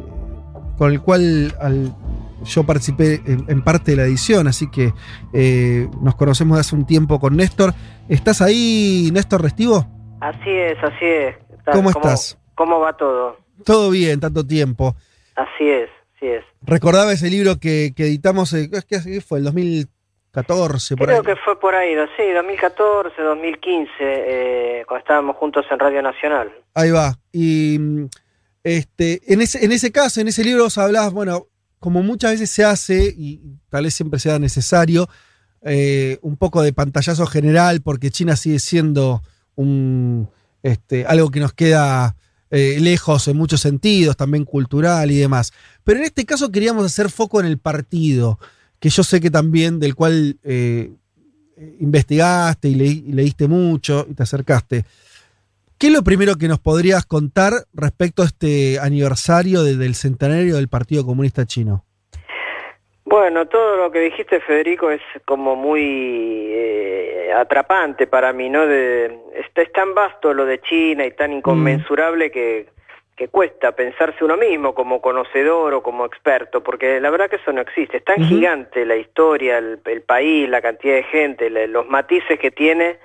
[0.78, 1.94] con el cual al-
[2.44, 4.92] yo participé en, en parte de la edición, así que
[5.32, 7.72] eh, nos conocemos de hace un tiempo con Néstor.
[8.08, 9.86] ¿Estás ahí, Néstor Restivo?
[10.22, 11.36] Así es, así es.
[11.72, 12.38] ¿Cómo estás?
[12.54, 13.36] ¿Cómo va todo?
[13.64, 14.94] Todo bien, tanto tiempo.
[15.34, 16.44] Así es, así es.
[16.62, 19.38] Recordaba ese libro que, que editamos, eh, ¿qué fue?
[19.40, 21.26] El 2014, por Creo ahí.
[21.26, 22.04] que fue por ahí, ¿no?
[22.16, 26.52] sí, 2014, 2015, eh, cuando estábamos juntos en Radio Nacional.
[26.74, 27.18] Ahí va.
[27.32, 28.06] Y mm,
[28.62, 31.48] este, en, ese, en ese caso, en ese libro vos hablabas, bueno,
[31.80, 33.40] como muchas veces se hace, y
[33.70, 35.08] tal vez siempre sea necesario,
[35.62, 39.20] eh, un poco de pantallazo general, porque China sigue siendo
[39.56, 40.28] un,
[40.62, 42.16] este, algo que nos queda
[42.50, 45.52] eh, lejos en muchos sentidos, también cultural y demás.
[45.84, 48.38] Pero en este caso queríamos hacer foco en el partido,
[48.78, 50.92] que yo sé que también, del cual eh,
[51.80, 54.84] investigaste y, leí- y leíste mucho y te acercaste.
[55.78, 60.56] ¿Qué es lo primero que nos podrías contar respecto a este aniversario de- del centenario
[60.56, 61.84] del Partido Comunista Chino?
[63.04, 68.66] Bueno, todo lo que dijiste, Federico, es como muy eh, atrapante para mí, ¿no?
[68.66, 72.66] De, es, es tan vasto lo de China y tan inconmensurable que,
[73.16, 77.52] que cuesta pensarse uno mismo como conocedor o como experto, porque la verdad que eso
[77.52, 77.96] no existe.
[77.98, 82.38] Es tan gigante la historia, el, el país, la cantidad de gente, la- los matices
[82.38, 82.98] que tiene,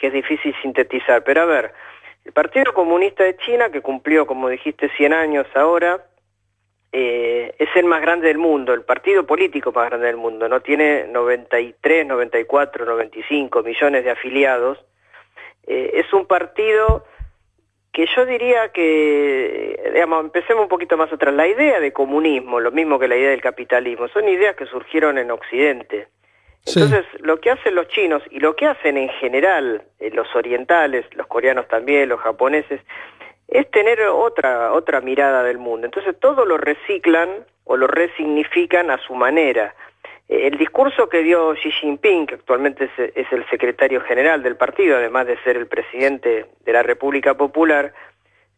[0.00, 1.22] que es difícil sintetizar.
[1.22, 1.72] Pero a ver,
[2.24, 6.04] el Partido Comunista de China, que cumplió, como dijiste, 100 años ahora,
[6.96, 10.60] eh, es el más grande del mundo, el partido político más grande del mundo, no
[10.60, 14.78] tiene 93, 94, 95 millones de afiliados.
[15.66, 17.04] Eh, es un partido
[17.92, 21.34] que yo diría que, digamos, empecemos un poquito más atrás.
[21.34, 25.18] La idea de comunismo, lo mismo que la idea del capitalismo, son ideas que surgieron
[25.18, 26.06] en Occidente.
[26.64, 31.04] Entonces, lo que hacen los chinos y lo que hacen en general eh, los orientales,
[31.16, 32.80] los coreanos también, los japoneses,
[33.54, 35.86] es tener otra otra mirada del mundo.
[35.86, 39.76] Entonces, todo lo reciclan o lo resignifican a su manera.
[40.28, 44.96] Eh, El discurso que dio Xi Jinping, que actualmente es, el secretario general del partido,
[44.96, 47.94] además de ser el presidente de la República Popular,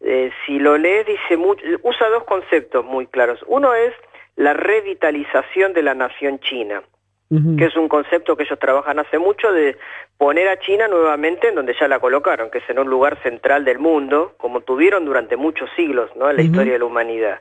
[0.01, 1.37] eh, si lo lees, dice
[1.83, 3.45] usa dos conceptos muy claros.
[3.49, 3.93] Uno es
[4.37, 6.83] la revitalización de la nación china
[7.29, 9.77] que es un concepto que ellos trabajan hace mucho de
[10.17, 13.65] poner a China nuevamente en donde ya la colocaron, que es en un lugar central
[13.65, 16.31] del mundo, como tuvieron durante muchos siglos ¿no?
[16.31, 17.41] en la historia de la humanidad.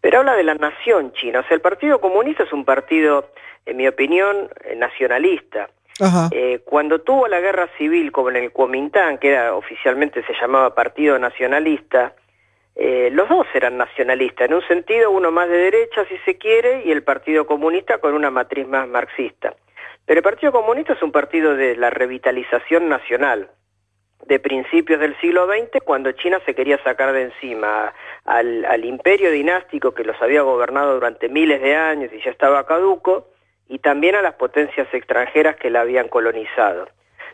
[0.00, 3.30] Pero habla de la nación china, o sea, el Partido Comunista es un partido,
[3.64, 5.68] en mi opinión, eh, nacionalista.
[6.30, 10.74] Eh, cuando tuvo la guerra civil, como en el Kuomintang, que era oficialmente se llamaba
[10.74, 12.12] Partido Nacionalista,
[12.78, 16.82] eh, los dos eran nacionalistas, en un sentido uno más de derecha si se quiere
[16.84, 19.54] y el Partido Comunista con una matriz más marxista.
[20.04, 23.48] Pero el Partido Comunista es un partido de la revitalización nacional
[24.26, 27.94] de principios del siglo XX cuando China se quería sacar de encima
[28.24, 33.28] al, imperio dinástico que los había gobernado durante miles de años y ya estaba caduco
[33.68, 36.88] y también a las potencias extranjeras que la habían colonizado.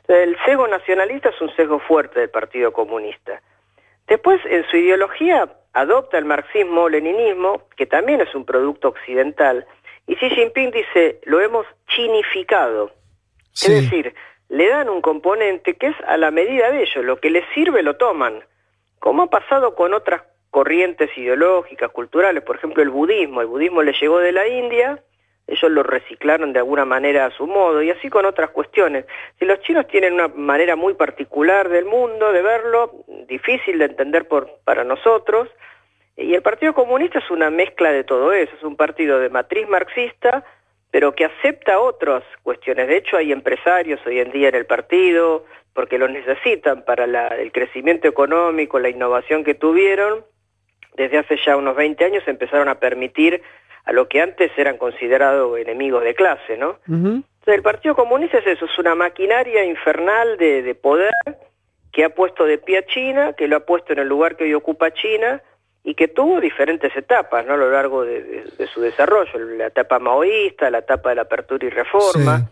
[0.06, 3.40] El sesgo nacionalista es un sesgo fuerte del Partido Comunista.
[4.12, 9.66] Después, en su ideología, adopta el marxismo-leninismo, que también es un producto occidental,
[10.06, 12.92] y Xi Jinping dice, lo hemos chinificado.
[13.54, 14.14] Es decir,
[14.50, 17.82] le dan un componente que es a la medida de ellos, lo que les sirve
[17.82, 18.44] lo toman,
[18.98, 20.20] como ha pasado con otras
[20.50, 25.02] corrientes ideológicas, culturales, por ejemplo el budismo, el budismo le llegó de la India,
[25.46, 29.04] ellos lo reciclaron de alguna manera a su modo, y así con otras cuestiones.
[29.38, 34.28] Si los chinos tienen una manera muy particular del mundo, de verlo, difícil de entender
[34.28, 35.48] por, para nosotros,
[36.16, 39.66] y el Partido Comunista es una mezcla de todo eso, es un partido de matriz
[39.68, 40.44] marxista,
[40.90, 42.86] pero que acepta otras cuestiones.
[42.86, 47.28] De hecho, hay empresarios hoy en día en el partido, porque lo necesitan para la-
[47.28, 50.24] el crecimiento económico, la innovación que tuvieron.
[50.94, 53.42] Desde hace ya unos 20 años empezaron a permitir
[53.84, 56.78] a lo que antes eran considerados enemigos de clase, ¿no?
[56.88, 61.12] Entonces, el Partido Comunista es eso, es una maquinaria infernal de, de poder
[61.90, 64.44] que ha puesto de pie a China, que lo ha puesto en el lugar que
[64.44, 65.42] hoy ocupa China
[65.84, 67.54] y que tuvo diferentes etapas ¿no?
[67.54, 71.22] a lo largo de, de- de su desarrollo, la etapa maoísta, la etapa de la
[71.22, 72.48] apertura y reforma,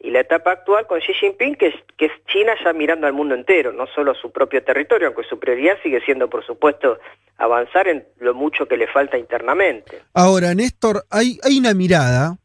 [0.00, 3.34] y la etapa actual con Xi Jinping, que es, que China ya mirando al mundo
[3.34, 6.98] entero, no solo a su propio territorio, aunque su prioridad sigue siendo, por supuesto,
[7.36, 10.02] avanzar en lo mucho que le falta internamente.
[10.14, 12.38] Ahora, Néstor, hay, hay una mirada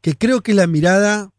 [0.00, 1.30] que creo que es la mirada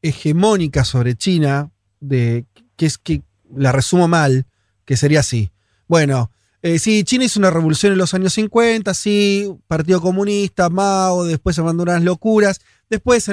[0.00, 2.46] hegemónica sobre China, de,
[2.76, 3.22] que es que
[3.54, 4.46] la resumo mal,
[4.84, 5.50] que sería así.
[5.86, 6.30] Bueno,
[6.62, 11.56] eh, sí, China hizo una revolución en los años 50, sí, Partido Comunista, Mao, después
[11.56, 12.60] se mandó unas locuras,
[12.92, 13.26] después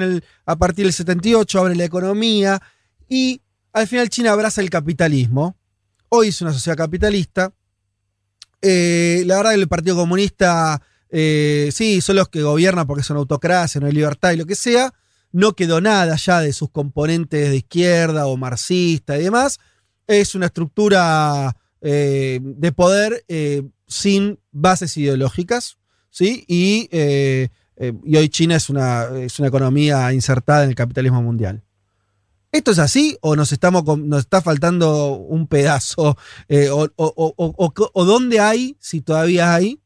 [0.45, 2.61] a partir del 78 abre la economía
[3.09, 3.41] y
[3.73, 5.57] al final China abraza el capitalismo.
[6.07, 7.53] Hoy es una sociedad capitalista.
[8.61, 13.17] Eh, la verdad que el Partido Comunista, eh, sí, son los que gobiernan porque son
[13.17, 14.93] autocracia, no hay libertad y lo que sea.
[15.31, 19.59] No quedó nada ya de sus componentes de izquierda o marxista y demás.
[20.07, 23.25] Es una estructura eh, de poder
[23.87, 25.77] sin bases ideológicas,
[26.09, 26.45] ¿sí?
[26.47, 26.89] Y,
[27.79, 31.63] eh, y hoy China es una, es una economía insertada en el capitalismo mundial.
[32.51, 36.17] ¿Esto es así o nos, estamos, nos está faltando un pedazo?
[36.47, 39.79] Eh, o, o- o- o- dónde hay, si todavía hay,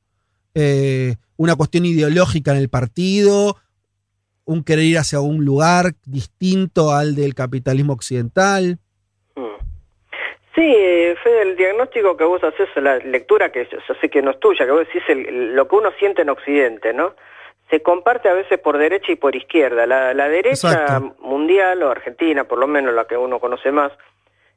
[0.55, 3.57] eh, una cuestión ideológica en el partido,
[4.45, 8.79] un querer ir hacia un lugar distinto al del capitalismo occidental?
[10.55, 14.21] Sí, eh, Fede, el diagnóstico que vos haces, la lectura que yo, yo sé que
[14.21, 17.15] no es tuya, que vos decís el- lo que uno siente en Occidente, ¿no?
[17.73, 19.87] Se comparte a veces por derecha y por izquierda.
[19.87, 21.15] La, la derecha Exacto.
[21.21, 23.91] mundial o argentina, por lo menos la que uno conoce más,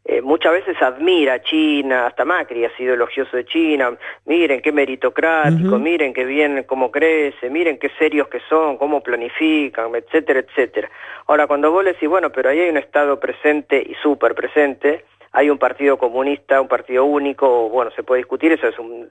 [0.04, 4.70] eh, muchas veces admira a China, hasta Macri ha sido elogioso de China, miren qué
[4.70, 10.90] meritocrático, miren qué bien, cómo crece, miren qué serios que son, cómo planifican, etcétera, etcétera.
[11.26, 15.06] Ahora, cuando vos le decís, bueno, pero ahí hay un Estado presente y súper presente,
[15.32, 19.08] hay un partido comunista, un partido único, bueno, se puede discutir, eso es un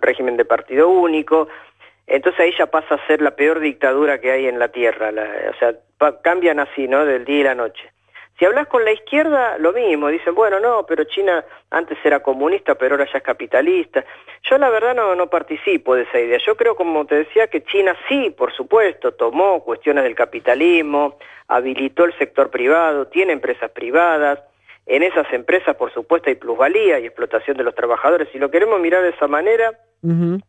[0.00, 1.48] régimen de partido único,
[2.16, 5.30] entonces ahí ya pasa a ser la peor dictadura que hay en la Tierra, la-
[5.50, 5.74] o sea,
[6.22, 7.04] cambian así, ¿no?
[7.04, 7.90] Del día y la noche.
[8.38, 12.74] Si hablas con la izquierda, lo mismo, dicen, bueno, no, pero China antes era comunista,
[12.74, 14.02] pero ahora ya es capitalista.
[14.44, 16.38] Yo la verdad no, no participo de esa idea.
[16.38, 21.18] Yo creo, como te decía, que China sí, por supuesto, tomó cuestiones del capitalismo,
[21.48, 24.40] habilitó el sector privado, tiene empresas privadas,
[24.90, 28.28] en esas empresas, por supuesto, hay plusvalía y explotación de los trabajadores.
[28.32, 29.72] Si lo queremos mirar de esa manera,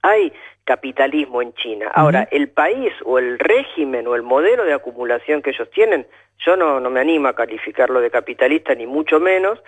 [0.01, 1.91] hay capitalismo en China.
[1.93, 6.07] Ahora, el país o el régimen o el modelo de acumulación que ellos tienen,
[6.43, 9.59] yo no, no me animo a calificarlo de capitalista, ni mucho menos.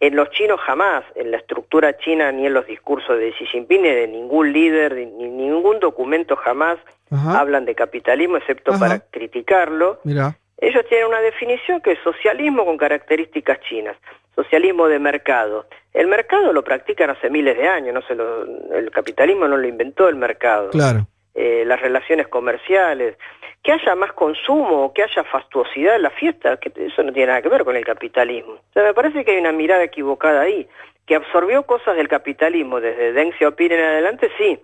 [0.00, 3.82] En los chinos jamás, en la estructura china, ni en los discursos de Xi Jinping,
[3.82, 6.78] ni de ningún líder, ni, ni ningún documento jamás
[7.12, 7.38] Ajá.
[7.38, 8.80] hablan de capitalismo, excepto Ajá.
[8.80, 10.00] para criticarlo.
[10.02, 10.36] Mira.
[10.58, 13.96] Ellos tienen una definición que es socialismo con características chinas,
[14.34, 15.66] socialismo de mercado.
[15.92, 19.66] El mercado lo practican hace miles de años, no se lo, el capitalismo no lo
[19.66, 20.70] inventó el mercado.
[20.70, 21.06] Claro.
[21.34, 23.18] Eh, las relaciones comerciales,
[23.62, 27.42] que haya más consumo, que haya fastuosidad en la fiesta, que eso no tiene nada
[27.42, 28.52] que ver con el capitalismo.
[28.54, 30.66] O sea, me parece que hay una mirada equivocada ahí,
[31.04, 34.58] que absorbió cosas del capitalismo desde Deng Xiaoping en adelante, sí,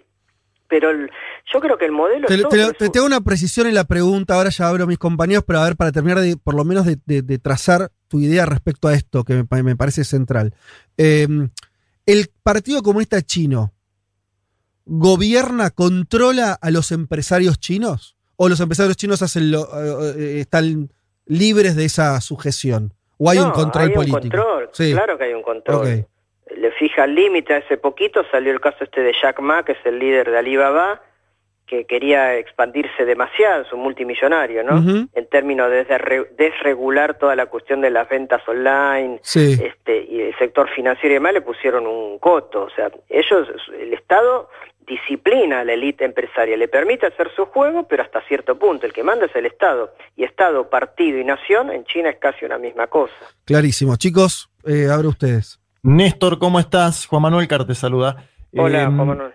[0.72, 1.10] pero el-
[1.52, 4.68] yo creo que el modelo Te, te- hago una precisión en la pregunta, ahora ya
[4.68, 7.20] abro a mis compañeros, pero a ver, para terminar de, por lo menos de, de-
[7.20, 10.54] de trazar tu idea respecto a esto, que me, pa- me parece central.
[10.96, 11.28] Eh,
[12.06, 13.74] el Partido Comunista Chino
[14.84, 20.90] gobierna, controla a los empresarios chinos, o los empresarios chinos hacen lo- eh, eh, están
[21.26, 24.16] libres de esa sujeción, o hay No, un control hay político.
[24.16, 24.92] Un control, Sí.
[24.92, 25.76] claro que hay un control.
[25.76, 26.08] Ok.
[26.56, 27.54] Le fija el límite.
[27.54, 31.02] Hace poquito salió el caso este de Jack Ma, que es el líder de Alibaba,
[31.66, 35.08] que quería expandirse demasiado, es un multimillonario, ¿no?
[35.14, 39.58] En términos de desre- desregular toda la cuestión de las ventas online, Sí.
[39.64, 42.64] este, y el sector financiero y demás le pusieron un coto.
[42.64, 43.48] O sea, ellos,
[43.78, 44.50] el Estado
[44.86, 48.84] disciplina a la élite empresaria, le permite hacer su juego, pero hasta cierto punto.
[48.84, 49.94] El que manda es el Estado.
[50.16, 53.14] Y Estado, partido y nación en China es casi una misma cosa.
[53.46, 53.96] Clarísimo.
[53.96, 55.60] Chicos, eh, abro ustedes.
[55.82, 57.06] Néstor, ¿cómo estás?
[57.06, 58.28] Juan Manuel Car te saluda.
[58.56, 59.32] Hola, Eh, Juan Manuel.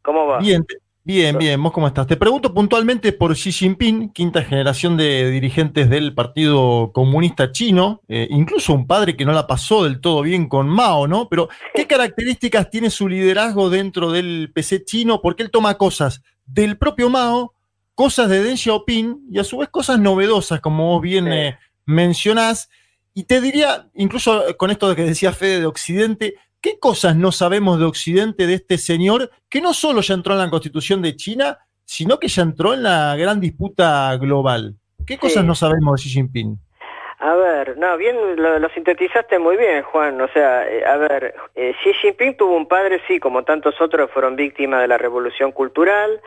[0.00, 0.38] ¿Cómo va?
[0.38, 0.64] Bien,
[1.04, 1.62] bien, bien.
[1.62, 2.06] ¿Vos cómo estás?
[2.06, 8.26] Te pregunto puntualmente por Xi Jinping, quinta generación de dirigentes del Partido Comunista Chino, eh,
[8.30, 11.28] incluso un padre que no la pasó del todo bien con Mao, ¿no?
[11.28, 15.20] Pero, ¿qué características tiene su liderazgo dentro del PC chino?
[15.20, 17.52] Porque él toma cosas del propio Mao,
[17.94, 22.70] cosas de Deng Xiaoping y a su vez cosas novedosas, como vos bien eh, mencionás.
[23.14, 27.16] Y te diría, incluso eh, con esto de que decía Fede de Occidente, ¿qué cosas
[27.16, 31.02] no sabemos de Occidente de este señor que no solo ya entró en la constitución
[31.02, 34.74] de China, sino que ya entró en la gran disputa global?
[35.06, 35.46] ¿Qué cosas Sí.
[35.46, 36.56] no sabemos de Xi Jinping?
[37.18, 40.18] A ver, no, bien lo, lo sintetizaste muy bien, Juan.
[40.20, 44.10] O sea, eh, a ver, eh, Xi Jinping tuvo un padre, sí, como tantos otros
[44.10, 46.20] fueron víctimas de la revolución cultural.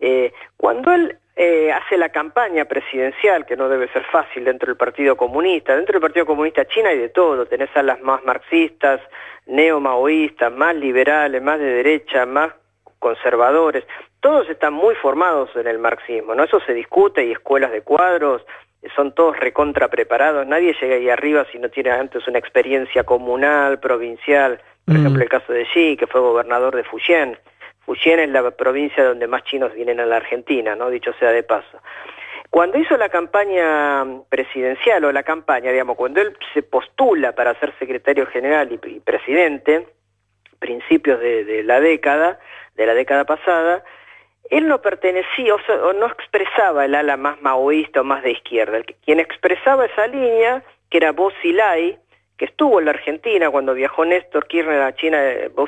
[0.00, 4.76] Eh, cuando él eh, hace la campaña presidencial, que no debe ser fácil dentro del
[4.76, 9.00] Partido Comunista, dentro del Partido Comunista China hay de todo, tenés a las más marxistas,
[9.46, 12.52] neomaoístas, más liberales, más de derecha, más
[12.98, 13.84] conservadores,
[14.20, 16.42] todos están muy formados en el marxismo, ¿no?
[16.42, 18.44] Eso se discute y escuelas de cuadros,
[18.96, 23.78] son todos recontra preparados, nadie llega ahí arriba si no tiene antes una experiencia comunal,
[23.78, 24.98] provincial, por Mm.
[24.98, 27.38] ejemplo el caso de Xi, que fue gobernador de Fujian.
[27.88, 30.90] Fujian es la provincia donde más chinos vienen a la Argentina, ¿no?
[30.90, 31.80] Dicho sea de paso.
[32.50, 37.72] Cuando hizo la campaña presidencial o la campaña, digamos, cuando él se postula para ser
[37.78, 39.88] secretario general y, presidente,
[40.58, 42.38] principios de, la década,
[42.76, 43.82] de la década pasada,
[44.50, 48.32] él no pertenecía o, sea, o no expresaba el ala más maoísta o más de
[48.32, 48.82] izquierda.
[49.02, 51.98] Quien expresaba esa línea, que era Bo Xilai,
[52.38, 55.20] que estuvo en la Argentina cuando viajó Néstor Kirchner a China,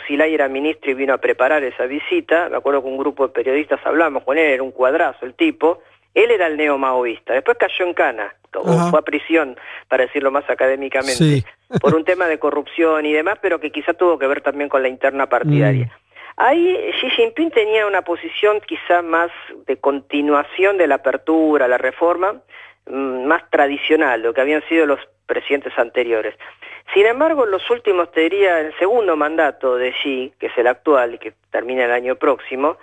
[0.07, 3.35] Xilai era ministro y vino a preparar esa visita, me acuerdo que un grupo de
[3.35, 5.83] periodistas hablamos con él, era un cuadrazo el tipo,
[6.15, 8.91] él era el neomaoísta, después cayó en cana, o Ajá.
[8.91, 9.57] fue a prisión,
[9.89, 11.45] para decirlo más académicamente, Sí.
[11.81, 14.83] por un tema de corrupción y demás, pero que quizá tuvo que ver también con
[14.83, 15.87] la interna partidaria.
[15.87, 16.11] Mm.
[16.37, 19.31] Ahí Xi Jinping tenía una posición quizá más
[19.67, 22.41] de continuación de la apertura, la reforma,
[22.91, 26.35] más tradicional, lo que habían sido los presidentes anteriores.
[26.93, 30.67] Sin embargo, en los últimos, te diría, el segundo mandato de Xi, que es el
[30.67, 32.79] actual y que termina el año próximo,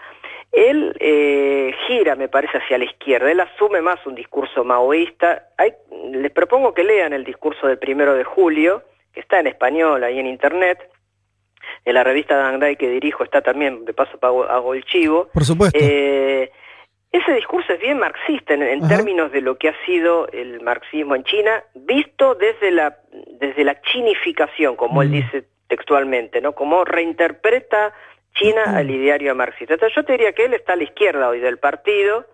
[0.54, 3.30] él eh, gira, me parece, hacia la izquierda.
[3.30, 5.50] Él asume más un discurso maoísta.
[5.58, 5.74] Hay-
[6.12, 8.82] les propongo que lean el discurso del primero de julio,
[9.14, 10.90] que está en español ahí en internet.
[11.84, 15.28] En la revista Dangdai que dirijo está también, de paso hago el chivo.
[15.34, 15.78] Por supuesto.
[15.82, 16.50] Eh,
[17.18, 21.24] ese discurso es bien marxista en, términos de lo que ha sido el marxismo en
[21.24, 22.98] China, visto desde la,
[23.40, 25.12] desde la chinificación, como él Mm.
[25.12, 26.54] dice textualmente, ¿no?
[26.54, 27.94] Como reinterpreta
[28.34, 29.74] China al ideario marxista.
[29.74, 32.26] Entonces yo te diría que él está a la izquierda hoy del partido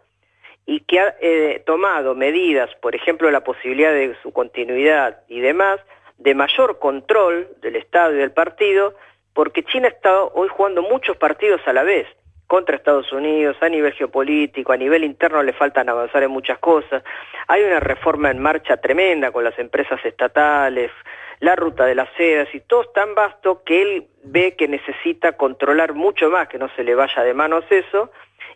[0.65, 5.79] y que ha eh, tomado medidas, por ejemplo, la posibilidad de su continuidad y demás,
[6.17, 8.93] de mayor control del Estado y del partido,
[9.33, 12.07] porque China está hoy jugando muchos partidos a la vez
[12.53, 17.01] contra Estados Unidos, a nivel geopolítico, a nivel interno le faltan avanzar en muchas cosas.
[17.47, 20.91] Hay una reforma en marcha tremenda con las empresas estatales,
[21.39, 25.31] la ruta de las sedas y todo es tan vasto que él ve que necesita
[25.31, 28.11] controlar mucho más, que no se le vaya de manos eso,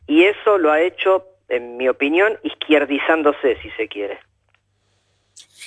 [0.05, 4.19] y eso lo ha hecho, en mi opinión, izquierdizándose, si se quiere.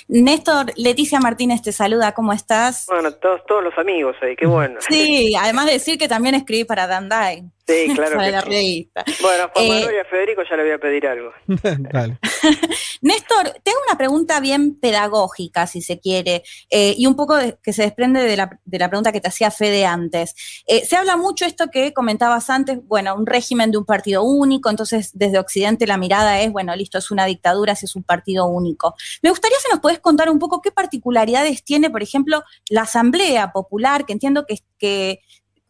[0.07, 2.85] Néstor, Leticia Martínez te saluda, ¿cómo estás?
[2.87, 4.79] Bueno, todos, todos los amigos ahí, qué bueno.
[4.79, 7.43] Sí, además de decir que también escribí para Dandai.
[7.67, 8.49] Sí, claro para que la sí.
[8.49, 9.03] revista.
[9.21, 11.31] Bueno, a Juan Eh, Manuel y a Federico ya le voy a pedir algo.
[11.91, 12.17] Dale.
[13.01, 17.73] Néstor, tengo una pregunta bien pedagógica, si se quiere, eh, y un poco de- que
[17.73, 20.35] se desprende de la, de la pregunta que te hacía Fede antes.
[20.67, 24.69] Eh, se habla mucho esto que comentabas antes, bueno, un régimen de un partido único,
[24.69, 28.45] entonces desde Occidente la mirada es, bueno, listo, es una dictadura, si es un partido
[28.47, 28.95] único.
[29.21, 33.51] Me gustaría si nos podés contar un poco qué particularidades tiene, por ejemplo, la Asamblea
[33.51, 35.19] Popular, que entiendo que, que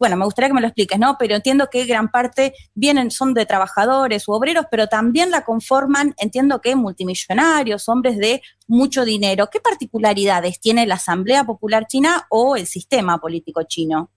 [0.02, 1.14] bueno, me gustaría que me lo expliques, ¿no?
[1.16, 6.12] Pero entiendo que gran parte vienen, son de trabajadores u obreros, pero también la conforman,
[6.18, 9.46] entiendo que multimillonarios, hombres de mucho dinero.
[9.46, 14.10] ¿Qué particularidades tiene la Asamblea Popular China o el sistema político chino?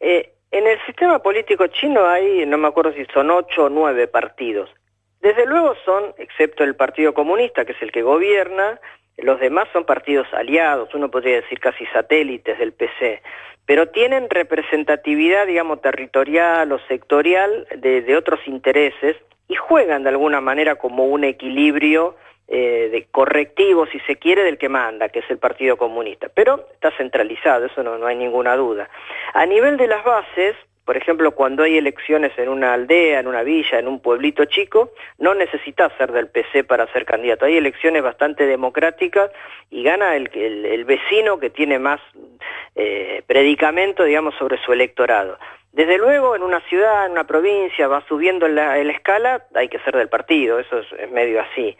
[0.00, 4.08] Eh, en el sistema político chino hay, no me acuerdo si son ocho o nueve
[4.08, 4.68] partidos.
[5.22, 8.78] Desde luego son, excepto el Partido Comunista, que es el que gobierna,
[9.18, 13.22] los demás son partidos aliados, uno podría decir casi satélites del PC,
[13.64, 19.16] pero tienen representatividad, digamos, territorial o sectorial de, otros intereses
[19.48, 22.16] y juegan de alguna manera como un equilibrio
[22.48, 26.28] eh, de correctivo, si se quiere, del que manda, que es el Partido Comunista.
[26.32, 28.88] Pero está centralizado, eso no hay ninguna duda.
[29.34, 30.54] A nivel de las bases,
[30.86, 34.92] por ejemplo, cuando hay elecciones en una aldea, en una villa, en un pueblito chico,
[35.18, 37.44] no necesitas ser del PC para ser candidato.
[37.44, 39.32] Hay elecciones bastante democráticas
[39.68, 42.00] y gana el, el, el vecino que tiene más
[42.76, 45.38] eh, predicamento, digamos, sobre su electorado.
[45.72, 49.68] Desde luego, en una ciudad, en una provincia, va subiendo en la, la escala, hay
[49.68, 51.76] que ser del partido, eso es, es medio así.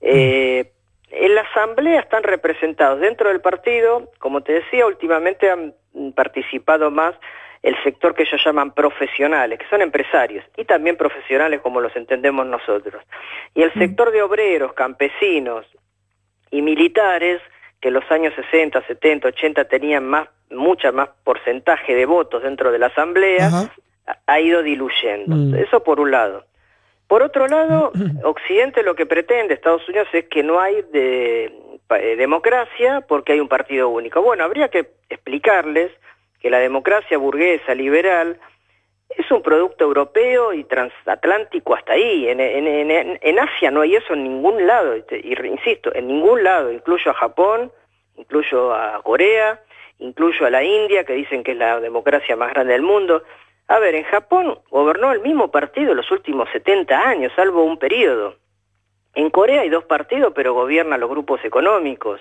[0.00, 0.72] Eh,
[1.12, 5.74] en la asamblea están representados dentro del partido, como te decía, últimamente han
[6.16, 7.14] participado más
[7.62, 12.46] el sector que ellos llaman profesionales, que son empresarios, y también profesionales como los entendemos
[12.46, 13.02] nosotros.
[13.54, 15.66] Y el sector de obreros, campesinos
[16.50, 17.40] y militares,
[17.80, 22.72] que en los años 60, 70, 80 tenían más, mucha más porcentaje de votos dentro
[22.72, 23.50] de la asamblea,
[24.26, 25.36] ha ido diluyendo.
[25.36, 25.54] Mm.
[25.56, 26.44] Eso por un lado.
[27.06, 27.92] Por otro lado,
[28.24, 31.52] Occidente lo que pretende, Estados Unidos, es que no hay de,
[31.90, 34.22] eh, democracia porque hay un partido único.
[34.22, 35.90] Bueno, habría que explicarles
[36.40, 38.38] que la democracia burguesa, liberal,
[39.10, 42.28] es un producto europeo y transatlántico hasta ahí.
[42.28, 46.70] En, Asia no hay eso en ningún lado, y te- y insisto, en ningún lado.
[46.72, 47.72] Incluyo a Japón,
[48.16, 49.60] incluyo a Corea,
[49.98, 53.22] incluyo a la India, que dicen que es la democracia más grande del mundo.
[53.66, 58.36] A ver, en Japón gobernó el mismo partido los últimos 70 años, salvo un periodo.
[59.14, 62.20] En Corea hay dos partidos, pero gobiernan los grupos económicos.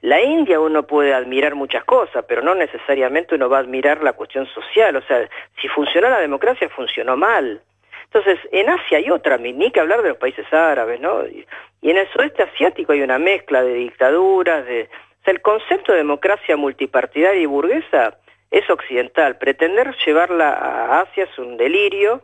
[0.00, 4.12] La India uno puede admirar muchas cosas, pero no necesariamente uno va a admirar la
[4.12, 4.94] cuestión social.
[4.96, 5.28] O sea,
[5.60, 7.60] si funcionó la democracia, funcionó mal.
[8.04, 11.26] Entonces, en Asia hay otra, ni que hablar de los países árabes, ¿no?
[11.26, 11.44] Y
[11.82, 14.88] en el sudeste asiático hay una mezcla de dictaduras, de...
[15.20, 18.16] O sea, el concepto de democracia multipartidaria y burguesa
[18.50, 19.36] es occidental.
[19.36, 22.22] Pretender llevarla a Asia es un delirio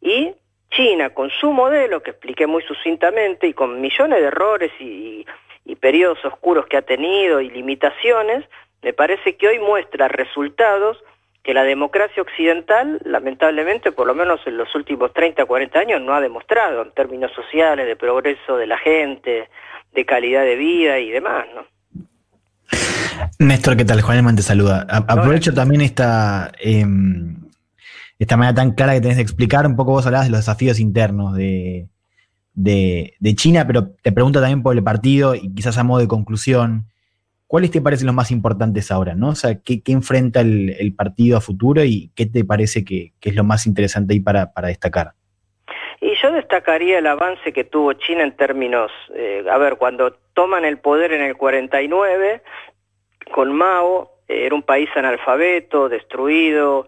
[0.00, 0.32] y
[0.70, 5.26] China, con su modelo, que expliqué muy sucintamente, y con millones de errores y, y
[5.74, 8.44] periodos oscuros que ha tenido y limitaciones,
[8.82, 10.98] me parece que hoy muestra resultados
[11.42, 16.14] que la democracia occidental, lamentablemente, por lo menos en los últimos 30, 40 años, no
[16.14, 19.48] ha demostrado en términos sociales, de progreso de la gente,
[19.92, 21.64] de calidad de vida y demás, ¿no?
[23.38, 24.02] Néstor, ¿qué tal?
[24.02, 24.86] Juan Elman te saluda.
[24.90, 27.36] A- aprovecho también esta, em,
[28.18, 29.66] esta manera tan clara que tenés de explicar.
[29.66, 31.86] Un poco vos hablabas de los desafíos internos de,
[32.56, 36.86] de, China, pero te pregunto también por el partido y quizás a modo de conclusión,
[37.46, 39.14] ¿cuáles te parecen los más importantes ahora?
[39.14, 39.28] ¿no?
[39.28, 43.44] O sea, ¿qué, enfrenta el, partido a futuro y qué te parece que, es lo
[43.44, 45.12] más interesante ahí para, para destacar?
[46.00, 50.64] Y yo destacaría el avance que tuvo China en términos, eh, a ver, cuando toman
[50.64, 52.42] el poder en el 49,
[53.32, 56.86] con Mao, eh, era un país analfabeto, destruido,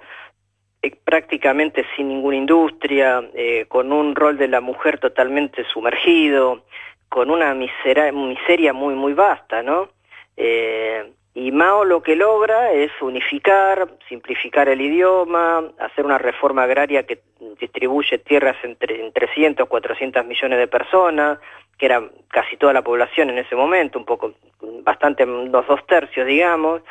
[0.82, 6.64] eh, prácticamente sin ninguna industria, eh, con un rol de la mujer totalmente sumergido,
[7.08, 9.88] con una misera, miseria muy, muy vasta, ¿no?
[10.36, 17.04] Eh, y Mao lo que logra es unificar, simplificar el idioma, hacer una reforma agraria
[17.04, 17.20] que
[17.60, 21.38] distribuye tierras entre en 300, 400 millones de personas,
[21.78, 24.34] que era casi toda la población en ese momento, un poco,
[24.82, 26.82] bastante, unos dos tercios, digamos,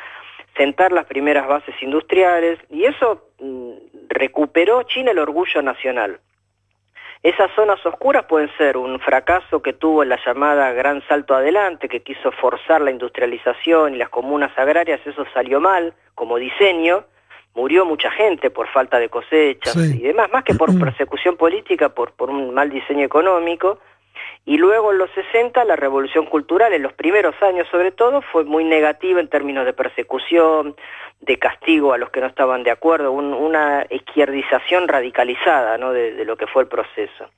[0.58, 3.72] sentar las primeras bases industriales, y eso mm,
[4.10, 6.20] recuperó China el orgullo nacional.
[7.22, 11.88] Esas zonas oscuras pueden ser un fracaso que tuvo en la llamada Gran Salto Adelante,
[11.88, 17.04] que quiso forzar la industrialización y las comunas agrarias, eso salió mal como diseño,
[17.54, 19.98] murió mucha gente por falta de cosechas Sí.
[20.00, 23.80] y demás, más que por persecución política, por, por un mal diseño económico.
[24.48, 28.44] Y luego en los 60 la revolución cultural, en los primeros años sobre todo, fue
[28.44, 30.74] muy negativa en términos de persecución,
[31.20, 35.92] de castigo a los que no estaban de acuerdo, un- una izquierdización radicalizada ¿no?
[35.92, 37.28] de, lo que fue el proceso.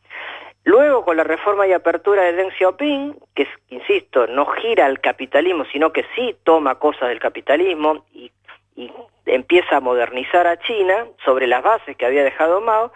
[0.63, 5.65] Luego, con la reforma y apertura de Deng Xiaoping, que, insisto, no gira al capitalismo,
[5.73, 8.31] sino que sí toma cosas del capitalismo y,
[8.77, 8.93] y
[9.27, 12.93] empieza a modernizar a China sobre las bases que había dejado Mao,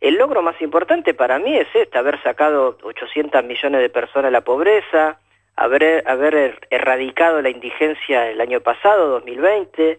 [0.00, 4.32] el logro más importante para mí es este, haber sacado 800 millones de personas de
[4.32, 5.18] la pobreza,
[5.56, 9.98] haber, haber er- erradicado la indigencia el año pasado, 2020,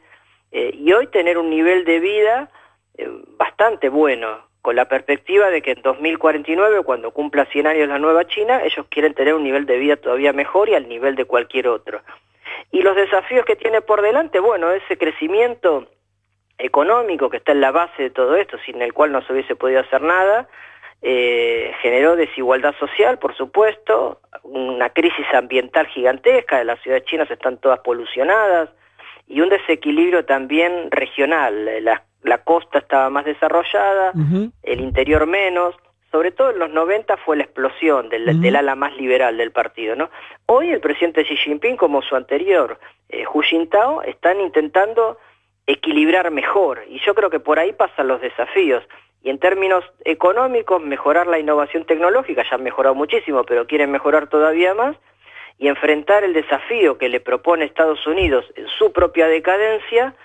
[0.51, 2.49] eh, y hoy tener un nivel de vida
[2.97, 3.07] eh,
[3.37, 8.25] bastante bueno, con la perspectiva de que en 2049, cuando cumpla 100 años la nueva
[8.25, 11.67] China, ellos quieren tener un nivel de vida todavía mejor y al nivel de cualquier
[11.67, 12.01] otro.
[12.71, 15.87] Y los desafíos que tiene por delante, bueno, ese crecimiento
[16.59, 19.55] económico que está en la base de todo esto, sin el cual no se hubiese
[19.55, 20.47] podido hacer nada,
[21.01, 27.79] eh, generó desigualdad social, por supuesto, una crisis ambiental gigantesca, las ciudades chinas están todas
[27.79, 28.69] polucionadas,
[29.27, 31.83] y un desequilibrio también regional.
[31.83, 34.11] La, la costa estaba más desarrollada,
[34.63, 35.75] el interior menos.
[36.11, 39.95] Sobre todo en los 90 fue la explosión del ala más liberal del partido.
[39.95, 40.09] ¿no?
[40.47, 42.79] Hoy el presidente Xi Jinping, como su anterior
[43.09, 45.19] eh, Hu Jintao, están intentando
[45.71, 46.81] equilibrar mejor.
[46.89, 48.83] Y yo creo que por ahí pasan los desafíos.
[49.21, 54.27] Y en términos económicos, mejorar la innovación tecnológica, ya han mejorado muchísimo, pero quieren mejorar
[54.27, 54.95] todavía más,
[55.59, 60.15] y enfrentar el desafío que le propone Estados Unidos en su propia decadencia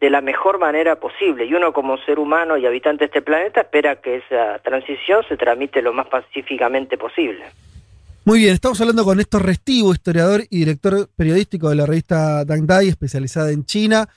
[0.00, 1.44] de la mejor manera posible.
[1.44, 5.36] Y uno como ser humano y habitante de este planeta espera que esa transición se
[5.36, 7.44] tramite lo más pacíficamente posible.
[8.24, 12.66] Muy bien, estamos hablando con Néstor Restivo, historiador y director periodístico de la revista Dang
[12.66, 14.08] Dai, especializada en China,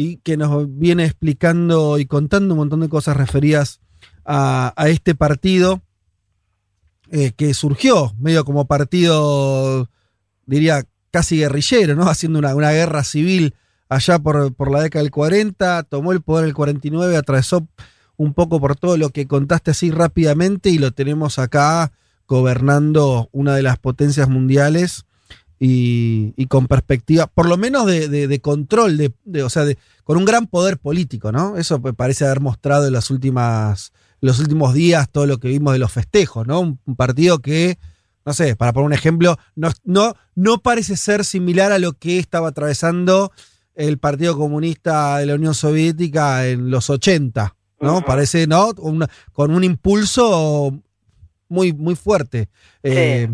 [0.00, 3.80] y que nos viene explicando y contando un montón de cosas referidas
[4.24, 5.82] a, este partido
[7.10, 9.90] eh, que surgió medio como partido,
[10.46, 12.04] diría, casi guerrillero, ¿no?
[12.08, 13.56] Haciendo una, una guerra civil
[13.88, 17.66] allá por, por la década del 40, tomó el poder el 49, atravesó
[18.16, 21.90] un poco por todo lo que contaste así rápidamente y lo tenemos acá
[22.28, 25.06] gobernando una de las potencias mundiales
[25.60, 29.64] y, y con perspectiva, por lo menos de, de- de control, de, de- o sea,
[29.64, 31.56] de- con un gran poder político, ¿no?
[31.56, 35.78] Eso parece haber mostrado en las últimas, los últimos días todo lo que vimos de
[35.80, 36.60] los festejos, ¿no?
[36.60, 37.78] Un, un partido que,
[38.24, 42.18] no sé, para poner un ejemplo, no, no, no parece ser similar a lo que
[42.18, 43.32] estaba atravesando
[43.74, 48.04] el Partido Comunista de la Unión Soviética en los 80, ¿no?
[48.04, 48.70] Parece, ¿no?
[48.78, 50.80] Una- con un impulso
[51.48, 52.48] muy, muy fuerte.
[52.82, 53.28] Eh,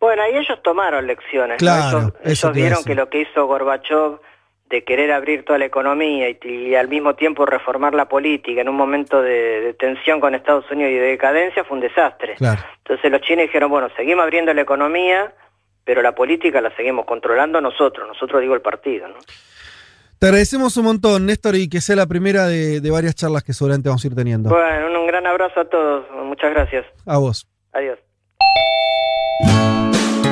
[0.00, 1.54] Bueno, ahí ellos tomaron lecciones.
[1.54, 1.58] ¿no?
[1.58, 4.18] Claro, Ellos, eso vieron que lo que hizo Gorbachev
[4.70, 8.68] de querer abrir toda la economía y, y al mismo tiempo reformar la política en
[8.68, 12.36] un momento de, de tensión con Estados Unidos y de decadencia fue un desastre.
[12.36, 12.62] Claro.
[12.78, 15.34] Entonces los chinos dijeron, bueno, seguimos abriendo la economía,
[15.84, 19.08] pero la política la seguimos controlando nosotros, nosotros digo el partido.
[19.08, 19.16] ¿no?
[20.20, 23.52] Te agradecemos un montón, Néstor, y que sea la primera de, de varias charlas que
[23.52, 24.50] seguramente vamos a ir teniendo.
[24.50, 26.86] Bueno, un, un gran abrazo a todos, muchas gracias.
[27.06, 27.48] A vos.
[27.72, 27.98] Adiós.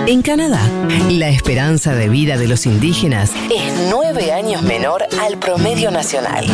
[0.09, 0.63] En Canadá,
[1.11, 6.47] la esperanza de vida de los indígenas es nueve años menor al promedio nacional.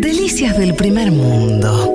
[0.00, 1.88] Delicias del primer mundo.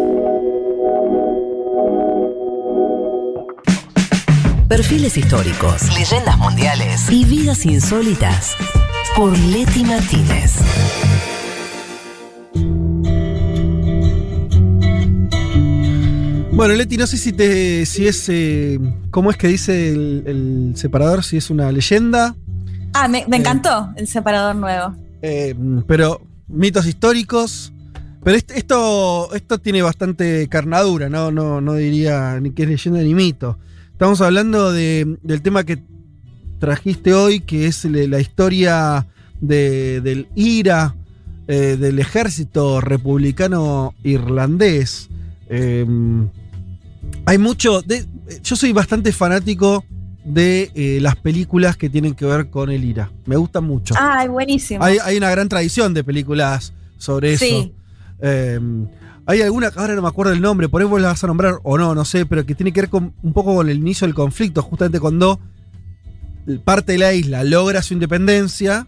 [4.69, 8.56] Perfiles históricos, leyendas mundiales y vidas insólitas
[9.18, 10.53] por Leti Martínez.
[16.58, 18.80] Bueno, Leti, no sé si te, si es, eh,
[19.12, 21.24] ¿cómo es que dice el, el separador?
[21.24, 22.36] Si es una leyenda,
[22.94, 24.96] Ah, me, me encantó el separador nuevo.
[25.22, 25.54] eh,
[25.86, 27.72] pero mitos históricos.
[28.24, 31.30] Pero est- esto, esto tiene bastante carnadura, ¿no?
[31.32, 33.60] No, no diría ni que es leyenda ni mito.
[33.92, 35.78] Estamos hablando de- del tema que
[36.60, 39.06] trajiste hoy, que es la historia
[39.42, 40.96] de- del IRA,
[41.48, 45.08] eh, del ejército republicano irlandés.
[45.50, 45.86] Eh,
[47.28, 47.82] hay mucho.
[47.82, 48.06] de-
[48.44, 49.86] yo soy bastante fanático
[50.26, 53.12] de eh, las películas que tienen que ver con el IRA.
[53.26, 53.95] Me gustan mucho.
[53.98, 54.84] Ay, buenísimo.
[54.84, 57.45] Hay, hay una gran tradición de películas sobre eso.
[57.45, 57.74] Sí.
[58.22, 58.60] Eh,
[59.26, 61.60] hay alguna, ahora no me acuerdo el nombre, por ahí vos la vas a nombrar
[61.64, 64.08] o no, no sé, pero que tiene que ver con, un poco con el inicio
[64.08, 65.40] del conflicto, justamente cuando
[66.64, 68.88] parte de la isla logra su independencia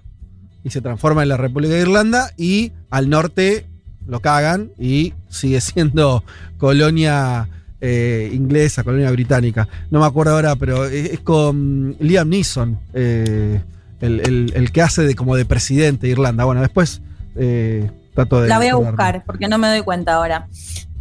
[0.64, 3.66] y se transforma en la República de Irlanda y al norte
[4.07, 6.24] lo cagan y sigue siendo
[6.57, 7.49] colonia
[7.81, 9.68] eh, inglesa, colonia británica.
[9.91, 13.61] No me acuerdo ahora, pero es, es con Liam Neeson, eh,
[14.01, 16.43] el, el- el que hace de como de presidente de Irlanda.
[16.45, 17.01] Bueno, después
[17.35, 18.47] eh, trato de...
[18.49, 18.91] La voy a acordarme.
[18.91, 20.47] buscar porque no me doy cuenta ahora.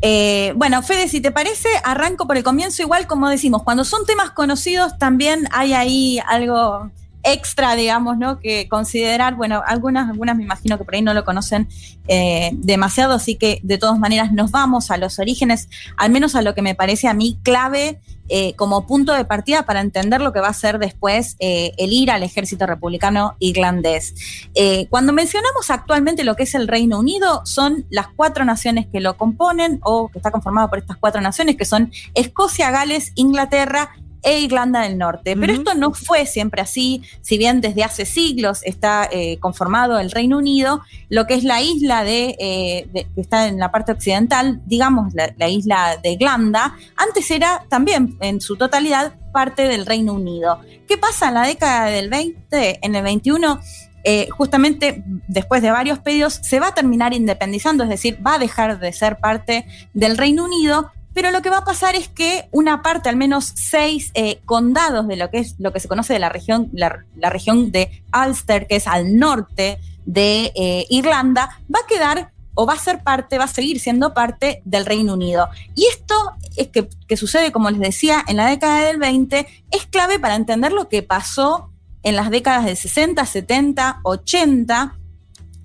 [0.00, 4.06] Eh, bueno, Fede, si te parece, arranco por el comienzo, igual como decimos, cuando son
[4.06, 6.90] temas conocidos también hay ahí algo
[7.32, 8.40] extra, digamos, ¿no?
[8.40, 11.68] Que considerar, bueno, algunas, algunas me imagino que por ahí no lo conocen
[12.06, 16.42] eh, demasiado, así que de todas maneras nos vamos a los orígenes, al menos a
[16.42, 18.00] lo que me parece a mí clave
[18.30, 21.94] eh, como punto de partida para entender lo que va a ser después eh, el
[21.94, 24.14] ir al ejército republicano irlandés.
[24.55, 29.00] Eh, cuando mencionamos actualmente lo que es el Reino Unido, son las cuatro naciones que
[29.00, 33.92] lo componen o que está conformado por estas cuatro naciones, que son Escocia, Gales, Inglaterra
[34.23, 35.36] e Irlanda del Norte.
[35.36, 40.11] Pero esto no fue siempre así, si bien desde hace siglos está eh, conformado el
[40.11, 43.93] Reino Unido, lo que es la isla de, eh, de- que está en la parte
[43.93, 49.86] occidental, digamos la, la isla de Irlanda, antes era también en su totalidad parte del
[49.86, 50.61] Reino Unido.
[50.89, 53.61] ¿Qué pasa en la década del 20, en el 21?
[54.05, 58.39] eh, justamente después de varios pedidos se va a terminar independizando, es decir, va a
[58.39, 62.48] dejar de ser parte del Reino Unido, pero lo que va a pasar es que
[62.51, 66.12] una parte, al menos seis eh, condados de lo que es lo que se conoce
[66.12, 71.80] de la región, la, región de Ulster, que es al norte de eh, Irlanda, va
[71.85, 75.48] a quedar o va a ser parte, va a seguir siendo parte del Reino Unido.
[75.74, 76.14] Y esto
[76.56, 80.35] es que, que sucede, como les decía, en la década del 20, es clave para
[80.35, 81.70] entender lo que pasó
[82.02, 84.97] en las décadas del 60, 70, 80,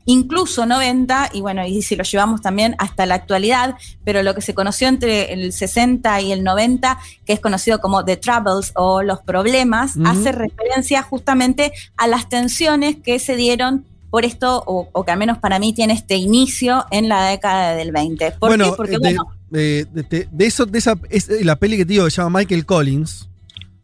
[0.06, 4.42] incluso 90, y bueno, y si lo llevamos también hasta la actualidad, pero lo que
[4.42, 9.02] se conoció entre el 60 y el 90, que es conocido como The Troubles o
[9.04, 15.04] los problemas, hace referencia justamente a las tensiones que se dieron por esto, o, o
[15.06, 18.32] que al menos para mí tiene este inicio en la década del 20.
[18.34, 18.78] ¿Por bueno, qué?
[18.78, 21.78] Porque eh, de, bueno, eh, de- de- de eso, de esa, es eh, la peli
[21.78, 23.28] que te digo que se llama Michael Collins.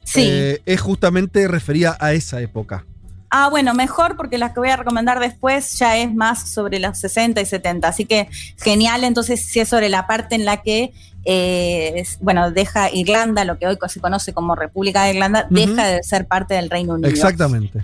[0.03, 0.21] Sí.
[0.25, 2.85] eh, es justamente referida a esa época.
[3.31, 6.97] Ah, bueno, mejor porque las que voy a recomendar después ya es más sobre los
[6.97, 7.87] 60 y 70.
[7.87, 8.27] Así que
[8.57, 10.93] genial, entonces si es sobre la parte en la que,
[11.25, 15.85] eh, es- bueno, deja Irlanda, lo que hoy se conoce como República de Irlanda, deja
[15.87, 17.09] de ser parte del Reino Unido.
[17.09, 17.83] Exactamente.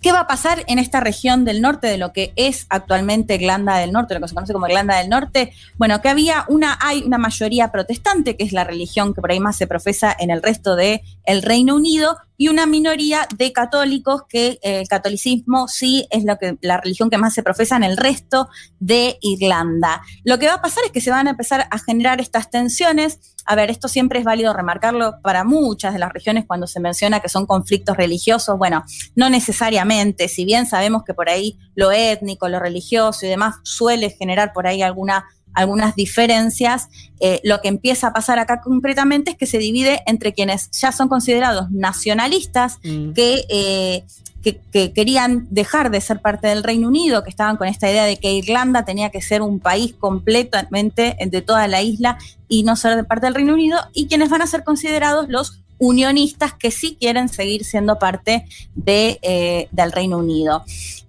[0.00, 3.76] ¿Qué va a pasar en esta región del norte de lo que es actualmente Irlanda
[3.78, 5.52] del Norte, lo que se conoce como Irlanda del Norte?
[5.78, 9.40] Bueno, que había una, hay una mayoría protestante, que es la religión que por ahí
[9.40, 14.22] más se profesa en el resto del el Reino Unido, y una minoría de católicos,
[14.28, 17.84] que eh, el catolicismo sí es lo que, la religión que más se profesa en
[17.84, 18.48] el resto
[18.78, 20.02] de Irlanda.
[20.24, 23.35] Lo que va a pasar es que se van a empezar a generar estas tensiones
[23.46, 27.20] a ver, esto siempre es válido remarcarlo para muchas de las regiones cuando se menciona
[27.20, 28.58] que son conflictos religiosos.
[28.58, 33.56] Bueno, no necesariamente, si bien sabemos que por ahí lo étnico, lo religioso y demás
[33.62, 36.88] suele generar por ahí alguna algunas diferencias,
[37.18, 40.92] eh, lo que empieza a pasar acá concretamente es que se divide entre quienes ya
[40.92, 43.12] son considerados nacionalistas, Mm.
[43.14, 44.04] que, eh,
[44.42, 48.04] que, que querían dejar de ser parte del Reino Unido, que estaban con esta idea
[48.04, 52.18] de que Irlanda tenía que ser un país completamente de toda la isla
[52.48, 55.62] y no ser de parte del Reino Unido, y quienes van a ser considerados los
[55.78, 60.64] unionistas que sí quieren seguir siendo parte de, eh, del Reino Unido.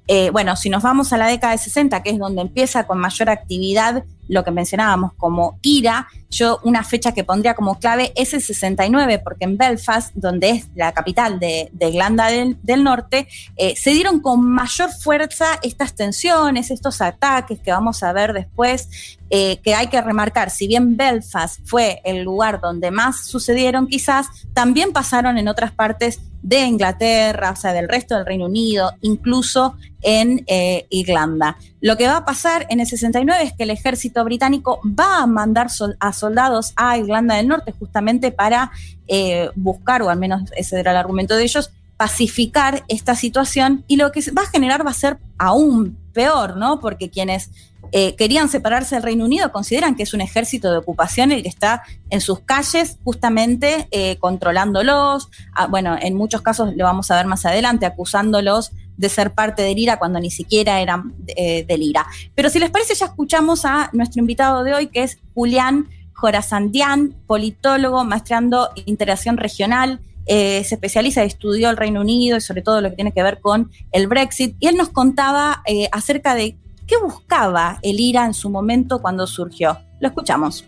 [0.07, 2.97] Eh, bueno, si nos vamos a la década de 60, que es donde empieza con
[2.97, 8.33] mayor actividad lo que mencionábamos como IRA, yo una fecha que pondría como clave es
[8.33, 13.75] el 69, porque en Belfast, donde es la capital de, Irlanda del, del Norte, eh,
[13.75, 19.57] se dieron con mayor fuerza estas tensiones, estos ataques que vamos a ver después, eh,
[19.57, 24.93] que hay que remarcar, si bien Belfast fue el lugar donde más sucedieron quizás, también
[24.93, 30.45] pasaron en otras partes de Inglaterra, o sea, del resto del Reino Unido, incluso en
[30.47, 31.57] eh, Irlanda.
[31.79, 35.27] Lo que va a pasar en el 69 es que el ejército británico va a
[35.27, 38.71] mandar sol a soldados a Irlanda del Norte justamente para
[39.07, 43.97] eh, buscar, o al menos ese era el argumento de ellos, pacificar esta situación y
[43.97, 46.79] lo que va a generar va a ser aún peor, ¿no?
[46.79, 47.49] Porque quienes
[47.91, 51.49] eh, querían separarse del Reino Unido consideran que es un ejército de ocupación el que
[51.49, 57.15] está en sus calles justamente eh, controlándolos, ah, bueno, en muchos casos lo vamos a
[57.15, 62.05] ver más adelante, acusándolos de ser parte del IRA cuando ni siquiera eran eh, IRA.
[62.35, 67.13] Pero si les parece, ya escuchamos a nuestro invitado de hoy, que es Julián Jorazandian,
[67.27, 72.89] politólogo, maestrando interacción regional, eh, se especializa, estudió el Reino Unido y sobre todo lo
[72.89, 76.95] que tiene que ver con el Brexit, y él nos contaba eh, acerca de qué
[76.97, 79.77] buscaba el IRA en su momento cuando surgió.
[79.99, 80.65] Lo escuchamos.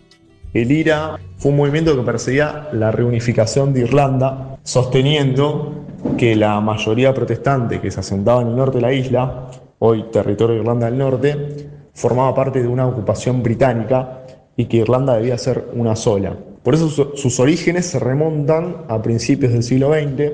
[0.54, 5.86] El IRA fue un movimiento que perseguía la reunificación de Irlanda, sosteniendo
[6.16, 9.46] que la mayoría protestante que se asentaba en el norte de la isla,
[9.78, 14.22] hoy territorio de Irlanda del Norte, formaba parte de una ocupación británica
[14.56, 16.34] y que Irlanda debía ser una sola.
[16.62, 20.32] Por eso su- sus orígenes se remontan a principios del siglo XX,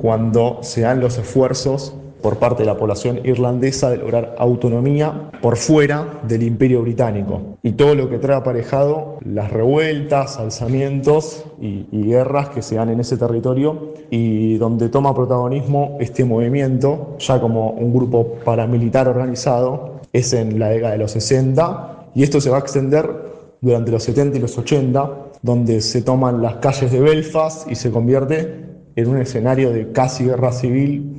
[0.00, 5.56] cuando se dan los esfuerzos por parte de la población irlandesa de lograr autonomía por
[5.56, 7.56] fuera del imperio británico.
[7.62, 13.00] Y todo lo que trae aparejado las revueltas, alzamientos y, guerras que se dan en
[13.00, 20.32] ese territorio y donde toma protagonismo este movimiento ya como un grupo paramilitar organizado es
[20.32, 23.10] en la década de los 60 y esto se va a extender
[23.60, 25.10] durante los 70 y los 80
[25.42, 30.24] donde se toman las calles de Belfast y se convierte en un escenario de casi
[30.24, 31.16] guerra civil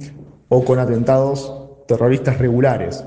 [0.50, 1.54] o con atentados
[1.88, 3.04] terroristas regulares.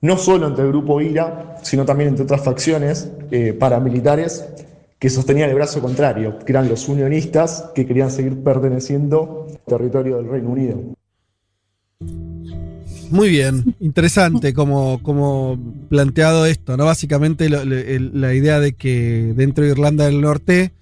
[0.00, 4.46] No solo entre el grupo IRA, sino también entre otras facciones eh, paramilitares
[4.98, 10.16] que sostenían el brazo contrario, que eran los unionistas que querían seguir perteneciendo al territorio
[10.16, 10.80] del Reino Unido.
[13.10, 15.58] Muy bien, interesante como, como
[15.88, 16.84] planteado esto, ¿no?
[16.84, 20.72] Básicamente la idea de que dentro de Irlanda del Norte,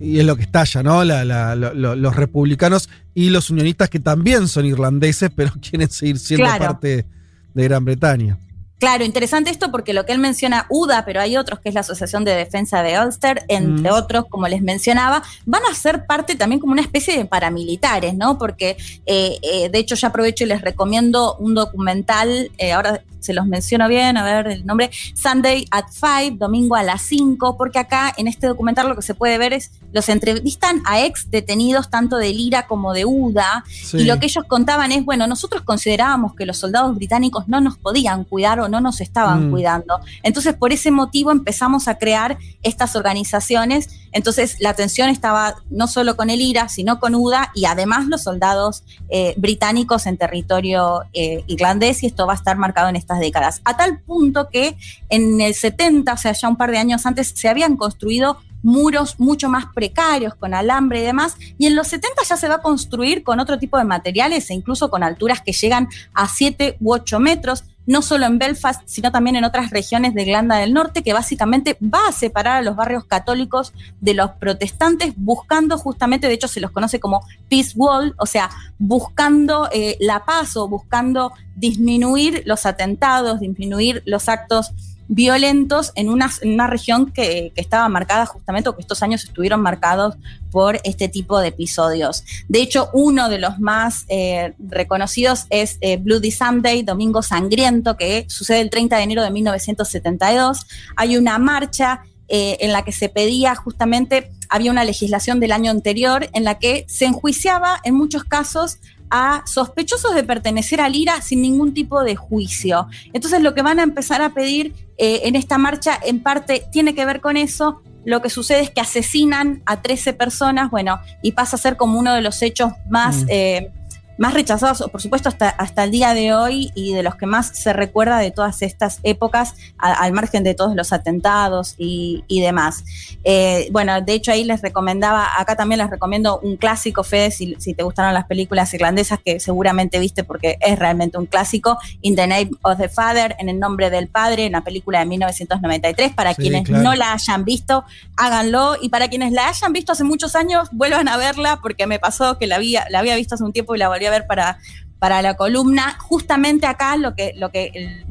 [0.00, 1.04] y es lo que estalla, ¿no?
[1.04, 5.90] La- la- lo- lo- los republicanos y los unionistas que también son irlandeses, pero quieren
[5.90, 6.64] seguir siendo Claro.
[6.64, 7.06] parte
[7.54, 8.38] de Gran Bretaña.
[8.78, 11.80] Claro, interesante esto porque lo que él menciona UDA, pero hay otros que es la
[11.80, 13.94] Asociación de Defensa de Ulster, entre Mm.
[13.94, 18.36] otros, como les mencionaba, van a ser parte también como una especie de paramilitares, ¿no?
[18.36, 18.76] Porque
[19.06, 23.46] eh, eh, de hecho ya aprovecho y les recomiendo un documental, eh, ahora se los
[23.46, 28.12] menciono bien, a ver el nombre, Sunday at 5, domingo a las 5, porque acá
[28.18, 32.18] en este documental lo que se puede ver es, los entrevistan a ex detenidos tanto
[32.18, 33.98] de Lira como de UDA, Sí.
[33.98, 37.78] y lo que ellos contaban es, bueno, nosotros considerábamos que los soldados británicos no nos
[37.78, 39.50] podían cuidar o no nos estaban Mm.
[39.50, 40.00] cuidando.
[40.22, 43.88] Entonces, por ese motivo empezamos a crear estas organizaciones.
[44.12, 48.22] Entonces, la tensión estaba no solo con el IRA, sino con UDA y además los
[48.22, 53.20] soldados eh, británicos en territorio eh, irlandés y esto va a estar marcado en estas
[53.20, 53.60] décadas.
[53.64, 54.76] A tal punto que
[55.08, 59.20] en el 70, o sea, ya un par de años antes, se habían construido muros
[59.20, 62.62] mucho más precarios, con alambre y demás, y en los 70 ya se va a
[62.62, 66.94] construir con otro tipo de materiales e incluso con alturas que llegan a 7 u
[66.94, 71.02] 8 metros, no solo en Belfast, sino también en otras regiones de Irlanda del Norte,
[71.02, 76.34] que básicamente va a separar a los barrios católicos de los protestantes, buscando justamente, de
[76.34, 81.32] hecho se los conoce como Peace Wall, o sea, buscando eh, la paz o buscando
[81.56, 84.72] disminuir los atentados, disminuir los actos
[85.08, 90.16] violentos en una, región que, que estaba marcada justamente, o que estos años estuvieron marcados
[90.50, 92.24] por este tipo de episodios.
[92.48, 98.24] De hecho, uno de los más eh, reconocidos es eh, Bloody Sunday, Domingo Sangriento, que
[98.28, 100.66] sucede el 30 de enero de 1972.
[100.96, 105.70] Hay una marcha eh, en la que se pedía justamente, había una legislación del año
[105.70, 108.78] anterior en la que se enjuiciaba en muchos casos
[109.16, 112.88] a sospechosos de pertenecer al IRA sin ningún tipo de juicio.
[113.12, 116.96] Entonces lo que van a empezar a pedir eh, en esta marcha en parte tiene
[116.96, 117.80] que ver con eso.
[118.04, 121.96] Lo que sucede es que asesinan a 13 personas, bueno, y pasa a ser como
[121.96, 123.22] uno de los hechos más...
[123.22, 123.26] Mm.
[123.28, 123.72] eh,
[124.18, 127.48] más rechazados, por supuesto, hasta, hasta el día de hoy y de los que más
[127.48, 132.40] se recuerda de todas estas épocas, a- al margen de todos los atentados y, y
[132.40, 132.84] demás.
[133.24, 137.56] Eh, bueno, de hecho ahí les recomendaba, acá también les recomiendo un clásico, Fede, si,
[137.58, 142.14] si te gustaron las películas irlandesas, que seguramente viste porque es realmente un clásico, In
[142.16, 146.34] the Name of the Father, en el nombre del padre, una película de 1993, para
[146.34, 146.82] Sí, quienes claro.
[146.84, 147.84] no la hayan visto,
[148.16, 151.98] háganlo, y para quienes la hayan visto hace muchos años, vuelvan a verla, porque me
[151.98, 154.26] pasó que la había, la había visto hace un tiempo y la volví a ver
[154.26, 154.58] para,
[154.98, 155.96] para la columna.
[155.98, 158.04] Justamente acá lo que, lo que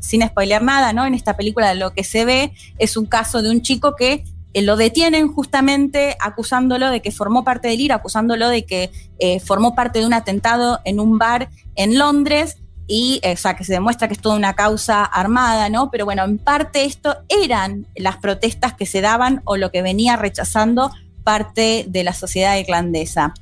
[0.00, 1.06] sin spoilear nada, ¿no?
[1.06, 4.62] En esta película lo que se ve es un caso de un chico que eh,
[4.62, 9.74] lo detienen justamente acusándolo de que formó parte del IRA, acusándolo de que eh, formó
[9.74, 13.72] parte de un atentado en un bar en Londres y, eh, o sea, que se
[13.72, 15.90] demuestra que es toda una causa armada, ¿no?
[15.90, 20.16] Pero bueno, en parte esto eran las protestas que se daban o lo que venía
[20.16, 20.92] rechazando
[21.24, 23.34] parte de la sociedad irlandesa.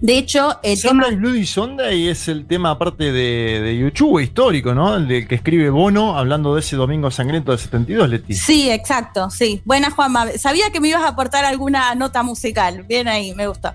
[0.00, 1.04] De hecho, el tema...
[1.04, 4.96] Sunday Bloody Sunday es el tema aparte de, de YouTube histórico, ¿no?
[4.96, 8.34] El del que escribe Bono hablando de ese domingo sangriento del 72, Leti.
[8.34, 9.60] Sí, exacto, sí.
[9.66, 10.28] Buena, Juanma.
[10.38, 12.84] Sabía que me ibas a aportar alguna nota musical.
[12.84, 13.74] Bien ahí, me gustó.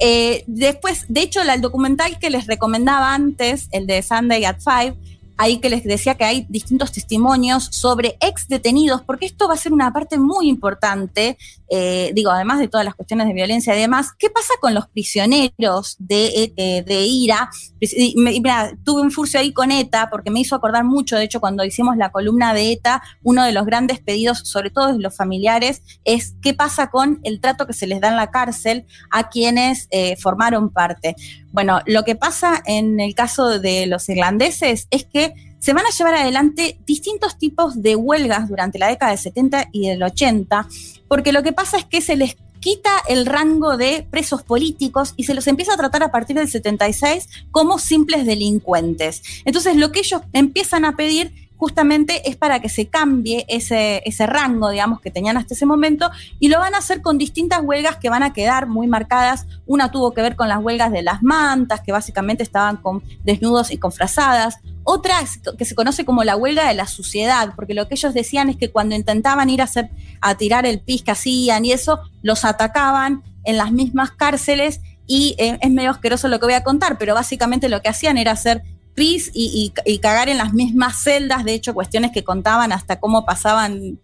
[0.00, 4.96] Eh, después, de hecho, el documental que les recomendaba antes, el de Sunday at Five,
[5.40, 9.56] ahí que les decía que hay distintos testimonios sobre ex detenidos, porque esto va a
[9.56, 11.38] ser una parte muy importante,
[11.70, 14.86] eh, digo, además de todas las cuestiones de violencia y demás, ¿qué pasa con los
[14.88, 17.48] prisioneros de, eh, de IRA?
[17.80, 21.40] Y mira, tuve un furcio ahí con ETA, porque me hizo acordar mucho, de hecho,
[21.40, 25.16] cuando hicimos la columna de ETA, uno de los grandes pedidos, sobre todo de los
[25.16, 29.30] familiares, es qué pasa con el trato que se les da en la cárcel a
[29.30, 31.16] quienes eh, formaron parte.
[31.52, 35.90] Bueno, lo que pasa en el caso de los irlandeses es que se van a
[35.90, 40.66] llevar adelante distintos tipos de huelgas durante la década del 70 y del 80,
[41.06, 45.24] porque lo que pasa es que se les quita el rango de presos políticos y
[45.24, 49.22] se los empieza a tratar a partir del 76 como simples delincuentes.
[49.44, 54.26] Entonces lo que ellos empiezan a pedir justamente es para que se cambie ese, ese
[54.26, 57.98] rango, digamos, que tenían hasta ese momento, y lo van a hacer con distintas huelgas
[57.98, 59.46] que van a quedar muy marcadas.
[59.66, 63.70] Una tuvo que ver con las huelgas de las mantas, que básicamente estaban con desnudos
[63.72, 64.56] y con frazadas.
[64.84, 65.16] Otra
[65.58, 68.56] que se conoce como la huelga de la suciedad, porque lo que ellos decían es
[68.56, 69.90] que cuando intentaban ir a, hacer,
[70.22, 75.34] a tirar el pis que hacían y eso, los atacaban en las mismas cárceles y
[75.36, 78.32] eh, es medio asqueroso lo que voy a contar, pero básicamente lo que hacían era
[78.32, 78.62] hacer
[78.96, 83.24] y, y, y, cagar en las mismas celdas, de hecho cuestiones que contaban hasta cómo
[83.24, 83.98] pasaban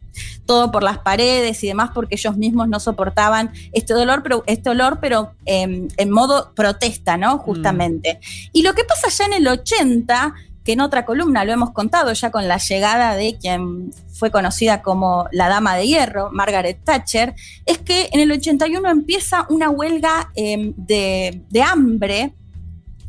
[0.47, 4.71] todo por las paredes y demás, porque ellos mismos no soportaban este dolor, pero, este
[4.71, 7.39] olor, pero eh, en modo protesta, ¿no?
[7.39, 8.15] Justamente.
[8.15, 8.51] Mm.
[8.53, 10.35] Y lo que pasa ya en el 80,
[10.65, 14.83] que en otra columna lo hemos contado ya con la llegada de quien fue conocida
[14.83, 17.35] como la Dama de Hierro, Margaret Thatcher,
[17.67, 22.35] es que en el 81 empieza una huelga eh, de, de hambre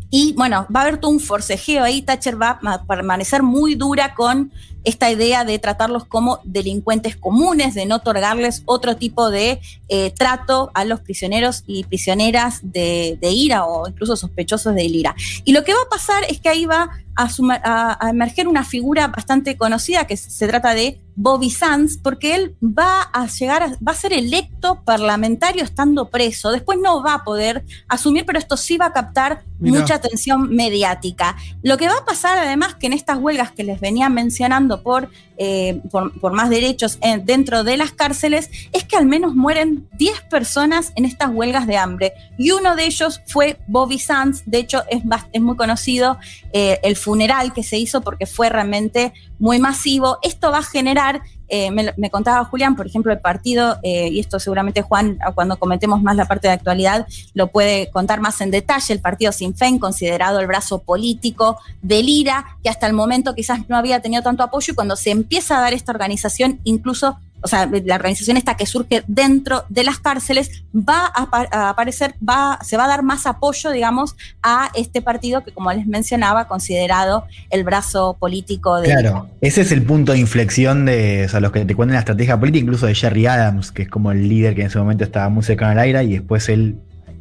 [0.09, 2.01] y bueno, va a haber todo un forcejeo ahí.
[2.01, 4.51] Thatcher va a permanecer muy dura con
[4.87, 9.59] esta idea de tratarlos como delincuentes comunes, de no otorgarles otro tipo de
[9.89, 15.13] eh, trato a los prisioneros y prisioneras de, de, IRA o incluso sospechosos del IRA.
[15.43, 17.29] Y lo que va a pasar es que ahí va a,
[17.63, 22.55] a, a emerger una figura bastante conocida que se trata de Bobby Sands, porque él
[22.61, 26.51] va a llegar, a, va a ser electo parlamentario estando preso.
[26.51, 31.35] Después no va a poder asumir, pero esto sí va a captar mucha atención mediática.
[31.63, 35.09] Lo que va a pasar además que en estas huelgas que les venía mencionando por,
[35.37, 39.87] eh, por, por, más derechos en, dentro de las cárceles, es que al menos mueren
[39.97, 42.13] 10 personas en estas huelgas de hambre.
[42.37, 46.17] Y uno de ellos fue Bobby Sands, de hecho es, es muy conocido
[46.53, 50.17] eh, el funeral que se hizo porque fue realmente muy masivo.
[50.21, 54.19] Esto va a generar eh, me, me, contaba Julián, por ejemplo, el partido, eh, y
[54.19, 58.51] esto seguramente Juan, cuando comentemos más la parte de actualidad, lo puede contar más en
[58.51, 63.33] detalle, el partido Sinn Féin, considerado el brazo político del IRA, que hasta el momento
[63.33, 67.17] quizás no había tenido tanto apoyo, y cuando se empieza a dar esta organización, incluso
[67.41, 72.59] o sea, la organización esta que surge dentro de las cárceles, va a, aparecer, va,
[72.63, 77.25] se va a dar más apoyo, digamos, a este partido que, como les mencionaba, considerado
[77.49, 78.89] el brazo político de.
[78.89, 81.99] Claro, ese es el punto de inflexión de o sea, los que te cuentan la
[81.99, 85.03] estrategia política, incluso de Jerry Adams, que es como el líder que en ese momento
[85.03, 86.77] estaba muy cercano al aire, y después él.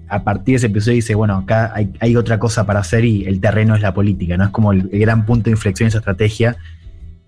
[0.09, 3.41] A partir de ese episodio dice, bueno, acá hay, otra cosa para hacer y el
[3.41, 4.45] terreno es la política, ¿no?
[4.45, 6.57] Es como el, gran punto de inflexión de esa estrategia.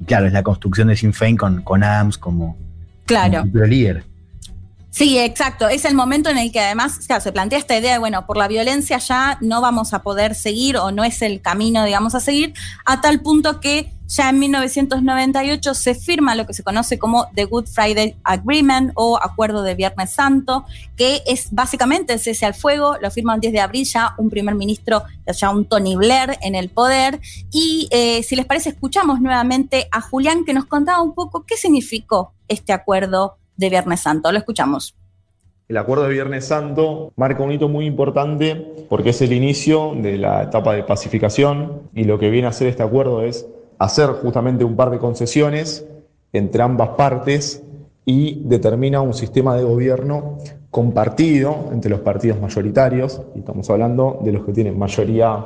[0.01, 2.57] Y claro, es la construcción de Sinn Féin con Adams como,
[3.09, 3.43] Claro.
[3.51, 4.05] Como líder.
[4.91, 5.69] Sí, exacto.
[5.69, 8.37] Es el momento en el que además claro, se plantea esta idea de, bueno, por
[8.37, 12.21] la violencia ya no vamos a poder seguir o no es el camino, digamos, a
[12.21, 12.53] seguir,
[12.85, 17.45] a tal punto que ya en 1998 se firma lo que se conoce como The
[17.45, 20.65] Good Friday Agreement o Acuerdo de Viernes Santo,
[20.97, 24.31] que es básicamente el cese al fuego, lo firma el 10 de abril ya un
[24.31, 27.21] primer ministro, ya un Tony Blair en el poder.
[27.53, 31.57] Y eh, si les parece, escuchamos nuevamente a Julián que nos contaba un poco qué
[31.57, 34.33] significó este acuerdo de Viernes Santo.
[34.33, 34.97] Lo escuchamos.
[35.69, 40.17] El acuerdo de Viernes Santo marca un hito muy importante porque es el inicio de
[40.17, 43.47] la etapa de pacificación y lo que viene a hacer este acuerdo es
[43.79, 45.87] hacer justamente un par de concesiones
[46.33, 47.63] entre ambas partes
[48.07, 50.39] y determina un sistema de gobierno
[50.71, 55.45] compartido entre los partidos mayoritarios, y estamos hablando de los que tienen mayoría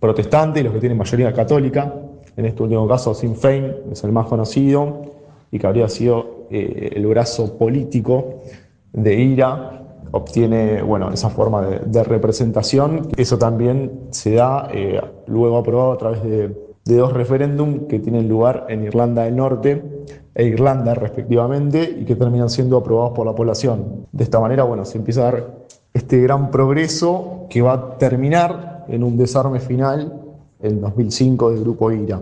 [0.00, 1.94] protestante y los que tienen mayoría católica.
[2.36, 5.13] En este último caso, Sinn Féin es el más conocido
[5.54, 8.40] y que habría sido eh, el brazo político
[8.92, 13.10] de IRA, obtiene bueno, esa forma de, representación.
[13.16, 18.66] Eso también se da eh, luego aprobado a través de dos referéndums que tienen lugar
[18.68, 19.80] en Irlanda del Norte
[20.34, 24.06] e Irlanda respectivamente y que terminan siendo aprobados por la población.
[24.10, 25.54] De esta manera, bueno, se empieza a dar
[25.92, 30.20] este gran progreso que va a terminar en un desarme final
[30.60, 32.20] en 2005 del grupo IRA.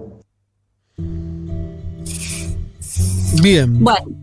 [3.41, 3.83] Bien.
[3.83, 4.23] Bueno,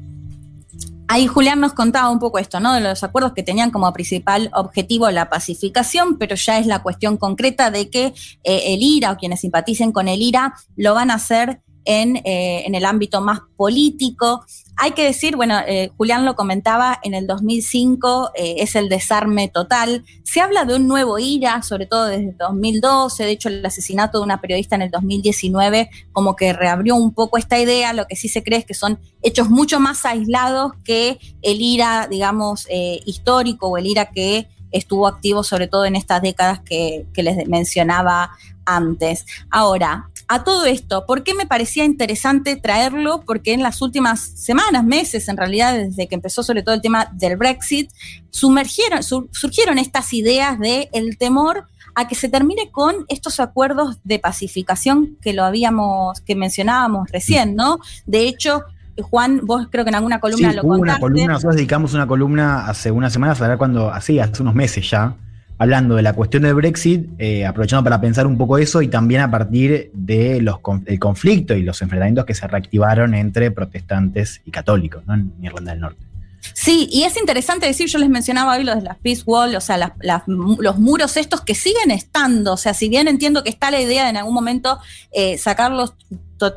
[1.11, 2.71] Ahí Julián nos contaba un poco esto, ¿no?
[2.71, 7.17] De los acuerdos que tenían como principal objetivo la pacificación, pero ya es la cuestión
[7.17, 8.13] concreta de que
[8.43, 12.63] eh, el IRA o quienes simpaticen con el IRA lo van a hacer en, eh,
[12.67, 14.45] en el ámbito más político.
[14.81, 19.49] Hay que decir, bueno, eh, Julián lo comentaba, en el 2005 eh, es el desarme
[19.49, 20.05] total.
[20.23, 23.25] Se habla de un nuevo IRA, sobre todo desde 2012.
[23.25, 27.37] De hecho, el asesinato de una periodista en el 2019 como que reabrió un poco
[27.37, 27.91] esta idea.
[27.91, 32.07] Lo que sí se cree es que son hechos mucho más aislados que el IRA,
[32.09, 37.05] digamos, eh, histórico o el IRA que estuvo activo sobre todo en estas décadas que,
[37.13, 38.31] que les mencionaba
[38.63, 39.25] antes.
[39.49, 43.23] Ahora, a todo esto, ¿por qué me parecía interesante traerlo?
[43.25, 47.09] Porque en las últimas semanas, meses, en realidad, desde que empezó sobre todo el tema
[47.13, 47.89] del Brexit,
[48.29, 51.65] sumergieron, surgieron estas ideas del el temor
[51.95, 57.55] a que se termine con estos acuerdos de pacificación que lo habíamos, que mencionábamos recién,
[57.55, 57.79] ¿no?
[58.05, 58.65] De hecho,
[59.01, 60.81] Juan, vos creo que en alguna columna lo contaste.
[60.81, 64.53] Una columna, nosotros dedicamos una columna hace unas semanas, a ver cuando, así, hace unos
[64.53, 65.15] meses ya,
[65.59, 69.21] hablando de la cuestión del Brexit, eh, aprovechando para pensar un poco eso y también
[69.21, 70.49] a partir del
[70.97, 76.09] conflicto y los enfrentamientos que se reactivaron entre protestantes y católicos en Irlanda del Norte.
[76.53, 79.61] Sí, y es interesante decir, yo les mencionaba hoy los de las Peace Wall, o
[79.61, 79.93] sea,
[80.27, 84.05] los muros estos que siguen estando, o sea, si bien entiendo que está la idea
[84.05, 84.79] de en algún momento
[85.11, 85.93] eh, sacarlos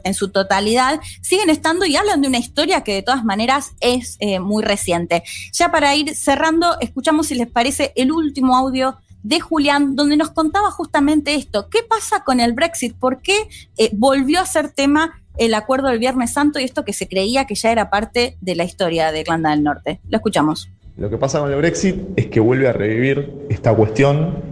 [0.04, 4.16] en su totalidad, siguen estando y hablan de una historia que de todas maneras es
[4.20, 5.22] eh, muy reciente.
[5.52, 10.30] Ya para ir cerrando, escuchamos si les parece el último audio de Julián, donde nos
[10.30, 11.68] contaba justamente esto.
[11.68, 12.94] ¿Qué pasa con el Brexit?
[12.96, 16.92] ¿Por qué eh, volvió a ser tema el acuerdo del Viernes Santo y esto que
[16.92, 20.00] se creía que ya era parte de la historia de Irlanda del Norte?
[20.08, 20.68] Lo escuchamos.
[20.96, 24.42] Lo que pasa con el Brexit es que vuelve a revivir esta cuestión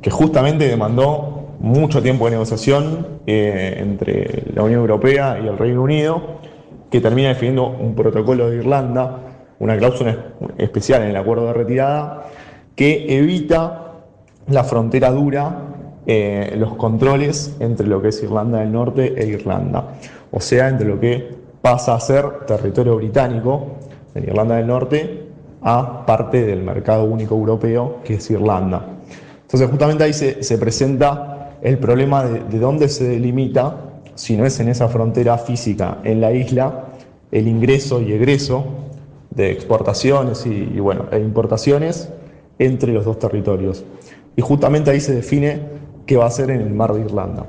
[0.00, 5.82] que justamente demandó mucho tiempo de negociación eh, entre la Unión Europea y el Reino
[5.82, 6.40] Unido,
[6.90, 9.18] que termina definiendo un protocolo de Irlanda,
[9.58, 10.16] una cláusula
[10.56, 12.24] especial en el acuerdo de retirada,
[12.74, 13.92] que evita
[14.48, 15.66] la frontera dura,
[16.06, 19.84] eh, los controles entre lo que es Irlanda del Norte e Irlanda,
[20.30, 21.28] o sea, entre lo que
[21.60, 23.76] pasa a ser territorio británico
[24.14, 25.26] en Irlanda del Norte
[25.60, 28.82] a parte del mercado único europeo que es Irlanda.
[29.42, 31.29] Entonces justamente ahí se, se presenta
[31.62, 33.76] el problema de, dónde se delimita,
[34.14, 36.86] si no es en esa frontera física en la isla,
[37.30, 38.64] el ingreso y egreso
[39.30, 42.10] de exportaciones y, bueno, e importaciones
[42.58, 43.84] entre los dos territorios.
[44.36, 45.60] Y justamente ahí se define
[46.06, 47.46] qué va a ser en el mar de Irlanda.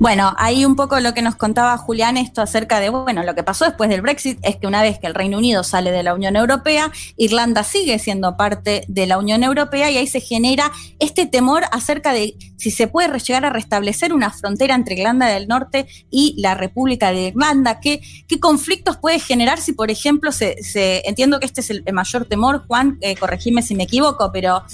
[0.00, 3.44] Bueno, ahí un poco lo que nos contaba Julián esto acerca de, bueno, lo que
[3.44, 6.14] pasó después del Brexit es que una vez que el Reino Unido sale de la
[6.14, 11.26] Unión Europea, Irlanda sigue siendo parte de la Unión Europea y ahí se genera este
[11.26, 15.86] temor acerca de si se puede llegar a restablecer una frontera entre Irlanda del Norte
[16.10, 20.56] y la República de Irlanda, qué, qué conflictos puede generar si, por ejemplo, se,
[21.06, 24.64] entiendo que este es el, mayor temor, Juan, eh, corregime si me equivoco, pero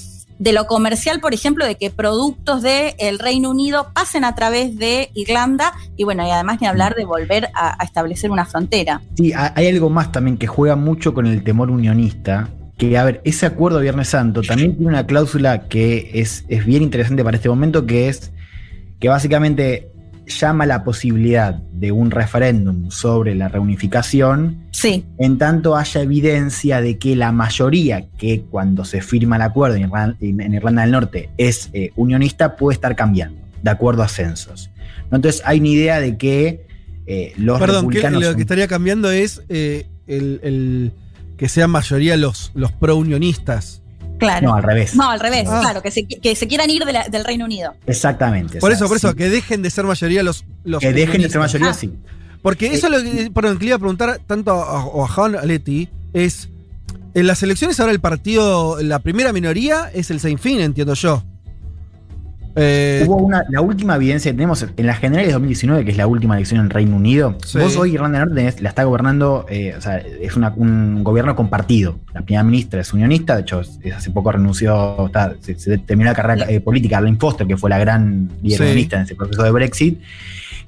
[0.41, 5.11] de lo comercial, por ejemplo, de que productos del Reino Unido pasen a través de
[5.15, 9.03] Irlanda y bueno, y además ni hablar de volver a, establecer una frontera.
[9.17, 12.49] Sí, hay algo más también que juega mucho con el temor unionista,
[12.79, 16.65] que, a ver, ese acuerdo de Viernes Santo también tiene una cláusula que es, es
[16.65, 18.33] bien interesante para este momento, que es
[18.99, 19.91] que básicamente
[20.27, 25.05] llama la posibilidad de un referéndum sobre la reunificación, Sí.
[25.19, 29.83] en tanto haya evidencia de que la mayoría que cuando se firma el acuerdo en
[29.83, 34.71] Irlanda, en Irlanda del Norte es eh, unionista puede estar cambiando, de acuerdo a censos.
[35.11, 35.17] ¿no?
[35.17, 36.67] Entonces hay una idea de que
[37.07, 38.21] eh, los Perdón, que republicanos...
[38.23, 40.93] lo son- que estaría cambiando es eh, el, el-
[41.37, 43.83] que sean mayoría los, los pro-unionistas.
[44.21, 44.49] Claro.
[44.49, 44.95] No, al revés.
[44.95, 45.61] No, al revés, Ah.
[45.63, 47.75] claro, que se, que se quieran ir de la- del Reino Unido.
[47.87, 48.59] Exactamente.
[48.59, 51.23] o Por sea, eso, por eso, que dejen de ser mayoría los, los que dejen
[51.23, 51.75] de ser mayoría, Ah.
[51.75, 51.93] sí.
[52.43, 55.09] Porque eso es lo que, perdón, que le iba a preguntar tanto a, o a
[55.09, 56.49] Juan Aletti, es,
[57.15, 61.23] en las elecciones ahora el partido, la primera minoría es el Sinn Féin, entiendo yo.
[62.57, 65.97] Eh, Hubo una, la última evidencia que tenemos en las generales de 2019, que es
[65.97, 67.37] la última elección en Reino Unido.
[67.47, 67.59] Sí.
[67.59, 71.05] Vos hoy Irlanda del Norte tenés- la está gobernando, eh, o sea, es una- un
[71.05, 71.99] gobierno compartido.
[72.13, 76.11] La primera ministra es unionista, de hecho, es- hace poco renunció, está- se, se terminó
[76.11, 78.63] la carrera eh, política, Arlene Foster, que fue la gran líder Sí.
[78.65, 80.01] unionista en ese proceso de Brexit.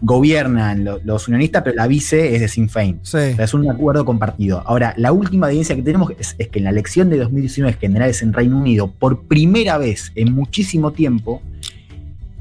[0.00, 2.98] Gobiernan lo- los unionistas, pero la vice es de Sinn Féin.
[3.02, 3.16] sí.
[3.16, 4.62] O sea, es un acuerdo compartido.
[4.66, 8.20] Ahora, la última evidencia que tenemos es, es que en la elección de 2019 generales
[8.22, 11.40] en Reino Unido, por primera vez en muchísimo tiempo,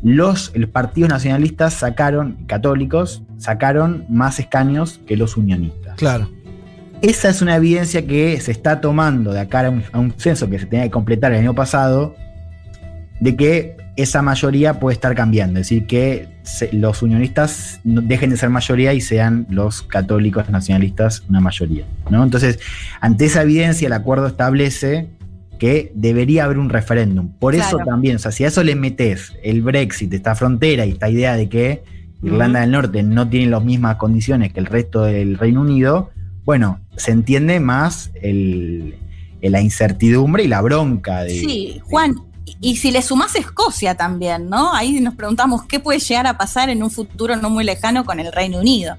[0.03, 5.95] los, los partidos nacionalistas sacaron, católicos, sacaron más escaños que los unionistas.
[5.98, 6.30] Claro.
[7.02, 10.49] Esa es una evidencia que se está tomando de acá a un, a un censo
[10.49, 12.15] que se tenía que completar el año pasado,
[13.19, 15.60] de que esa mayoría puede estar cambiando.
[15.60, 20.49] Es decir, que se- los unionistas no- dejen de ser mayoría y sean los católicos
[20.49, 21.86] nacionalistas una mayoría.
[22.10, 22.23] ¿no?
[22.23, 22.60] Entonces,
[22.99, 25.07] ante esa evidencia, el acuerdo establece
[25.61, 27.33] que debería haber un referéndum.
[27.38, 30.93] Por eso también, o sea, si a eso le metes el Brexit, esta frontera y
[30.93, 31.83] esta idea de que
[32.23, 36.09] Irlanda del Norte no tiene las mismas condiciones que el resto del Reino Unido,
[36.45, 38.95] bueno, se entiende más el-
[39.43, 41.29] la incertidumbre y la bronca de.
[41.29, 44.73] Sí, Juan, y- y si le sumás Escocia también, ¿no?
[44.73, 48.19] Ahí nos preguntamos qué puede llegar a pasar en un futuro no muy lejano con
[48.19, 48.97] el Reino Unido.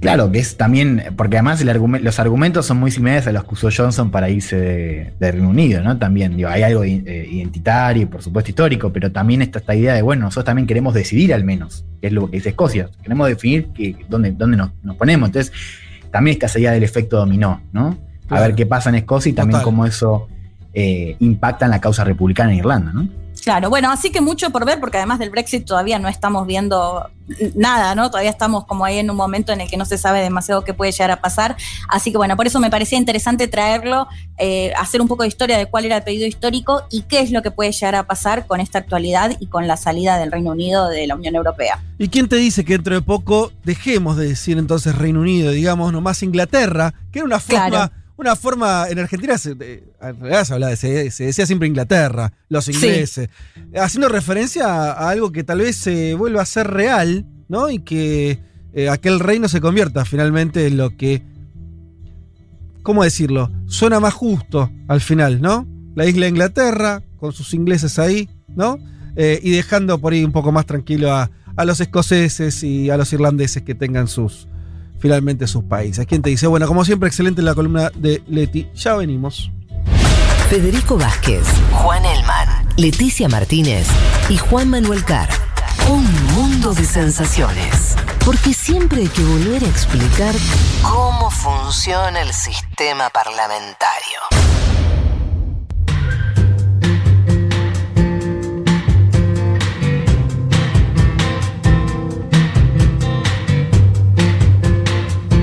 [0.00, 3.44] Claro, que es también, porque además el argumen- los argumentos son muy similares a los
[3.44, 5.96] que usó Johnson para irse de, de Reino Unido, ¿no?
[5.98, 9.94] También, digo, hay algo eh, identitario y por supuesto histórico, pero también está esta idea
[9.94, 13.26] de, bueno, nosotros también queremos decidir al menos, que es lo que dice Escocia, queremos
[13.28, 15.28] definir que, dónde, dónde nos, nos ponemos.
[15.28, 15.52] Entonces,
[16.10, 17.98] también está esa idea del efecto dominó, ¿no?
[18.26, 18.42] A Claro.
[18.44, 19.64] ver qué pasa en Escocia y también Total.
[19.64, 20.28] cómo eso
[20.74, 23.08] eh, impacta en la causa republicana en Irlanda, ¿no?
[23.48, 27.08] Claro, bueno, así que mucho por ver, porque además del Brexit todavía no estamos viendo
[27.54, 28.10] nada, ¿no?
[28.10, 30.74] Todavía estamos como ahí en un momento en el que no se sabe demasiado qué
[30.74, 31.56] puede llegar a pasar.
[31.88, 34.06] Así que bueno, por eso me parecía interesante traerlo,
[34.36, 37.30] eh, hacer un poco de historia de cuál era el pedido histórico y qué es
[37.30, 40.50] lo que puede llegar a pasar con esta actualidad y con la salida del Reino
[40.50, 41.82] Unido de la Unión Europea.
[41.96, 45.90] ¿Y quién te dice que dentro de poco dejemos de decir entonces Reino Unido, digamos
[45.90, 47.92] nomás Inglaterra, que era una forma, Claro.
[48.18, 52.64] Una forma, en Argentina se, en realidad se, hablaba se, se decía siempre Inglaterra, los
[52.64, 52.72] Sí.
[52.72, 53.28] ingleses,
[53.76, 57.70] haciendo referencia a, a algo que tal vez se vuelva a ser real, ¿no?
[57.70, 58.40] Y que
[58.74, 61.22] eh, aquel reino se convierta finalmente en lo que,
[62.82, 63.50] ¿cómo decirlo?
[63.66, 65.66] Suena más justo al final, ¿no?
[65.94, 68.78] La isla de Inglaterra, con sus ingleses ahí, ¿no?
[69.16, 72.96] Eh, y dejando por ahí un poco más tranquilo a, a los escoceses y a
[72.96, 74.46] los irlandeses que tengan sus
[74.98, 76.06] finalmente sus países.
[76.06, 76.46] ¿Quién te dice?
[76.46, 78.68] Bueno, como siempre, excelente la columna de Leti.
[78.74, 79.50] Ya venimos.
[80.48, 83.86] Federico Vázquez, Juan Elman, Leticia Martínez
[84.30, 85.28] y Juan Manuel Carr.
[85.90, 87.96] Un mundo de sensaciones.
[88.24, 90.34] Porque siempre hay que volver a explicar
[90.82, 94.67] cómo funciona el sistema parlamentario.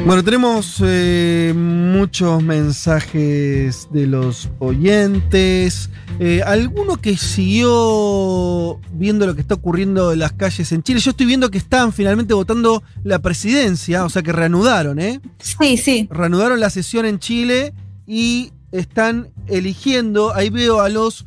[0.06, 5.90] Bueno, tenemos eh, muchos mensajes de los oyentes.
[6.19, 10.99] Eh, alguno que siguió viendo lo que está ocurriendo en las calles en Chile.
[10.99, 15.22] Yo estoy viendo que están finalmente votando la presidencia, o sea que reanudaron, ¿eh?
[15.40, 16.07] Sí, sí.
[16.11, 17.73] Reanudaron la sesión en Chile
[18.06, 21.26] y están eligiendo, ahí veo a los,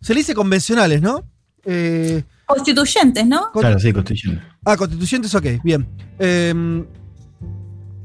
[0.00, 1.24] se le dice convencionales, ¿no?
[1.64, 3.52] Eh, Constituyentes, ¿no?
[3.52, 4.40] Claro, sí, constitución.
[4.64, 5.86] ah, constituyentes, ok, bien.
[6.18, 6.84] Em,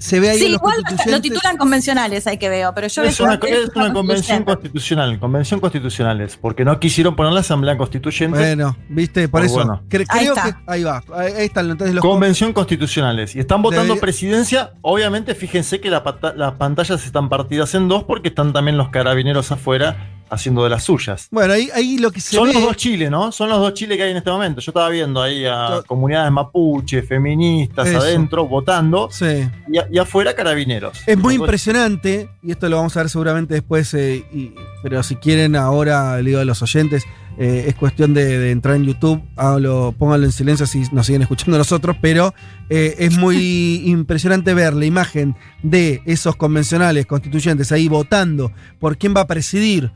[0.03, 0.75] se ve ahí Sí, los igual
[1.07, 5.17] lo titulan convencionales, hay que veo, pero yo Es una, que es una convención constitucional,
[5.17, 8.37] convención constitucionales, porque no quisieron poner la asamblea constituyente.
[8.37, 9.55] Bueno, viste, por Pero eso.
[9.55, 9.81] bueno.
[9.89, 10.51] cre- Ahí creo está.
[10.51, 11.01] que ahí va.
[11.15, 13.33] Ahí, están entonces los Convención constitucionales.
[13.35, 14.73] Y están votando Debería- presidencia.
[14.81, 16.03] Obviamente, fíjense que la
[16.35, 20.83] las pantallas están partidas en dos porque están también los carabineros afuera haciendo de las
[20.83, 21.27] suyas.
[21.29, 22.53] Bueno, ahí, ahí lo que se Son ve.
[22.55, 23.31] los dos Chile, ¿no?
[23.31, 24.61] Son los dos Chile que hay en este momento.
[24.61, 27.99] Yo estaba viendo ahí a comunidades mapuche, feministas Eso.
[27.99, 29.47] adentro, votando, Sí.
[29.91, 31.03] y, y afuera carabineros.
[31.05, 34.51] Es muy impresionante, y esto lo vamos a ver seguramente después, eh, y-
[34.81, 37.03] pero si quieren ahora le digo a los oyentes,
[37.37, 41.57] eh, es cuestión de, de entrar en YouTube, pónganlo en silencio si nos siguen escuchando
[41.59, 42.33] nosotros, pero
[42.71, 49.13] eh, es muy impresionante ver la imagen de esos convencionales constituyentes ahí votando por quién
[49.15, 49.91] va a presidir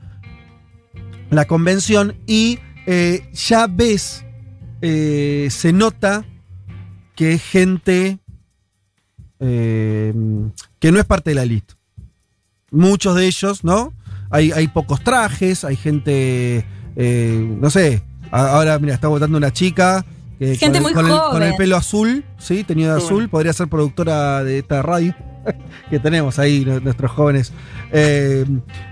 [1.32, 2.60] la convención y
[3.34, 4.24] ya ves,
[4.80, 6.24] se nota
[7.16, 8.20] que es gente
[9.40, 10.14] eh,
[10.80, 11.74] que no es parte de la elite.
[12.72, 13.94] Muchos de ellos, ¿no?
[14.30, 16.66] Hay, hay pocos trajes, hay gente,
[16.96, 20.06] eh, no sé, ahora mira, está votando una chica.
[20.38, 21.58] que Gente con, muy el, con, el, con el joven.
[21.58, 23.30] pelo azul, sí, Qué azul, bueno.
[23.30, 25.16] podría ser productora de esta radio
[25.90, 27.54] que tenemos ahí, nu- nuestros jóvenes.
[27.94, 28.44] Eh,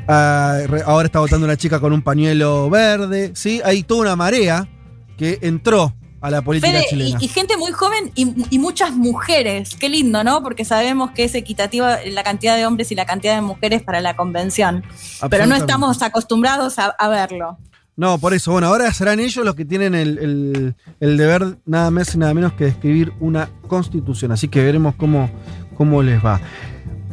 [0.08, 4.68] re- ahora está votando una chica con un pañuelo verde, sí, hay toda una marea
[5.18, 5.94] que entró
[6.26, 7.18] a la política Fede, chilena.
[7.22, 9.76] y, y gente muy joven y, y muchas mujeres.
[9.80, 10.42] Qué lindo, ¿no?
[10.44, 14.02] Porque sabemos que es equitativa la cantidad de hombres y la cantidad de mujeres para
[14.02, 14.84] la convención.
[15.30, 17.58] Pero no estamos acostumbrados a, a verlo.
[17.98, 18.52] No, por eso.
[18.52, 22.34] Bueno, ahora serán ellos los que tienen el, el- el deber nada más y nada
[22.34, 24.34] menos que escribir una constitución.
[24.34, 25.30] Así que veremos cómo,
[25.78, 26.42] cómo les va.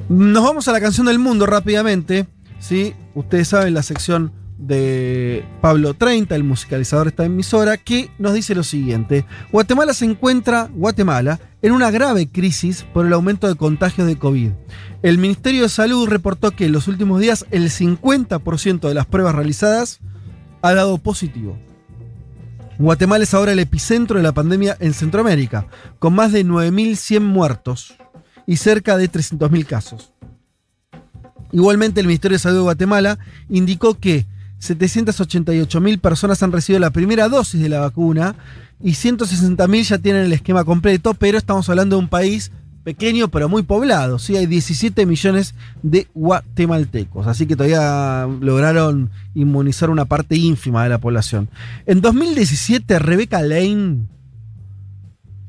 [0.09, 2.27] Nos vamos a la canción del mundo rápidamente.
[2.59, 2.95] ¿sí?
[3.15, 4.33] Ustedes saben la sección
[4.63, 9.25] de Pablo 30, el musicalizador de esta emisora, que nos dice lo siguiente.
[9.51, 14.51] Guatemala se encuentra, Guatemala, en una grave crisis por el aumento de contagios de COVID.
[15.03, 19.35] El Ministerio de Salud reportó que en los últimos días el 50% de las pruebas
[19.35, 20.01] realizadas
[20.63, 21.59] ha dado positivo.
[22.79, 25.67] Guatemala es ahora el epicentro de la pandemia en Centroamérica,
[25.99, 27.95] con más de 9.100 muertos
[28.47, 30.13] y cerca de 300.000 casos.
[31.51, 33.19] Igualmente, el Ministerio de Salud de Guatemala
[33.49, 34.27] indicó que
[34.63, 38.37] 788.000 personas han recibido la primera dosis de la vacuna
[38.81, 42.53] y 160.000 ya tienen el esquema completo, pero estamos hablando de un país
[42.85, 44.21] pequeño pero muy poblado.
[44.21, 44.37] ¿sí?
[44.37, 50.99] Hay 17 millones de guatemaltecos, así que todavía lograron inmunizar una parte ínfima de la
[50.99, 51.49] población.
[51.87, 54.07] En 2017, Rebecca Lane,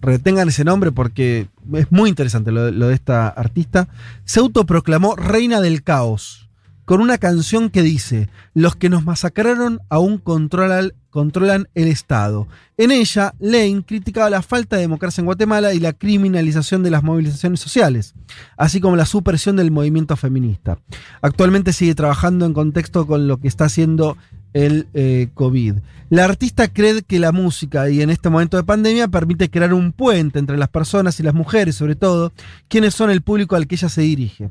[0.01, 3.87] retengan ese nombre porque es muy interesante lo de esta artista,
[4.25, 6.42] se autoproclamó reina del caos
[6.85, 12.47] con una canción que dice, los que nos masacraron aún controlan, controlan el Estado.
[12.77, 17.03] En ella, Lane criticaba la falta de democracia en Guatemala y la criminalización de las
[17.03, 18.13] movilizaciones sociales,
[18.57, 20.77] así como la supresión del movimiento feminista.
[21.21, 24.17] Actualmente sigue trabajando en contexto con lo que está haciendo
[24.53, 25.75] el eh, COVID.
[26.09, 29.93] La artista cree que la música y en este momento de pandemia permite crear un
[29.93, 32.31] puente entre las personas y las mujeres, sobre todo,
[32.67, 34.49] quienes son el público al que ella se dirige.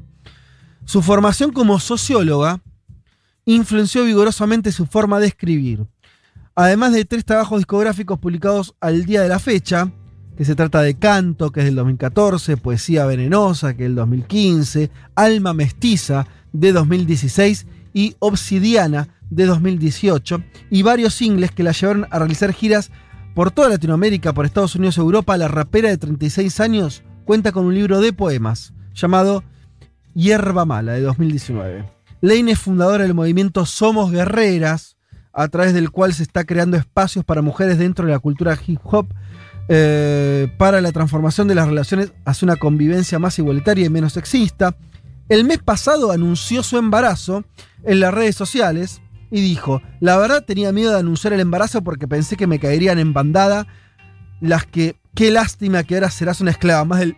[0.85, 2.61] Su formación como socióloga
[3.45, 5.87] influenció vigorosamente su forma de escribir.
[6.55, 9.91] Además de tres trabajos discográficos publicados al día de la fecha,
[10.37, 14.91] que se trata de Canto, que es del 2014, Poesía Venenosa, que es del 2015,
[15.15, 22.19] Alma Mestiza, de 2016, y Obsidiana, de 2018, y varios singles que la llevaron a
[22.19, 22.91] realizar giras
[23.35, 27.75] por toda Latinoamérica, por Estados Unidos Europa, la rapera de 36 años cuenta con un
[27.75, 29.43] libro de poemas llamado
[30.15, 31.85] Hierba Mala, de 2019.
[32.21, 34.97] Lane es fundadora del movimiento Somos Guerreras,
[35.33, 38.81] a través del cual se está creando espacios para mujeres dentro de la cultura hip
[38.85, 39.09] hop
[39.69, 44.77] eh, para la transformación de las relaciones hacia una convivencia más igualitaria y menos sexista.
[45.29, 47.45] El mes pasado anunció su embarazo
[47.85, 52.07] en las redes sociales y dijo, la verdad tenía miedo de anunciar el embarazo porque
[52.07, 53.67] pensé que me caerían en bandada
[54.41, 57.17] las que, qué lástima que ahora serás una esclava más del,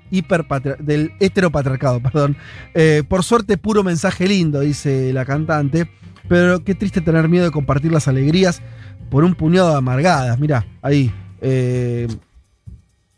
[0.81, 2.37] del heteropatriarcado, perdón.
[2.75, 5.89] Eh, por suerte puro mensaje lindo, dice la cantante,
[6.29, 8.63] pero qué triste tener miedo de compartir las alegrías
[9.11, 11.13] por un puñado de amargadas, mira, ahí.
[11.41, 12.09] eh,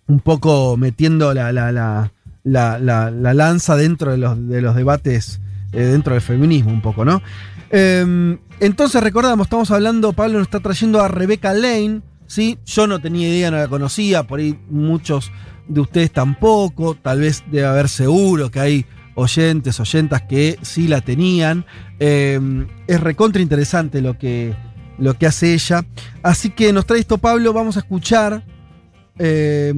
[0.08, 2.12] un poco metiendo la, la, la,
[2.44, 5.40] la, la- la lanza dentro de los, de los debates,
[5.72, 7.22] eh, dentro del feminismo un poco, ¿no?
[7.70, 12.58] Eh, entonces recordamos, estamos hablando, Pablo nos está trayendo a Rebecca Lane, ¿sí?
[12.64, 15.30] Yo no tenía idea, no la conocía, por ahí muchos
[15.68, 21.00] de ustedes tampoco, tal vez debe haber seguro que hay oyentes, oyentas que sí la
[21.00, 21.66] tenían.
[21.98, 22.38] Eh,
[22.86, 24.54] es recontra interesante lo que,
[24.98, 25.84] lo que hace ella.
[26.22, 28.44] Así que nos trae esto Pablo, vamos a escuchar
[29.18, 29.74] eh,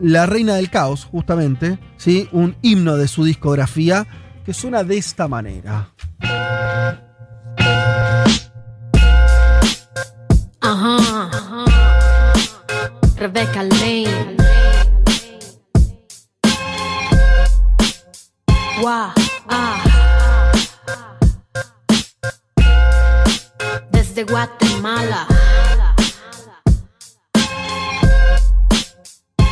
[0.00, 2.28] La Reina del Caos, justamente, ¿sí?
[2.32, 4.06] un himno de su discografía
[4.46, 5.92] que suena de esta manera.
[10.60, 11.17] Ajá.
[13.18, 14.36] Rebecca Lane.
[18.80, 19.12] Wow.
[19.48, 20.52] Ah.
[23.90, 25.26] Desde Guatemala.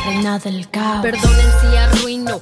[0.05, 1.01] Reina del caos.
[1.01, 2.41] Perdonen si arruino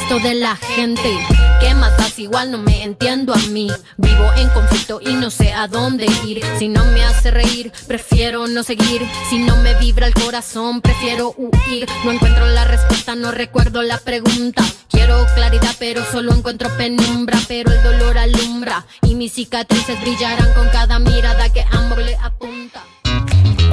[0.00, 1.18] resto de la gente.
[1.60, 2.18] ¿Qué más das?
[2.18, 3.70] Igual no me entiendo a mí.
[3.96, 6.42] Vivo en conflicto y no sé a dónde ir.
[6.58, 9.02] Si no me hace reír, prefiero no seguir.
[9.28, 11.88] Si no me vibra el corazón, prefiero huir.
[12.04, 14.64] No encuentro la respuesta, no recuerdo la pregunta.
[14.88, 17.38] Quiero claridad, pero solo encuentro penumbra.
[17.48, 22.84] Pero el dolor alumbra y mis cicatrices brillarán con cada mirada que ambos le apunta.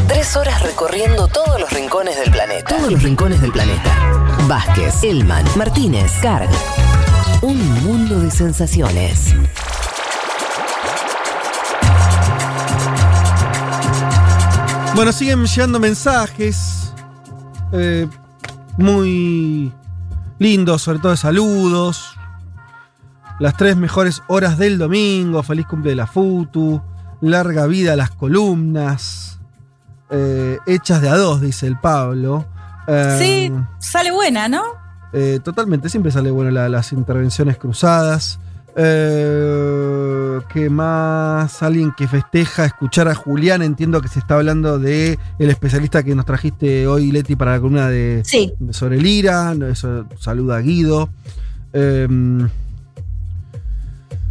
[0.07, 2.77] Tres horas recorriendo todos los rincones del planeta.
[2.77, 3.95] Todos los rincones del planeta.
[4.47, 6.49] Vázquez, Elman, Martínez, Carg.
[7.41, 9.33] Un mundo de sensaciones.
[14.95, 16.93] Bueno, siguen llegando mensajes
[17.71, 18.07] eh,
[18.77, 19.71] muy
[20.39, 22.15] lindos, sobre todo de saludos.
[23.39, 26.81] Las tres mejores horas del domingo, feliz cumple de la Futu,
[27.21, 29.36] larga vida a las columnas,
[30.09, 32.45] eh, hechas de a dos, dice el Pablo.
[32.87, 34.63] Eh, Sí, sale buena, ¿no?
[35.13, 38.39] eh, totalmente, siempre sale bueno la- las intervenciones cruzadas.
[38.75, 41.63] Eh, ¿Qué más?
[41.63, 43.61] Alguien que festeja escuchar a Julián.
[43.63, 47.59] Entiendo que se está hablando de el especialista que nos trajiste hoy, Leti, para la
[47.59, 48.53] columna de, Sí.
[48.59, 49.53] de sobre el IRA.
[49.71, 51.09] Eso saluda a Guido.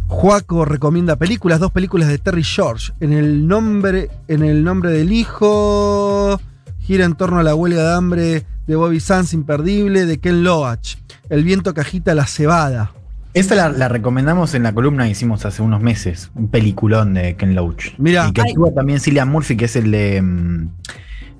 [0.07, 2.93] Juaco recomienda películas, dos películas de Terry George.
[2.99, 6.39] En el nombre, en el nombre del hijo,
[6.79, 10.95] gira en torno a la huelga de hambre de Bobby Sands, imperdible, de Ken Loach.
[11.29, 12.91] El viento que agita la cebada.
[13.33, 17.35] Esta la, la recomendamos en la columna que hicimos hace unos meses, un peliculón de
[17.35, 17.93] Ken Loach.
[17.97, 18.27] Mira.
[18.29, 20.21] Y que actúa también Cillian Murphy, que es el de.
[20.21, 20.69] mm,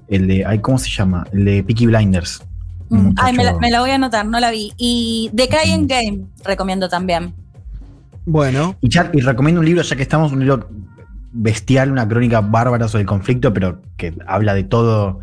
[0.10, 0.60] El de.
[0.62, 1.26] ¿Cómo se llama?
[1.32, 2.44] El de Peaky Blinders.
[2.90, 4.72] Mm, Ay, me la, me la voy a anotar, no la vi.
[4.78, 7.34] Y The Crying Game recomiendo también.
[8.30, 10.70] Bueno, Y, ya- y recomiendo un libro, ya que estamos, un libro
[11.32, 15.22] bestial, una crónica bárbara sobre el conflicto, pero que habla de todo.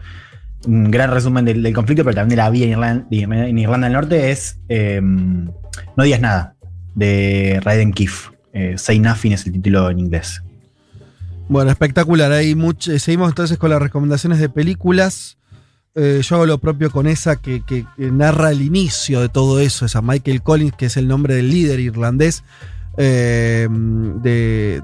[0.66, 3.86] Un gran resumen del, del conflicto, pero también de la vida en Irlanda, en Irlanda
[3.88, 6.54] del Norte es eh, No digas nada,
[6.94, 8.30] de Raiden Keefe.
[8.54, 10.42] Eh, Say Nothing es el título en inglés.
[11.48, 12.32] bueno, espectacular.
[12.32, 12.52] Hay
[12.88, 15.36] eh, seguimos entonces con las recomendaciones de películas.
[15.94, 19.60] Eh, yo hago lo propio con esa que, que- que narra el inicio de todo
[19.60, 22.42] eso, esa Michael Collins, que es el nombre del líder irlandés,
[22.96, 24.82] eh, de,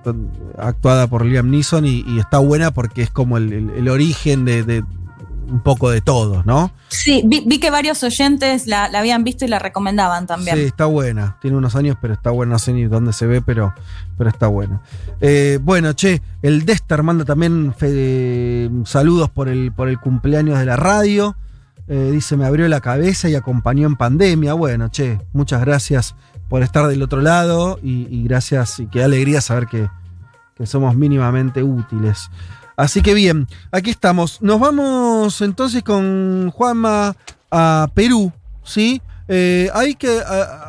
[0.58, 4.44] actuada por Liam Neeson, y, y está buena porque es como el, el- el origen
[4.44, 4.84] de, de
[5.48, 6.70] un poco de todo, ¿no?
[6.88, 10.56] Sí, vi, vi que varios oyentes la, la habían visto y la recomendaban también.
[10.56, 11.38] Sí, está buena.
[11.40, 12.52] Tiene unos años, pero está buena.
[12.52, 13.74] No sé ni dónde se ve, pero,
[14.16, 14.80] pero está buena.
[15.20, 20.66] Eh, bueno, che, el Dester manda también fe- saludos por el, por el cumpleaños de
[20.66, 21.34] la radio.
[21.88, 24.54] Eh, dice, me abrió la cabeza y acompañó en pandemia.
[24.54, 26.14] Bueno, che, muchas gracias
[26.50, 29.88] por estar del otro lado y, gracias y qué alegría saber que,
[30.56, 32.28] que somos mínimamente útiles.
[32.76, 34.42] Así que bien, aquí estamos.
[34.42, 37.14] Nos vamos entonces con Juanma
[37.52, 38.32] a Perú,
[38.64, 39.00] ¿sí?
[39.28, 40.20] Eh, hay que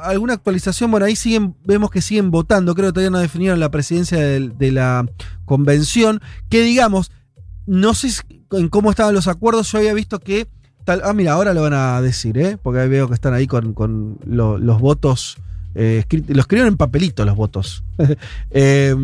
[0.04, 3.72] alguna actualización, bueno, ahí siguen, vemos que siguen votando, creo que todavía no definieron la
[3.72, 5.08] presidencia de, la
[5.46, 7.12] convención, que digamos,
[7.66, 8.10] no sé
[8.52, 10.48] en cómo estaban los acuerdos, yo había visto que
[10.86, 12.58] ah, mira, ahora lo van a decir, ¿eh?
[12.62, 15.38] Porque ahí veo que están ahí con, con lo- los votos,
[15.76, 17.84] eh, los escribieron en papelito los votos.
[18.52, 18.96] Eh,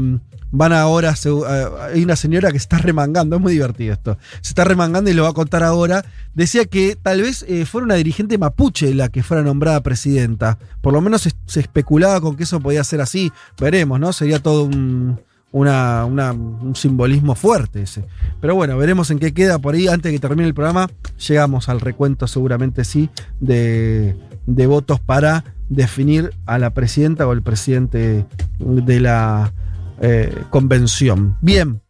[0.52, 4.50] van ahora, a- hay una señora que se está remangando, es muy divertido esto, se
[4.52, 6.06] está remangando y lo va a contar ahora.
[6.34, 10.58] Decía que tal vez eh, fuera una dirigente mapuche la que fuera nombrada presidenta.
[10.82, 13.32] Por lo menos se, especulaba con que eso podía ser así.
[13.60, 14.14] Veremos, ¿no?
[14.14, 15.20] Sería todo un,
[15.52, 18.06] una- un simbolismo fuerte ese.
[18.40, 19.88] Pero bueno, veremos en qué queda por ahí.
[19.88, 20.90] Antes de que termine el programa,
[21.28, 23.10] llegamos al recuento, seguramente sí,
[23.42, 24.16] de,
[24.48, 28.26] de votos para definir a la presidenta o el presidente
[28.58, 29.54] de la
[30.02, 31.38] eh, convención.
[31.42, 31.82] Bien.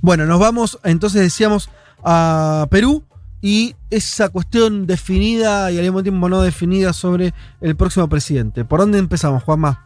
[0.00, 1.70] Bueno, nos vamos, entonces decíamos,
[2.02, 3.04] a Perú
[3.40, 8.64] y esa cuestión definida y al mismo tiempo no definida sobre el próximo presidente.
[8.64, 9.84] ¿Por dónde empezamos, Juanma?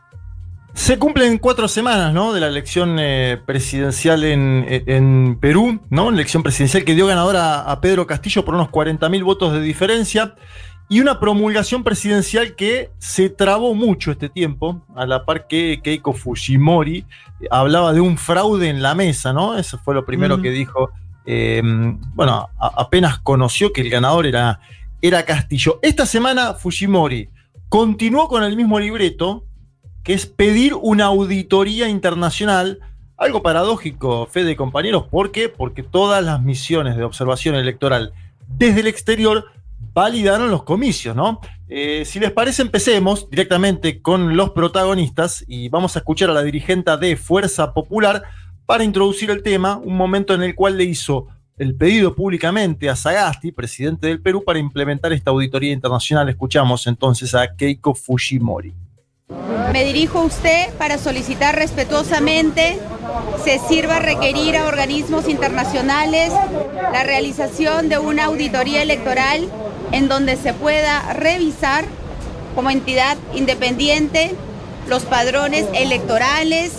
[0.75, 2.33] Se cumplen cuatro semanas, ¿no?
[2.33, 6.09] De la elección eh, presidencial en, en Perú, ¿no?
[6.09, 10.35] Elección presidencial que dio ganadora a Pedro Castillo por unos 40.000 votos de diferencia.
[10.93, 16.13] Y una promulgación presidencial que se trabó mucho este tiempo, a la par que Keiko
[16.13, 17.07] Fujimori
[17.51, 19.57] hablaba de un fraude en la mesa, ¿no?
[19.57, 20.43] Eso fue lo primero Mm.
[20.43, 20.91] que dijo.
[21.25, 21.63] eh,
[22.15, 24.59] bueno, a- apenas conoció que el ganador era,
[25.01, 25.79] era Castillo.
[25.81, 27.29] Esta semana Fujimori
[27.69, 29.45] continuó con el mismo libreto,
[30.03, 32.81] que es pedir una auditoría internacional.
[33.17, 35.49] Algo paradójico, Fede compañeros, ¿por qué?
[35.49, 38.13] Porque todas las misiones de observación electoral
[38.49, 39.45] desde el exterior
[39.93, 41.41] validaron los comicios, ¿no?
[41.69, 46.43] Eh, si les parece, empecemos directamente con los protagonistas y vamos a escuchar a la
[46.43, 48.23] dirigente de Fuerza Popular
[48.67, 51.29] para introducir el tema, un momento en el cual le hizo
[51.59, 56.29] el pedido públicamente a Sagasti, presidente del Perú, para implementar esta auditoría internacional.
[56.29, 58.75] Escuchamos entonces a Keiko Fujimori.
[59.73, 62.79] Me dirijo a usted para solicitar respetuosamente
[63.45, 66.33] se sirva requerir a organismos internacionales
[66.93, 69.49] la realización de una auditoría electoral
[69.93, 71.85] en donde se pueda revisar
[72.55, 74.35] como entidad independiente
[74.89, 76.73] los padrones electorales,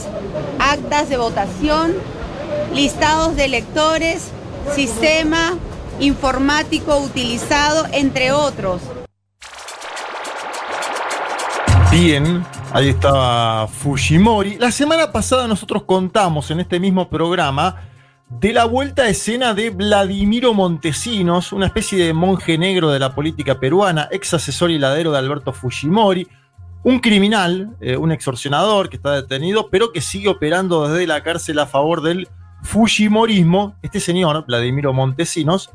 [0.59, 1.93] actas de votación,
[2.73, 4.31] listados de electores,
[4.75, 5.53] sistema
[5.99, 8.81] informático utilizado, entre otros.
[11.91, 14.57] Bien, ahí estaba Fujimori.
[14.57, 17.92] La semana pasada nosotros contamos en este mismo programa
[18.39, 23.13] de la vuelta a escena de Vladimiro Montesinos, una especie de monje negro de la
[23.13, 26.27] política peruana, ex asesor y ladero de Alberto Fujimori,
[26.83, 31.59] un criminal, eh, un extorsionador que está detenido, pero que sigue operando desde la cárcel
[31.59, 32.27] a favor del
[32.63, 33.75] Fujimorismo.
[33.81, 35.69] Este señor, Vladimiro Montesinos,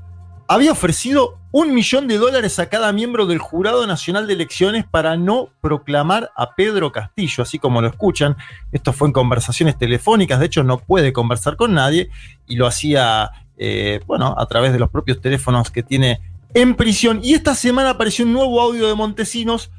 [0.48, 5.16] había ofrecido un millón de dólares a cada miembro del Jurado Nacional de Elecciones para
[5.16, 8.34] no proclamar a Pedro Castillo, así como lo escuchan.
[8.72, 12.08] Esto fue en conversaciones telefónicas, de hecho no puede conversar con nadie
[12.46, 16.20] y lo hacía, eh, bueno, a través de los propios teléfonos que tiene
[16.54, 17.20] en prisión.
[17.22, 19.70] Y esta semana apareció un nuevo audio de Montesinos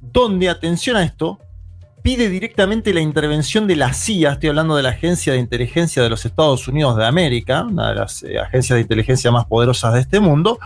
[0.00, 1.38] donde, atención a esto,
[2.04, 6.10] pide directamente la intervención de la CIA, estoy hablando de la Agencia de Inteligencia de
[6.10, 10.00] los Estados Unidos de América, una de las eh, agencias de inteligencia más poderosas de
[10.00, 10.58] este mundo,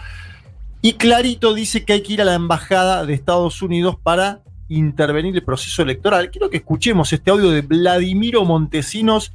[0.82, 5.32] y clarito dice que hay que ir a la Embajada de Estados Unidos para intervenir
[5.36, 6.28] el proceso electoral.
[6.32, 9.30] Quiero que escuchemos este audio de Vladimiro Montesinos,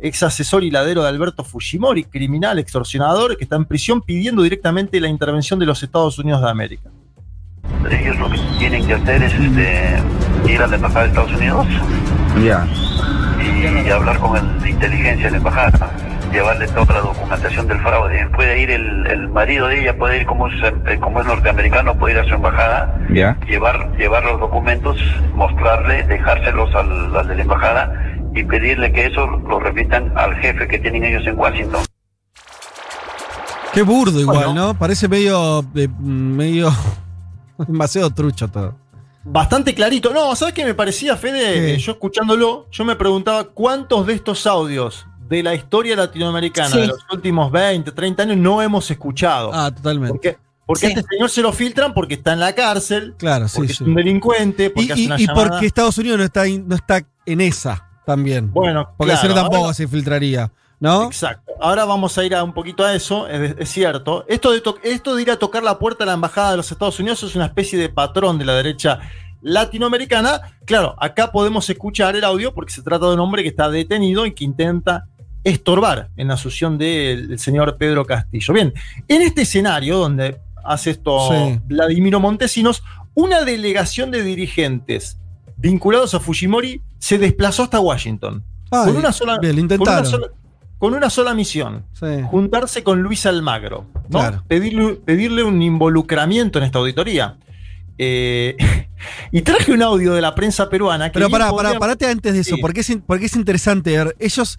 [0.00, 4.98] ex asesor y ladero de Alberto Fujimori, criminal, extorsionador, que está en prisión pidiendo directamente
[5.00, 6.90] la intervención de los Estados Unidos de América.
[7.90, 10.02] Ellos lo que tienen que hacer es este,
[10.48, 11.66] ir a la embajada de Estados Unidos
[12.36, 15.90] y, hablar con el de inteligencia de la embajada,
[16.32, 18.26] llevarle toda la documentación del fraude.
[18.34, 21.94] Puede ir el, el marido de ella, puede ir como es, eh, como es norteamericano,
[21.98, 22.94] puede ir a su embajada,
[23.46, 24.96] llevar, llevar los documentos,
[25.34, 27.92] mostrarle, dejárselos al, al de la embajada
[28.34, 31.82] y pedirle que eso lo repitan al jefe que tienen ellos en Washington.
[33.74, 34.54] Qué burdo igual, Bueno.
[34.68, 34.74] ¿no?
[34.74, 35.60] Parece medio.
[35.74, 36.70] eh, medio.
[37.68, 38.74] demasiado trucho todo.
[39.24, 40.12] Bastante clarito.
[40.12, 41.74] No, ¿sabes qué me parecía, Fede?
[41.74, 46.80] Eh, Yo escuchándolo, yo me preguntaba cuántos de estos audios de la historia latinoamericana Sí.
[46.80, 49.50] de los últimos 20, 30 años no hemos escuchado.
[49.54, 50.12] Ah, totalmente.
[50.12, 53.56] Porque, porque a este señor se lo filtran porque está en la cárcel, Claro, sí,
[53.58, 53.82] porque sí.
[53.84, 56.66] es un delincuente, porque Y, hace y- una y porque Estados Unidos no está, in-
[56.68, 58.50] no está en esa también.
[58.52, 60.50] Bueno, Porque si no claro, tampoco ahora- se filtraría,
[60.82, 61.04] ¿no?
[61.04, 61.52] Exacto.
[61.60, 64.24] Ahora vamos a ir a un poquito a eso, es, es cierto.
[64.28, 66.70] Esto de, to- esto de ir a tocar la puerta a la embajada de los
[66.72, 68.98] Estados Unidos es una especie de patrón de la derecha
[69.42, 70.40] latinoamericana.
[70.64, 74.26] Claro, acá podemos escuchar el audio porque se trata de un hombre que está detenido
[74.26, 75.06] y que intenta
[75.44, 78.54] estorbar en la asunción del, señor Pedro Castillo.
[78.54, 78.72] Bien,
[79.08, 81.60] en este escenario donde hace esto Sí.
[81.64, 82.82] Vladimiro Montesinos,
[83.14, 85.18] una delegación de dirigentes
[85.56, 88.44] vinculados a Fujimori se desplazó hasta Washington.
[88.70, 90.06] Ay, con una sola, bien, lo con una intentaron.
[90.06, 90.28] sola-
[90.82, 92.06] con una sola misión, Sí.
[92.28, 94.18] juntarse con Luis Almagro, ¿no?
[94.18, 94.42] Claro.
[94.48, 97.36] pedirle, pedirle un involucramiento en esta auditoría.
[97.98, 98.56] Eh,
[99.30, 102.34] y traje un audio de la prensa peruana que Pero pará, podría- pará, parate antes
[102.34, 102.60] de eso, Sí.
[102.60, 104.16] porque, es, porque es interesante ver.
[104.18, 104.58] Ellos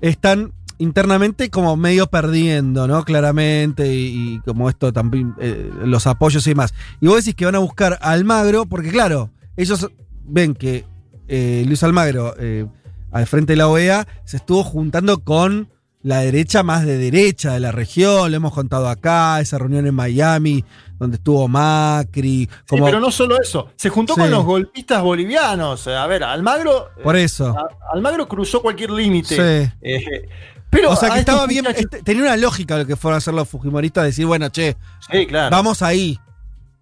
[0.00, 3.04] están internamente como medio perdiendo, ¿no?
[3.04, 6.74] Claramente, y, y como esto también, eh, los apoyos y demás.
[7.00, 9.88] Y vos decís que van a buscar a Almagro, porque claro, ellos
[10.24, 10.84] ven que
[11.28, 12.34] eh, Luis Almagro,
[13.12, 15.68] al frente de la OEA, se estuvo juntando con
[16.02, 19.94] la derecha más de derecha de la región, lo hemos contado acá, esa reunión en
[19.94, 20.64] Miami,
[20.98, 22.48] donde estuvo Macri.
[22.48, 24.20] Sí, Como, pero no solo eso, se juntó Sí.
[24.20, 25.86] con los golpistas bolivianos.
[25.86, 26.88] A ver, Almagro.
[27.04, 27.54] Por eso.
[27.56, 29.36] a- Almagro cruzó cualquier límite.
[29.36, 29.72] Sí.
[29.80, 30.28] Eh,
[30.70, 33.18] pero o sea que estaba bien, muchachos- este- tenía una lógica lo que fueron a
[33.18, 34.76] hacer los fujimoristas, decir, bueno, che,
[35.10, 35.54] Sí, claro.
[35.54, 36.18] vamos ahí.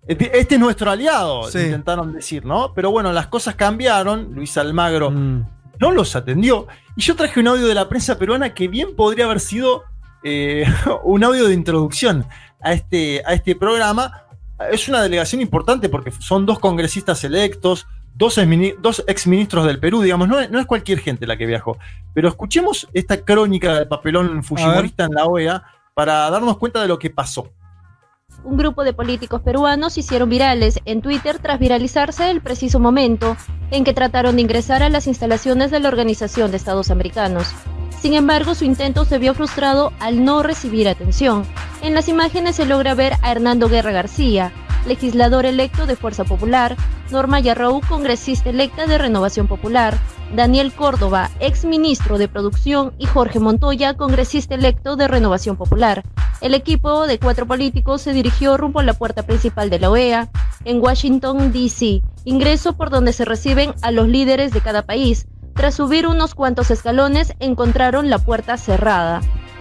[0.07, 1.59] Este este es nuestro aliado, Sí.
[1.59, 2.73] intentaron decir, ¿no?
[2.75, 4.33] Pero bueno, las cosas cambiaron.
[4.35, 5.45] Luis Almagro Mm.
[5.81, 6.67] No los atendió.
[6.97, 9.83] Y yo traje un audio de la prensa peruana que bien podría haber sido
[10.23, 10.65] eh,
[11.05, 12.27] un audio de introducción
[12.61, 14.25] a este, a este programa.
[14.71, 20.03] Es una delegación importante porque son dos congresistas electos, dos, exmini- dos exministros del Perú,
[20.03, 21.79] digamos, no es, no es cualquier gente la que viajó.
[22.13, 25.63] Pero escuchemos esta crónica del papelón fujimorista en la OEA
[25.95, 27.51] para darnos cuenta de lo que pasó.
[28.45, 33.37] Un grupo de políticos peruanos hicieron virales en Twitter tras viralizarse el preciso momento
[33.71, 37.49] en que trataron de ingresar a las instalaciones de la Organización de Estados Americanos.
[38.01, 41.45] Sin embargo, su intento se vio frustrado al no recibir atención.
[41.83, 44.53] En las imágenes se logra ver a Hernando Guerra García,
[44.87, 46.77] legislador electo de Fuerza Popular,
[47.11, 49.99] Norma Yarrow, congresista electa de Renovación Popular,
[50.35, 56.03] Daniel Córdoba, ex ministro de Producción, y Jorge Montoya, congresista electo de Renovación Popular.
[56.41, 60.29] El equipo de cuatro políticos se dirigió rumbo a la puerta principal de la OEA
[60.65, 65.27] en Washington, D.C., ingreso por donde se reciben a los líderes de cada país.
[65.55, 69.21] Tras subir unos cuantos escalones, encontraron la puerta cerrada.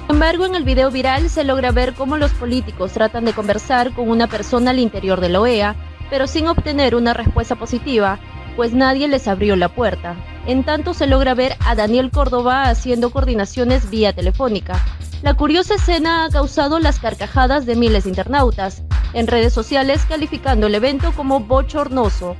[0.09, 3.93] Sin embargo, en el video viral se logra ver cómo los políticos tratan de conversar
[3.93, 5.75] con una persona al interior de la OEA,
[6.09, 8.17] pero sin obtener una respuesta positiva,
[8.55, 10.15] pues nadie les abrió la puerta.
[10.47, 14.83] En tanto se logra ver a Daniel Córdoba haciendo coordinaciones vía telefónica.
[15.21, 18.81] La curiosa escena ha causado las carcajadas de miles de internautas
[19.13, 22.35] en redes sociales calificando el evento como bochornoso.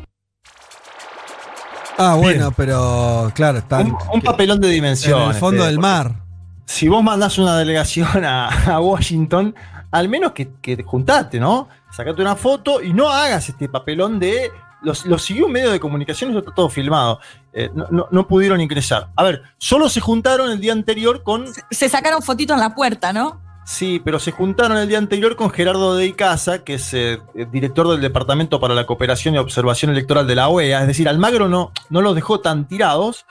[2.00, 5.22] Ah, bueno, pero claro, está Un, un papelón de dimensión.
[5.22, 6.29] en el fondo del mar.
[6.70, 9.56] Si vos mandás una delegación a, a Washington,
[9.90, 11.68] al menos que, que te juntate, ¿no?
[11.92, 14.52] Sacate una foto y no hagas este papelón de.
[14.84, 17.20] Los, los siguió un medio de comunicación y eso está todo filmado.
[17.54, 19.08] Eh, no, no- no pudieron ingresar.
[19.16, 21.48] A ver, solo se juntaron el día anterior con.
[21.72, 23.42] Se sacaron fotitos en la puerta, ¿no?
[23.66, 27.20] Sí, pero se juntaron el día anterior con Gerardo de Icaza, que es eh,
[27.52, 30.82] director del Departamento para la Cooperación y Observación Electoral de la OEA.
[30.82, 33.26] Es decir, Almagro no, no los dejó tan tirados.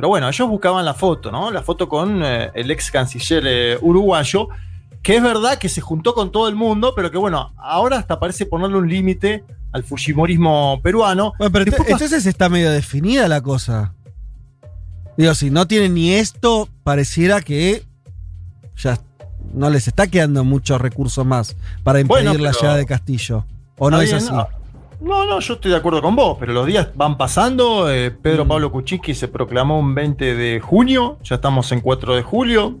[0.00, 1.50] Pero bueno, ellos buscaban la foto, ¿no?
[1.50, 4.48] La foto con eh, el ex canciller eh, uruguayo,
[5.02, 8.18] que es verdad que se juntó con todo el mundo, pero que bueno, ahora hasta
[8.18, 11.34] parece ponerle un límite al fujimorismo peruano.
[11.36, 13.92] Bueno, pero Después entonces está medio definida la cosa.
[15.18, 17.84] Digo, si no tienen ni esto, pareciera que
[18.78, 18.98] ya
[19.52, 23.44] no les está quedando muchos recursos más para impedir Bueno, la llegada de Castillo.
[23.76, 24.32] ¿O no es así?
[24.32, 24.48] No,
[25.00, 27.90] no, yo estoy de acuerdo con vos, pero los días van pasando.
[27.90, 28.22] eh, Mm.
[28.22, 32.78] Pedro Pablo Kuczynski se proclamó un 20 de junio, ya estamos en 4 de julio.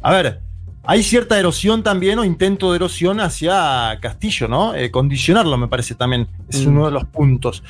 [0.00, 0.40] A ver,
[0.84, 4.74] hay cierta erosión también o intento de erosión hacia Castillo, ¿no?
[4.74, 6.70] Eh, condicionarlo me parece también, es Mm.
[6.70, 7.62] uno de los puntos.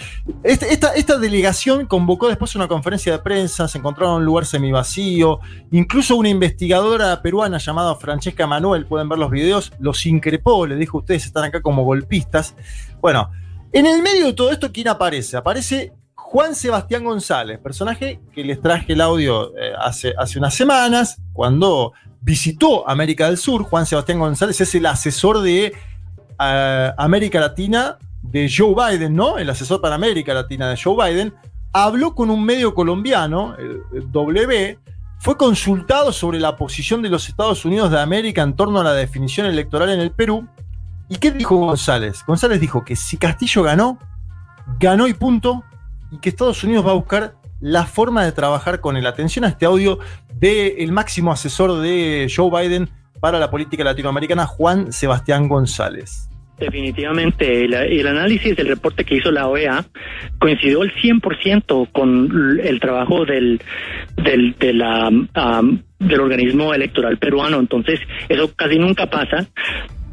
[0.43, 4.47] Este- esta, esta delegación convocó después una conferencia de prensa, se encontraron en un lugar
[4.47, 5.41] semivacío,
[5.73, 10.97] incluso una investigadora peruana llamada Francesca Manuel, pueden ver los videos, los increpó, le dijo
[10.99, 12.55] ustedes están acá como golpistas.
[13.03, 13.29] Bueno,
[13.73, 15.36] en el medio de todo esto, ¿quién aparece?
[15.36, 21.92] Aparece Juan Sebastián González, personaje que les traje el audio eh, hace, unas semanas, cuando
[22.20, 23.62] visitó América del Sur.
[23.65, 25.75] Juan Sebastián González es el asesor de
[26.41, 29.39] eh, América Latina de Joe Biden, ¿no?
[29.39, 31.34] El asesor para América Latina de Joe Biden.
[31.73, 34.78] Habló con un medio colombiano, el, el W,
[35.18, 38.92] fue consultado sobre la posición de los Estados Unidos de América en torno a la
[38.92, 40.49] definición electoral en el Perú.
[41.09, 42.25] ¿Y qué dijo González?
[42.27, 43.99] González dijo que si Castillo ganó,
[44.79, 45.65] ganó y punto,
[46.11, 49.07] y que Estados Unidos va a buscar la forma de trabajar con él.
[49.07, 49.99] Atención a este audio
[50.35, 52.89] del máximo asesor de Joe Biden
[53.21, 56.29] para la política latinoamericana, Juan Sebastián González.
[56.59, 59.85] Definitivamente, el, el análisis del reporte que hizo la OEA
[60.39, 63.61] coincidió al 100% con el trabajo del,
[64.17, 67.59] del, de la, am, del organismo electoral peruano.
[67.59, 69.47] Entonces, eso casi nunca pasa.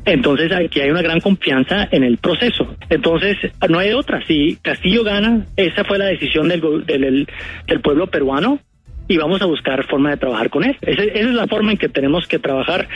[0.05, 2.75] Entonces aquí hay una gran confianza en el proceso.
[2.89, 3.37] Entonces
[3.69, 4.25] no hay otra.
[4.25, 7.27] Si Castillo gana, esa fue la decisión del, del,
[7.67, 8.59] del- pueblo peruano
[9.07, 10.77] y vamos a buscar forma de trabajar con él.
[10.81, 12.87] Esa, esa es la forma en que tenemos que trabajar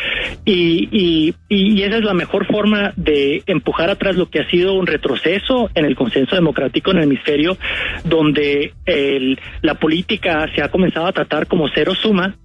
[0.45, 4.73] y, y, y esa es la mejor forma de empujar atrás lo que ha sido
[4.73, 7.57] un retroceso en el consenso democrático en el hemisferio,
[8.05, 12.35] donde el- la política se ha comenzado a tratar como cero suma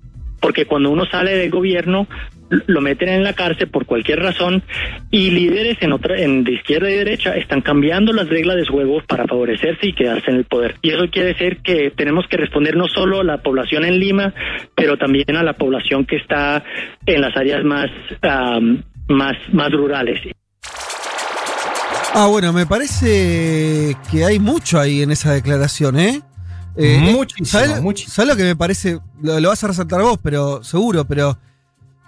[0.40, 2.06] porque cuando uno sale del gobierno
[2.66, 4.62] lo meten en la cárcel por cualquier razón
[5.10, 9.02] y líderes en otra en de izquierda y derecha están cambiando las reglas de juego
[9.06, 12.76] para favorecerse y quedarse en el poder y eso quiere decir que tenemos que responder
[12.76, 14.32] no solo a la población en Lima
[14.74, 16.64] pero también a la población que está
[17.06, 17.90] en las áreas más
[18.22, 20.20] am, más más rurales
[22.14, 26.22] Ah, bueno, me parece que hay mucho ahí en esa declaración, ¿eh?
[26.76, 28.14] Eh, Muchísimo, ¿sabes, muchísimo.
[28.14, 28.98] ¿sabes lo que me parece?
[29.20, 31.38] Lo, lo vas a resaltar vos, pero seguro, pero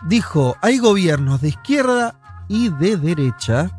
[0.03, 2.15] dijo, hay gobiernos de izquierda
[2.49, 3.71] y de derecha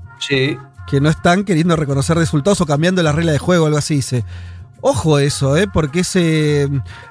[0.87, 4.23] que no están queriendo reconocer resultados o cambiando la regla de juego, algo así dice.
[4.81, 5.67] Ojo eso, ¿eh?
[5.71, 6.69] Porque ese...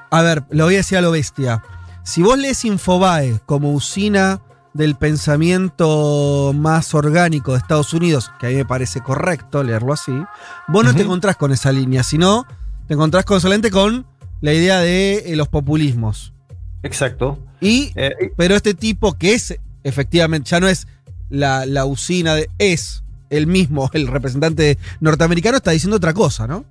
[0.09, 1.63] A ver, lo voy a decir a lo bestia.
[2.03, 4.41] Si vos lees Infobae como usina
[4.73, 10.13] del pensamiento más orgánico de Estados Unidos, que a mí me parece correcto leerlo así,
[10.67, 12.45] vos no te encontrás con esa línea, sino
[12.87, 14.05] te encontrás con, solamente con
[14.41, 16.33] la idea de eh, los populismos.
[16.83, 17.37] Exacto.
[17.61, 17.93] Y,
[18.35, 20.87] pero este tipo que es, efectivamente, ya no es
[21.29, 26.65] la, la usina de, es el mismo, el representante norteamericano, está diciendo otra cosa, ¿no?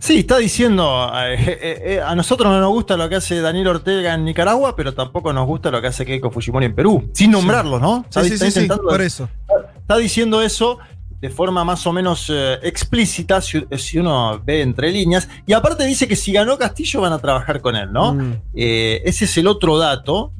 [0.00, 3.66] Sí, está diciendo, eh, eh, eh, a nosotros no nos gusta lo que hace Daniel
[3.68, 7.30] Ortega en Nicaragua, pero tampoco nos gusta lo que hace Keiko Fujimori en Perú, sin
[7.30, 8.06] nombrarlos, ¿no?
[8.08, 9.28] Sí, sí, sí, sí, por eso.
[9.76, 10.78] Está diciendo eso
[11.20, 15.84] de forma más o menos eh, explícita, si, si uno ve entre líneas, y aparte
[15.84, 18.14] dice que si ganó Castillo van a trabajar con él, ¿no?
[18.14, 18.32] Mm.
[18.54, 20.32] Eh, ese es el otro dato.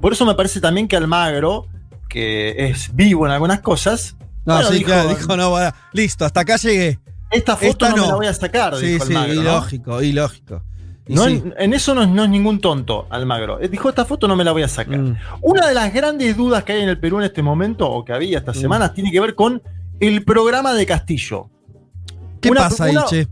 [0.00, 1.66] Por eso me parece también que Almagro,
[2.08, 6.24] que es vivo en algunas cosas, No, bueno, sí, dijo, claro, dijo, no, bueno, listo,
[6.24, 6.98] hasta acá llegué.
[7.30, 8.02] esta foto esta no, no.
[8.02, 9.40] me la voy a sacar, Sí, dijo sí, Almagro, ¿no?
[9.42, 10.62] ilógico, ilógico.
[11.08, 11.32] Y No, sí.
[11.44, 13.60] en, en eso no, es- no es ningún tonto, Almagro.
[13.60, 14.98] Eh, Dijo, esta foto no me la voy a sacar.
[14.98, 15.16] Mm.
[15.40, 18.12] Una de las grandes dudas que hay en el Perú en este momento, o que
[18.12, 18.40] había Mm.
[18.40, 19.60] estas semanas, tiene que ver con
[20.00, 21.48] el programa de Castillo.
[22.40, 23.26] ¿Qué Una- pasa ahí, una- che?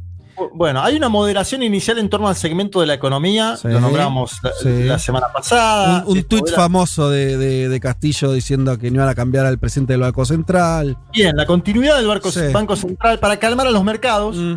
[0.54, 4.38] Bueno, hay una moderación inicial en torno al segmento de la economía, Sí, lo nombramos
[4.42, 4.84] la, sí.
[4.84, 6.02] la semana pasada.
[6.06, 9.44] Un, un Esto tuit famoso de, de- de Castillo diciendo que no iban a cambiar
[9.44, 10.96] al presidente del Banco Central.
[11.12, 12.40] Bien, la continuidad del Banco, Sí.
[12.54, 14.36] Banco Central para calmar a los mercados.
[14.36, 14.54] Mm.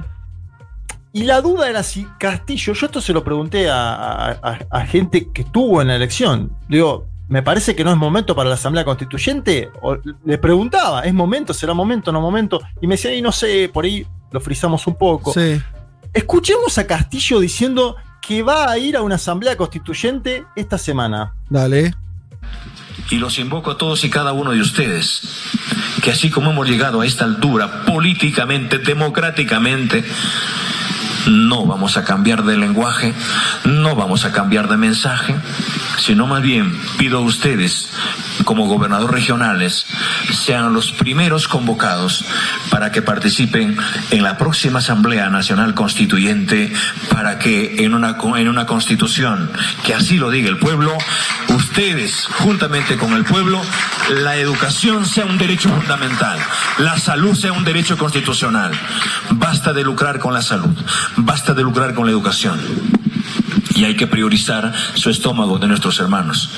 [1.11, 5.41] Y la duda era si Castillo, yo esto se lo pregunté a- a gente que
[5.41, 6.51] estuvo en la elección.
[6.69, 9.71] Digo, me parece que no es momento para la Asamblea Constituyente.
[9.81, 11.51] O le preguntaba, ¿es momento?
[11.51, 12.11] ¿Será momento?
[12.11, 12.61] ¿No momento?
[12.79, 15.33] Y me decía, y no sé, por ahí lo frizamos un poco.
[15.33, 15.59] Sí.
[16.13, 21.33] Escuchemos a Castillo diciendo que va a ir a una Asamblea Constituyente esta semana.
[21.49, 21.95] Dale.
[23.09, 25.23] Y los invoco a todos y cada uno de ustedes,
[26.03, 30.03] que así como hemos llegado a esta altura, políticamente, democráticamente,
[31.27, 33.11] no vamos a cambiar de lenguaje,
[33.65, 35.35] no vamos a cambiar de mensaje,
[35.97, 37.89] sino más bien pido a ustedes,
[38.45, 39.85] como gobernadores regionales,
[40.31, 42.25] sean los primeros convocados
[42.69, 43.77] para que participen
[44.11, 46.71] en la próxima Asamblea Nacional Constituyente,
[47.11, 49.51] para que en una, en una constitución
[49.85, 50.97] que así lo diga el pueblo,
[51.49, 53.61] ustedes, juntamente con el pueblo,
[54.09, 56.37] la educación sea un derecho fundamental,
[56.79, 58.71] la salud sea un derecho constitucional.
[59.31, 60.75] Basta de lucrar con la salud,
[61.17, 62.59] basta de lucrar con la educación.
[63.75, 66.49] Y hay que priorizar su estómago de nuestros hermanos.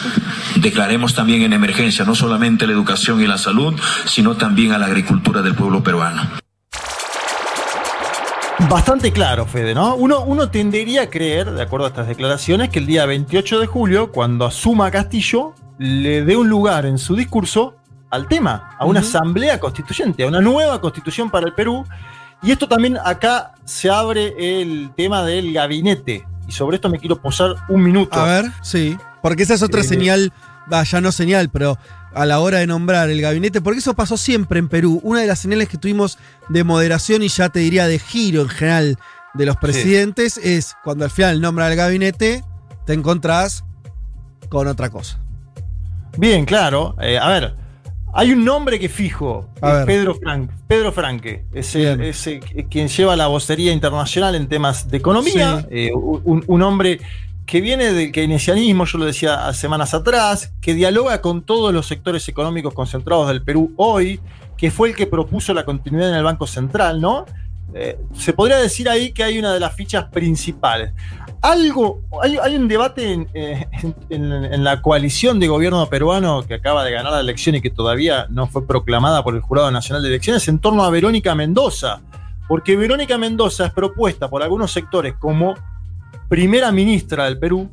[0.58, 3.74] Declaremos también en emergencia no solamente la educación y la salud,
[4.06, 6.24] sino también a la agricultura del pueblo peruano.
[8.70, 9.96] Bastante claro, Fede, ¿no?
[9.96, 13.68] Uno, uno tendería a creer, de acuerdo a estas declaraciones, que el día 28 de
[13.68, 17.76] julio, cuando asuma Castillo, le dé un lugar en su discurso
[18.10, 21.86] al tema, a una asamblea constituyente, a una nueva constitución para el Perú.
[22.42, 26.26] Y esto también acá se abre el tema del gabinete.
[26.48, 28.20] Y sobre esto me quiero posar un minuto.
[28.20, 28.98] A ver, sí.
[29.22, 30.32] Porque esa es otra Eh, señal,
[30.72, 31.78] va, ya no señal, pero
[32.14, 35.00] a la hora de nombrar el gabinete, porque eso pasó siempre en Perú.
[35.04, 36.18] Una de las señales que tuvimos
[36.50, 39.00] de moderación y ya te diría de giro en general
[39.34, 42.44] de los presidentes es cuando al final nombra el gabinete,
[42.86, 43.66] te encontrás
[44.48, 45.20] con otra cosa.
[46.18, 46.96] Bien, claro.
[47.02, 47.56] Eh, a ver,
[48.16, 49.86] hay un nombre que fijo, es.
[49.86, 52.02] Pedro, Frank, Pedro Franque, es, el- Bien.
[52.10, 55.68] es el- quien lleva la vocería internacional en temas de economía, Sí.
[55.70, 57.00] eh, un, un hombre
[57.46, 62.28] que viene del keynesianismo, yo lo decía semanas atrás, que dialoga con todos los sectores
[62.28, 64.20] económicos concentrados del Perú hoy,
[64.58, 67.26] que fue el que propuso la continuidad en el Banco Central, ¿no?
[67.76, 70.94] Eh, se podría decir ahí que hay una de las fichas principales.
[71.42, 73.68] Algo, hay, hay un debate en, eh,
[74.10, 77.70] en- en- la coalición de gobierno peruano que acaba de ganar la elección y que
[77.70, 82.02] todavía no fue proclamada por el Jurado Nacional de Elecciones en torno a Verónica Mendoza.
[82.48, 85.56] Porque Verónica Mendoza es propuesta por algunos sectores como
[86.30, 87.70] primera ministra del Perú,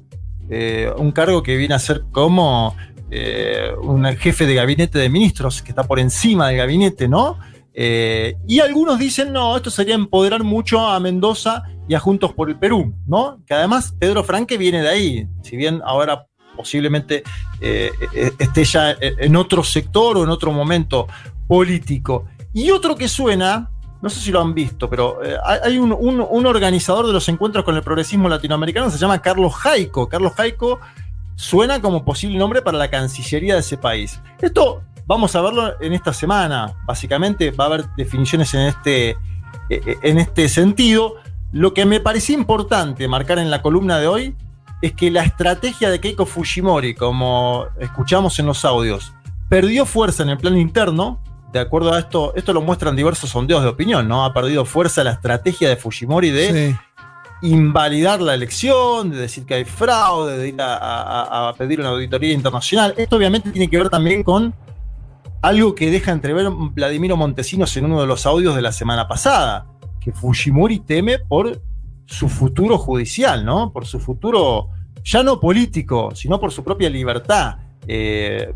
[0.50, 2.74] eh, un cargo que viene a ser como
[3.10, 7.38] eh, un jefe de gabinete de ministros, que está por encima del gabinete, ¿no?
[7.74, 12.56] Y algunos dicen, no, esto sería empoderar mucho a Mendoza y a Juntos por el
[12.58, 13.38] Perú, ¿no?
[13.46, 17.22] Que además Pedro Franque viene de ahí, si bien ahora posiblemente
[17.60, 21.06] eh, eh, esté ya en otro sector o en otro momento
[21.48, 22.26] político.
[22.52, 23.70] Y otro que suena,
[24.02, 27.64] no sé si lo han visto, pero eh, hay un, un- organizador de los encuentros
[27.64, 30.08] con el progresismo latinoamericano, se llama Carlos Jaico.
[30.08, 30.78] Carlos Jaico
[31.36, 34.20] suena como posible nombre para la Cancillería de ese país.
[34.40, 36.74] Esto vamos a verlo en esta semana.
[36.86, 39.10] Básicamente va a haber definiciones en este,
[39.70, 41.14] eh, en este sentido.
[41.52, 44.36] Lo que me parecía importante marcar en la columna de hoy
[44.80, 49.12] es que la estrategia de Keiko Fujimori, como escuchamos en los audios,
[49.48, 51.20] perdió fuerza en el plano interno.
[51.52, 54.24] De acuerdo a esto, esto lo muestran diversos sondeos de opinión, ¿no?
[54.24, 56.76] Ha perdido fuerza la estrategia de Fujimori de Sí.
[57.42, 61.90] invalidar la elección, de decir que hay fraude, de ir a, a- a pedir una
[61.90, 62.94] auditoría internacional.
[62.96, 64.54] Esto obviamente tiene que ver también con
[65.42, 69.66] algo que deja entrever Vladimiro Montesinos en uno de los audios de la semana pasada,
[70.04, 71.60] que Fujimori teme por
[72.06, 73.72] su futuro judicial, ¿no?
[73.72, 74.68] Por su futuro,
[75.04, 77.56] ya no político, sino por su propia libertad.
[77.86, 78.52] Eh,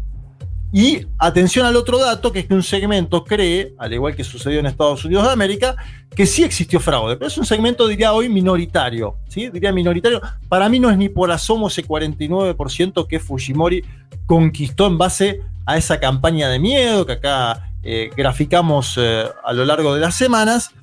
[0.72, 4.58] Y atención al otro dato, que es que un segmento cree, al igual que sucedió
[4.58, 5.76] en Estados Unidos de América,
[6.14, 9.16] que sí existió fraude, pero es un segmento, diría hoy, minoritario.
[9.28, 9.48] ¿sí?
[9.48, 10.20] Diría minoritario.
[10.48, 13.84] Para mí no es ni por asomo ese 49% que Fujimori
[14.26, 19.64] conquistó en base a esa campaña de miedo que acá eh, graficamos eh, a lo
[19.64, 20.74] largo de las semanas,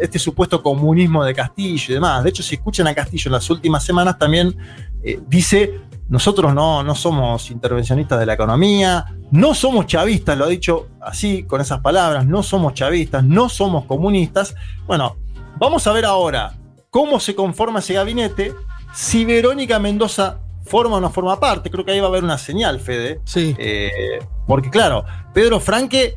[0.00, 2.22] este supuesto comunismo de Castillo y demás.
[2.24, 4.56] De hecho, si escuchan a Castillo en las últimas semanas, también
[5.02, 10.48] eh, dice, nosotros no, no somos intervencionistas de la economía, no somos chavistas, lo ha
[10.48, 14.54] dicho así, con esas palabras, no somos chavistas, no somos comunistas.
[14.86, 15.16] Bueno,
[15.58, 16.54] vamos a ver ahora
[16.90, 18.52] cómo se conforma ese gabinete,
[18.92, 21.70] si Verónica Mendoza forma o no forma parte.
[21.70, 23.20] Creo que ahí va a haber una señal, Fede.
[23.24, 23.54] Sí.
[23.58, 26.16] Eh, porque claro, Pedro Franque,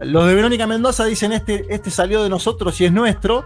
[0.00, 3.44] los de Verónica Mendoza dicen este, este salió de nosotros y es nuestro.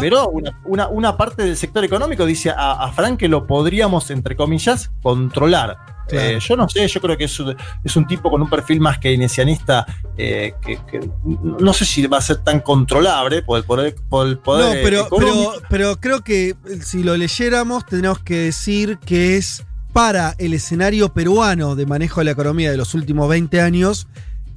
[0.00, 4.36] Pero una, una- una parte del sector económico dice a, a Franque lo podríamos, entre
[4.36, 5.78] comillas, controlar.
[6.08, 6.26] Claro.
[6.26, 8.80] Eh, yo no sé, yo creo que es, un- es un tipo con un perfil
[8.80, 9.86] más keynesianista
[10.18, 14.26] eh, que, que no sé si va a ser tan controlable por el poder, por
[14.26, 15.52] el poder No, pero, económico.
[15.54, 19.64] pero, pero creo que eh, si lo leyéramos, tenemos que decir que es
[19.94, 24.06] para el escenario peruano de manejo de la economía de los últimos 20 años,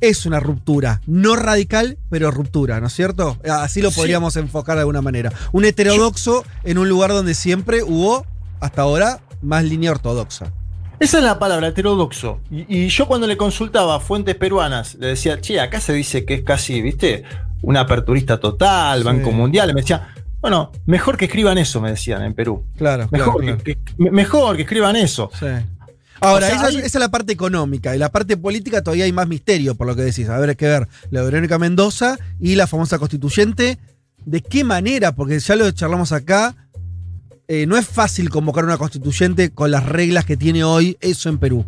[0.02, 1.02] es una ruptura.
[1.08, 3.38] No radical, pero ruptura, ¿no es cierto?
[3.50, 3.98] Así lo Sí.
[3.98, 5.32] podríamos enfocar de alguna manera.
[5.52, 8.26] Un heterodoxo en un lugar donde siempre hubo,
[8.60, 10.52] hasta ahora, más línea ortodoxa.
[11.00, 12.40] Esa es la palabra, heterodoxo.
[12.50, 16.24] Y, y yo cuando le consultaba a fuentes peruanas, le decía, che, acá se dice
[16.26, 17.24] que es casi, viste,
[17.62, 19.74] un aperturista total, Banco Mundial.
[19.74, 20.08] Me decía,
[20.40, 22.64] bueno, mejor que escriban eso, me decían en Perú.
[22.78, 25.30] Claro, Mejor, claro, Que, que- me- mejor que escriban eso.
[25.38, 25.48] Sí.
[26.22, 27.96] Ahora, O sea, esa, hay- esa es la parte económica.
[27.96, 30.30] Y la parte política todavía hay más misterio, por lo que decís.
[30.30, 33.78] A ver, hay que ver la Verónica Mendoza y la famosa constituyente.
[34.26, 35.14] ¿De qué manera?
[35.14, 36.56] Porque ya lo charlamos acá.
[37.48, 41.38] eh, no es fácil convocar una constituyente con las reglas que tiene hoy eso en
[41.38, 41.64] Perú.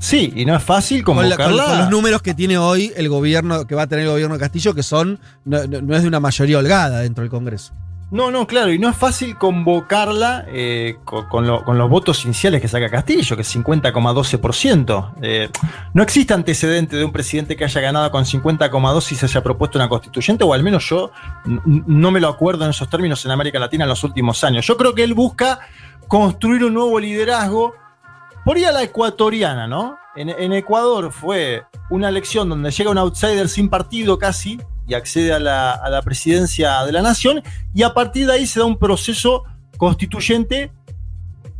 [0.00, 1.64] Sí, y no es fácil Con, la- con- convocarla.
[1.70, 4.40] con los números que tiene hoy el gobierno, que va a tener el gobierno de
[4.40, 7.72] Castillo, que son, no, no- no es de una mayoría holgada dentro del Congreso.
[8.10, 12.24] No, no, claro, y no es fácil convocarla eh, con, con lo- con los votos
[12.24, 15.14] iniciales que saca Castillo, que es 50,12%.
[15.20, 15.48] Eh,
[15.94, 19.78] no existe antecedente de un presidente que haya ganado con 50,2 y se haya propuesto
[19.78, 21.10] una constituyente, o al menos yo
[21.66, 24.64] no me lo acuerdo en esos términos en América Latina en los últimos años.
[24.64, 25.58] Yo creo que él busca
[26.06, 27.74] construir un nuevo liderazgo
[28.44, 29.96] por ahí a la ecuatoriana, ¿no?
[30.14, 35.32] En, en Ecuador fue una elección donde llega un outsider sin partido casi y accede
[35.32, 37.42] a la, a la presidencia de la nación
[37.74, 39.44] y a partir de ahí se da un proceso
[39.76, 40.70] constituyente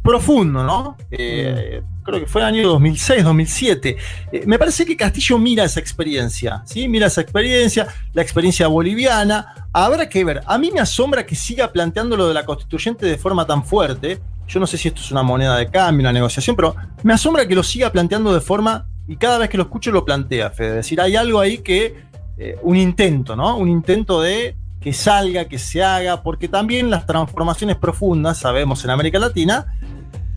[0.03, 0.97] profundo, ¿no?
[1.11, 3.97] Eh, Creo que fue el año 2006, 2007.
[4.31, 6.87] Eh, me parece que Castillo mira esa experiencia, ¿sí?
[6.87, 9.55] Mira esa experiencia, la experiencia boliviana.
[9.73, 10.43] Habrá que ver.
[10.45, 14.21] A mí me asombra que siga planteando lo de la constituyente de forma tan fuerte.
[14.47, 17.49] Yo no sé si esto es una moneda de cambio, una negociación, pero me asombra
[17.49, 20.69] que lo siga planteando de forma, y cada vez que lo escucho lo plantea, Fede.
[20.69, 22.05] Es decir, hay algo ahí que,
[22.39, 23.57] eh, un intento, ¿no?
[23.57, 28.91] Un intento de que salga, que se haga, porque también las transformaciones profundas, sabemos en
[28.91, 29.67] América Latina,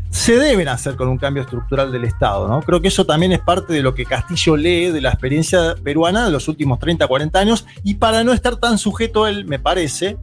[0.09, 2.61] se deben hacer con un cambio estructural del Estado, ¿no?
[2.61, 6.25] Creo que eso también es parte de lo que Castillo lee de la experiencia peruana
[6.25, 10.17] de los últimos 30, 40 años, y para no estar tan sujeto él, me parece,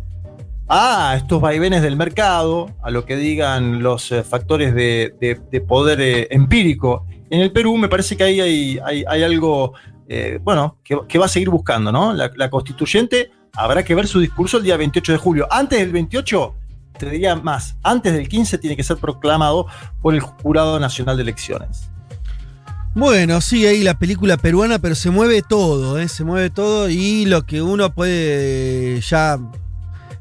[0.67, 5.61] a estos vaivenes del mercado, a lo que digan los eh, factores de, de- de
[5.61, 7.07] poder eh, empírico.
[7.29, 9.75] En el Perú me parece que ahí hay algo,
[10.09, 12.13] eh, bueno, que, va a seguir buscando, ¿no?
[12.13, 15.49] La, constituyente habrá que ver su discurso el día 28 de julio.
[15.51, 16.55] Antes del 28,
[16.99, 19.67] te diría más, antes del 15 tiene que ser proclamado
[20.03, 21.91] por el Jurado Nacional de Elecciones.
[22.95, 26.07] Bueno, sí, ahí la película peruana, pero se mueve todo, ¿eh?
[26.07, 29.41] se mueve todo y lo que uno puede ya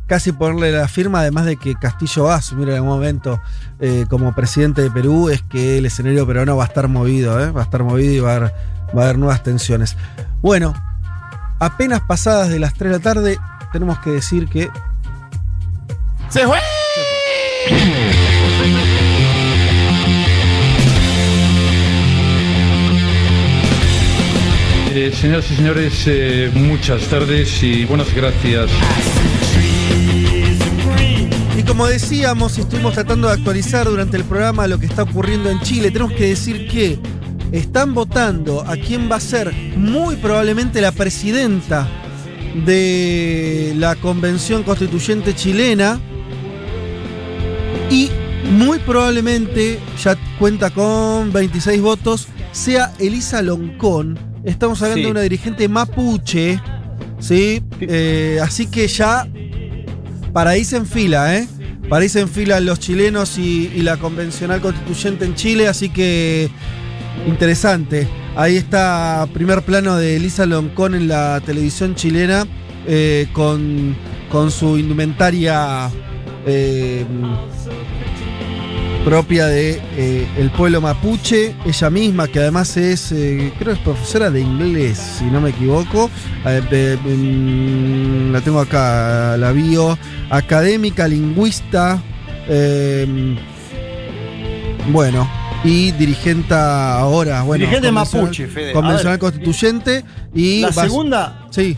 [0.08, 3.40] casi ponerle la firma, además de que Castillo va a asumir en algún momento
[3.80, 7.62] eh, como presidente de Perú, es que el escenario peruano va a estar movido, va
[7.62, 8.54] a estar movido y va a, haber,
[8.96, 9.98] va a haber nuevas tensiones.
[10.42, 10.74] Bueno,
[11.60, 13.40] apenas pasadas de las 3 de la tarde,
[13.72, 14.70] tenemos que decir que...
[16.30, 16.58] ¡Se fue!
[24.96, 28.70] Eh, señoras y señores, eh, muchas tardes y buenas gracias.
[31.58, 35.50] Y como decíamos, y estuvimos tratando de actualizar durante el programa lo que está ocurriendo
[35.50, 37.00] en Chile, tenemos que decir que
[37.54, 41.88] están votando a quién va a ser muy probablemente la presidenta
[42.66, 46.00] de la Convención Constituyente chilena
[47.90, 48.10] y
[48.52, 54.18] muy probablemente ya cuenta con 26 votos, sea Elisa Loncón.
[54.44, 55.06] Estamos hablando Sí.
[55.06, 56.60] de una dirigente mapuche,
[57.20, 57.62] ¿sí?
[57.80, 59.28] Eh, así que ya
[60.34, 61.48] para ahí se enfila, ¿eh?
[61.88, 66.50] Para ahí se enfilan los chilenos y, y la convencional constituyente en Chile, así que
[67.28, 68.08] interesante.
[68.36, 72.46] Ahí está primer plano de Elisa Loncón en la televisión chilena
[72.88, 73.96] eh, con,
[74.30, 75.90] con su indumentaria
[76.46, 77.06] eh,
[79.06, 83.14] propia de eh, el pueblo mapuche, ella misma que además es,
[83.60, 86.10] creo es profesora de inglés, si no me equivoco,
[86.46, 89.98] mm, la tengo acá, la bio,
[90.30, 92.02] académica, lingüista,
[94.92, 98.74] bueno, y dirigente ahora, bueno, Dirigente mapuche, Fede.
[98.74, 99.20] Convencional ver.
[99.20, 101.48] constituyente y La vas- segunda.
[101.52, 101.78] Sí.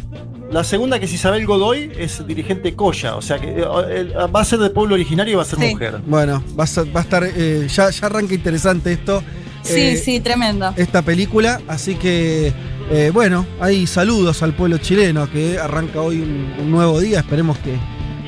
[0.51, 4.41] La segunda que es Isabel Godoy es dirigente Coya, o sea que eh, eh, va
[4.41, 5.99] a ser de pueblo originario y va a ser mujer.
[6.05, 7.23] Bueno, va a, ser- va a estar.
[7.25, 9.23] eh, ya, ya arranca interesante esto.
[9.63, 10.71] Sí, eh, sí, tremendo.
[10.77, 11.59] Esta película.
[11.67, 12.53] Así que,
[12.91, 17.19] eh, bueno, hay saludos al pueblo chileno que arranca hoy un, un nuevo día.
[17.21, 17.73] Esperemos que,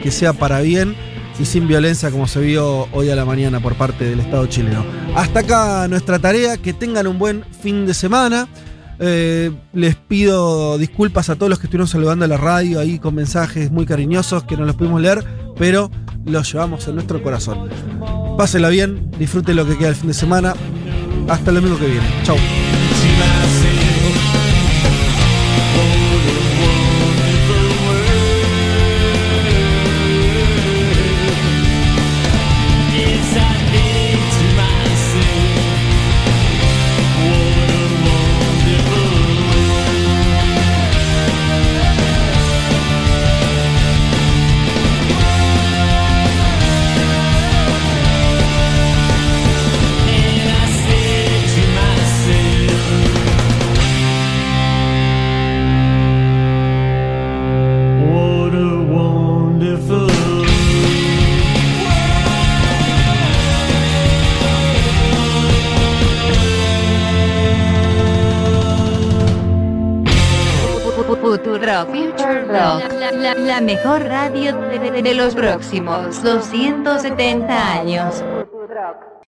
[0.02, 0.95] que sea para bien
[1.40, 4.85] y sin violencia como se vio hoy a la mañana por parte del Estado chileno.
[5.16, 6.57] Hasta acá nuestra tarea.
[6.57, 8.48] Que tengan un buen fin de semana.
[8.99, 13.14] Eh, les pido disculpas a todos los que estuvieron saludando a la radio ahí con
[13.14, 15.24] mensajes muy cariñosos que no los pudimos leer,
[15.56, 15.91] pero
[16.25, 17.69] los llevamos en nuestro corazón.
[18.38, 20.56] Pásela bien, disfruten lo que queda el fin de semana.
[21.27, 22.07] Hasta el domingo que viene.
[22.24, 22.38] Chau.
[75.27, 78.23] Los próximos 270 años.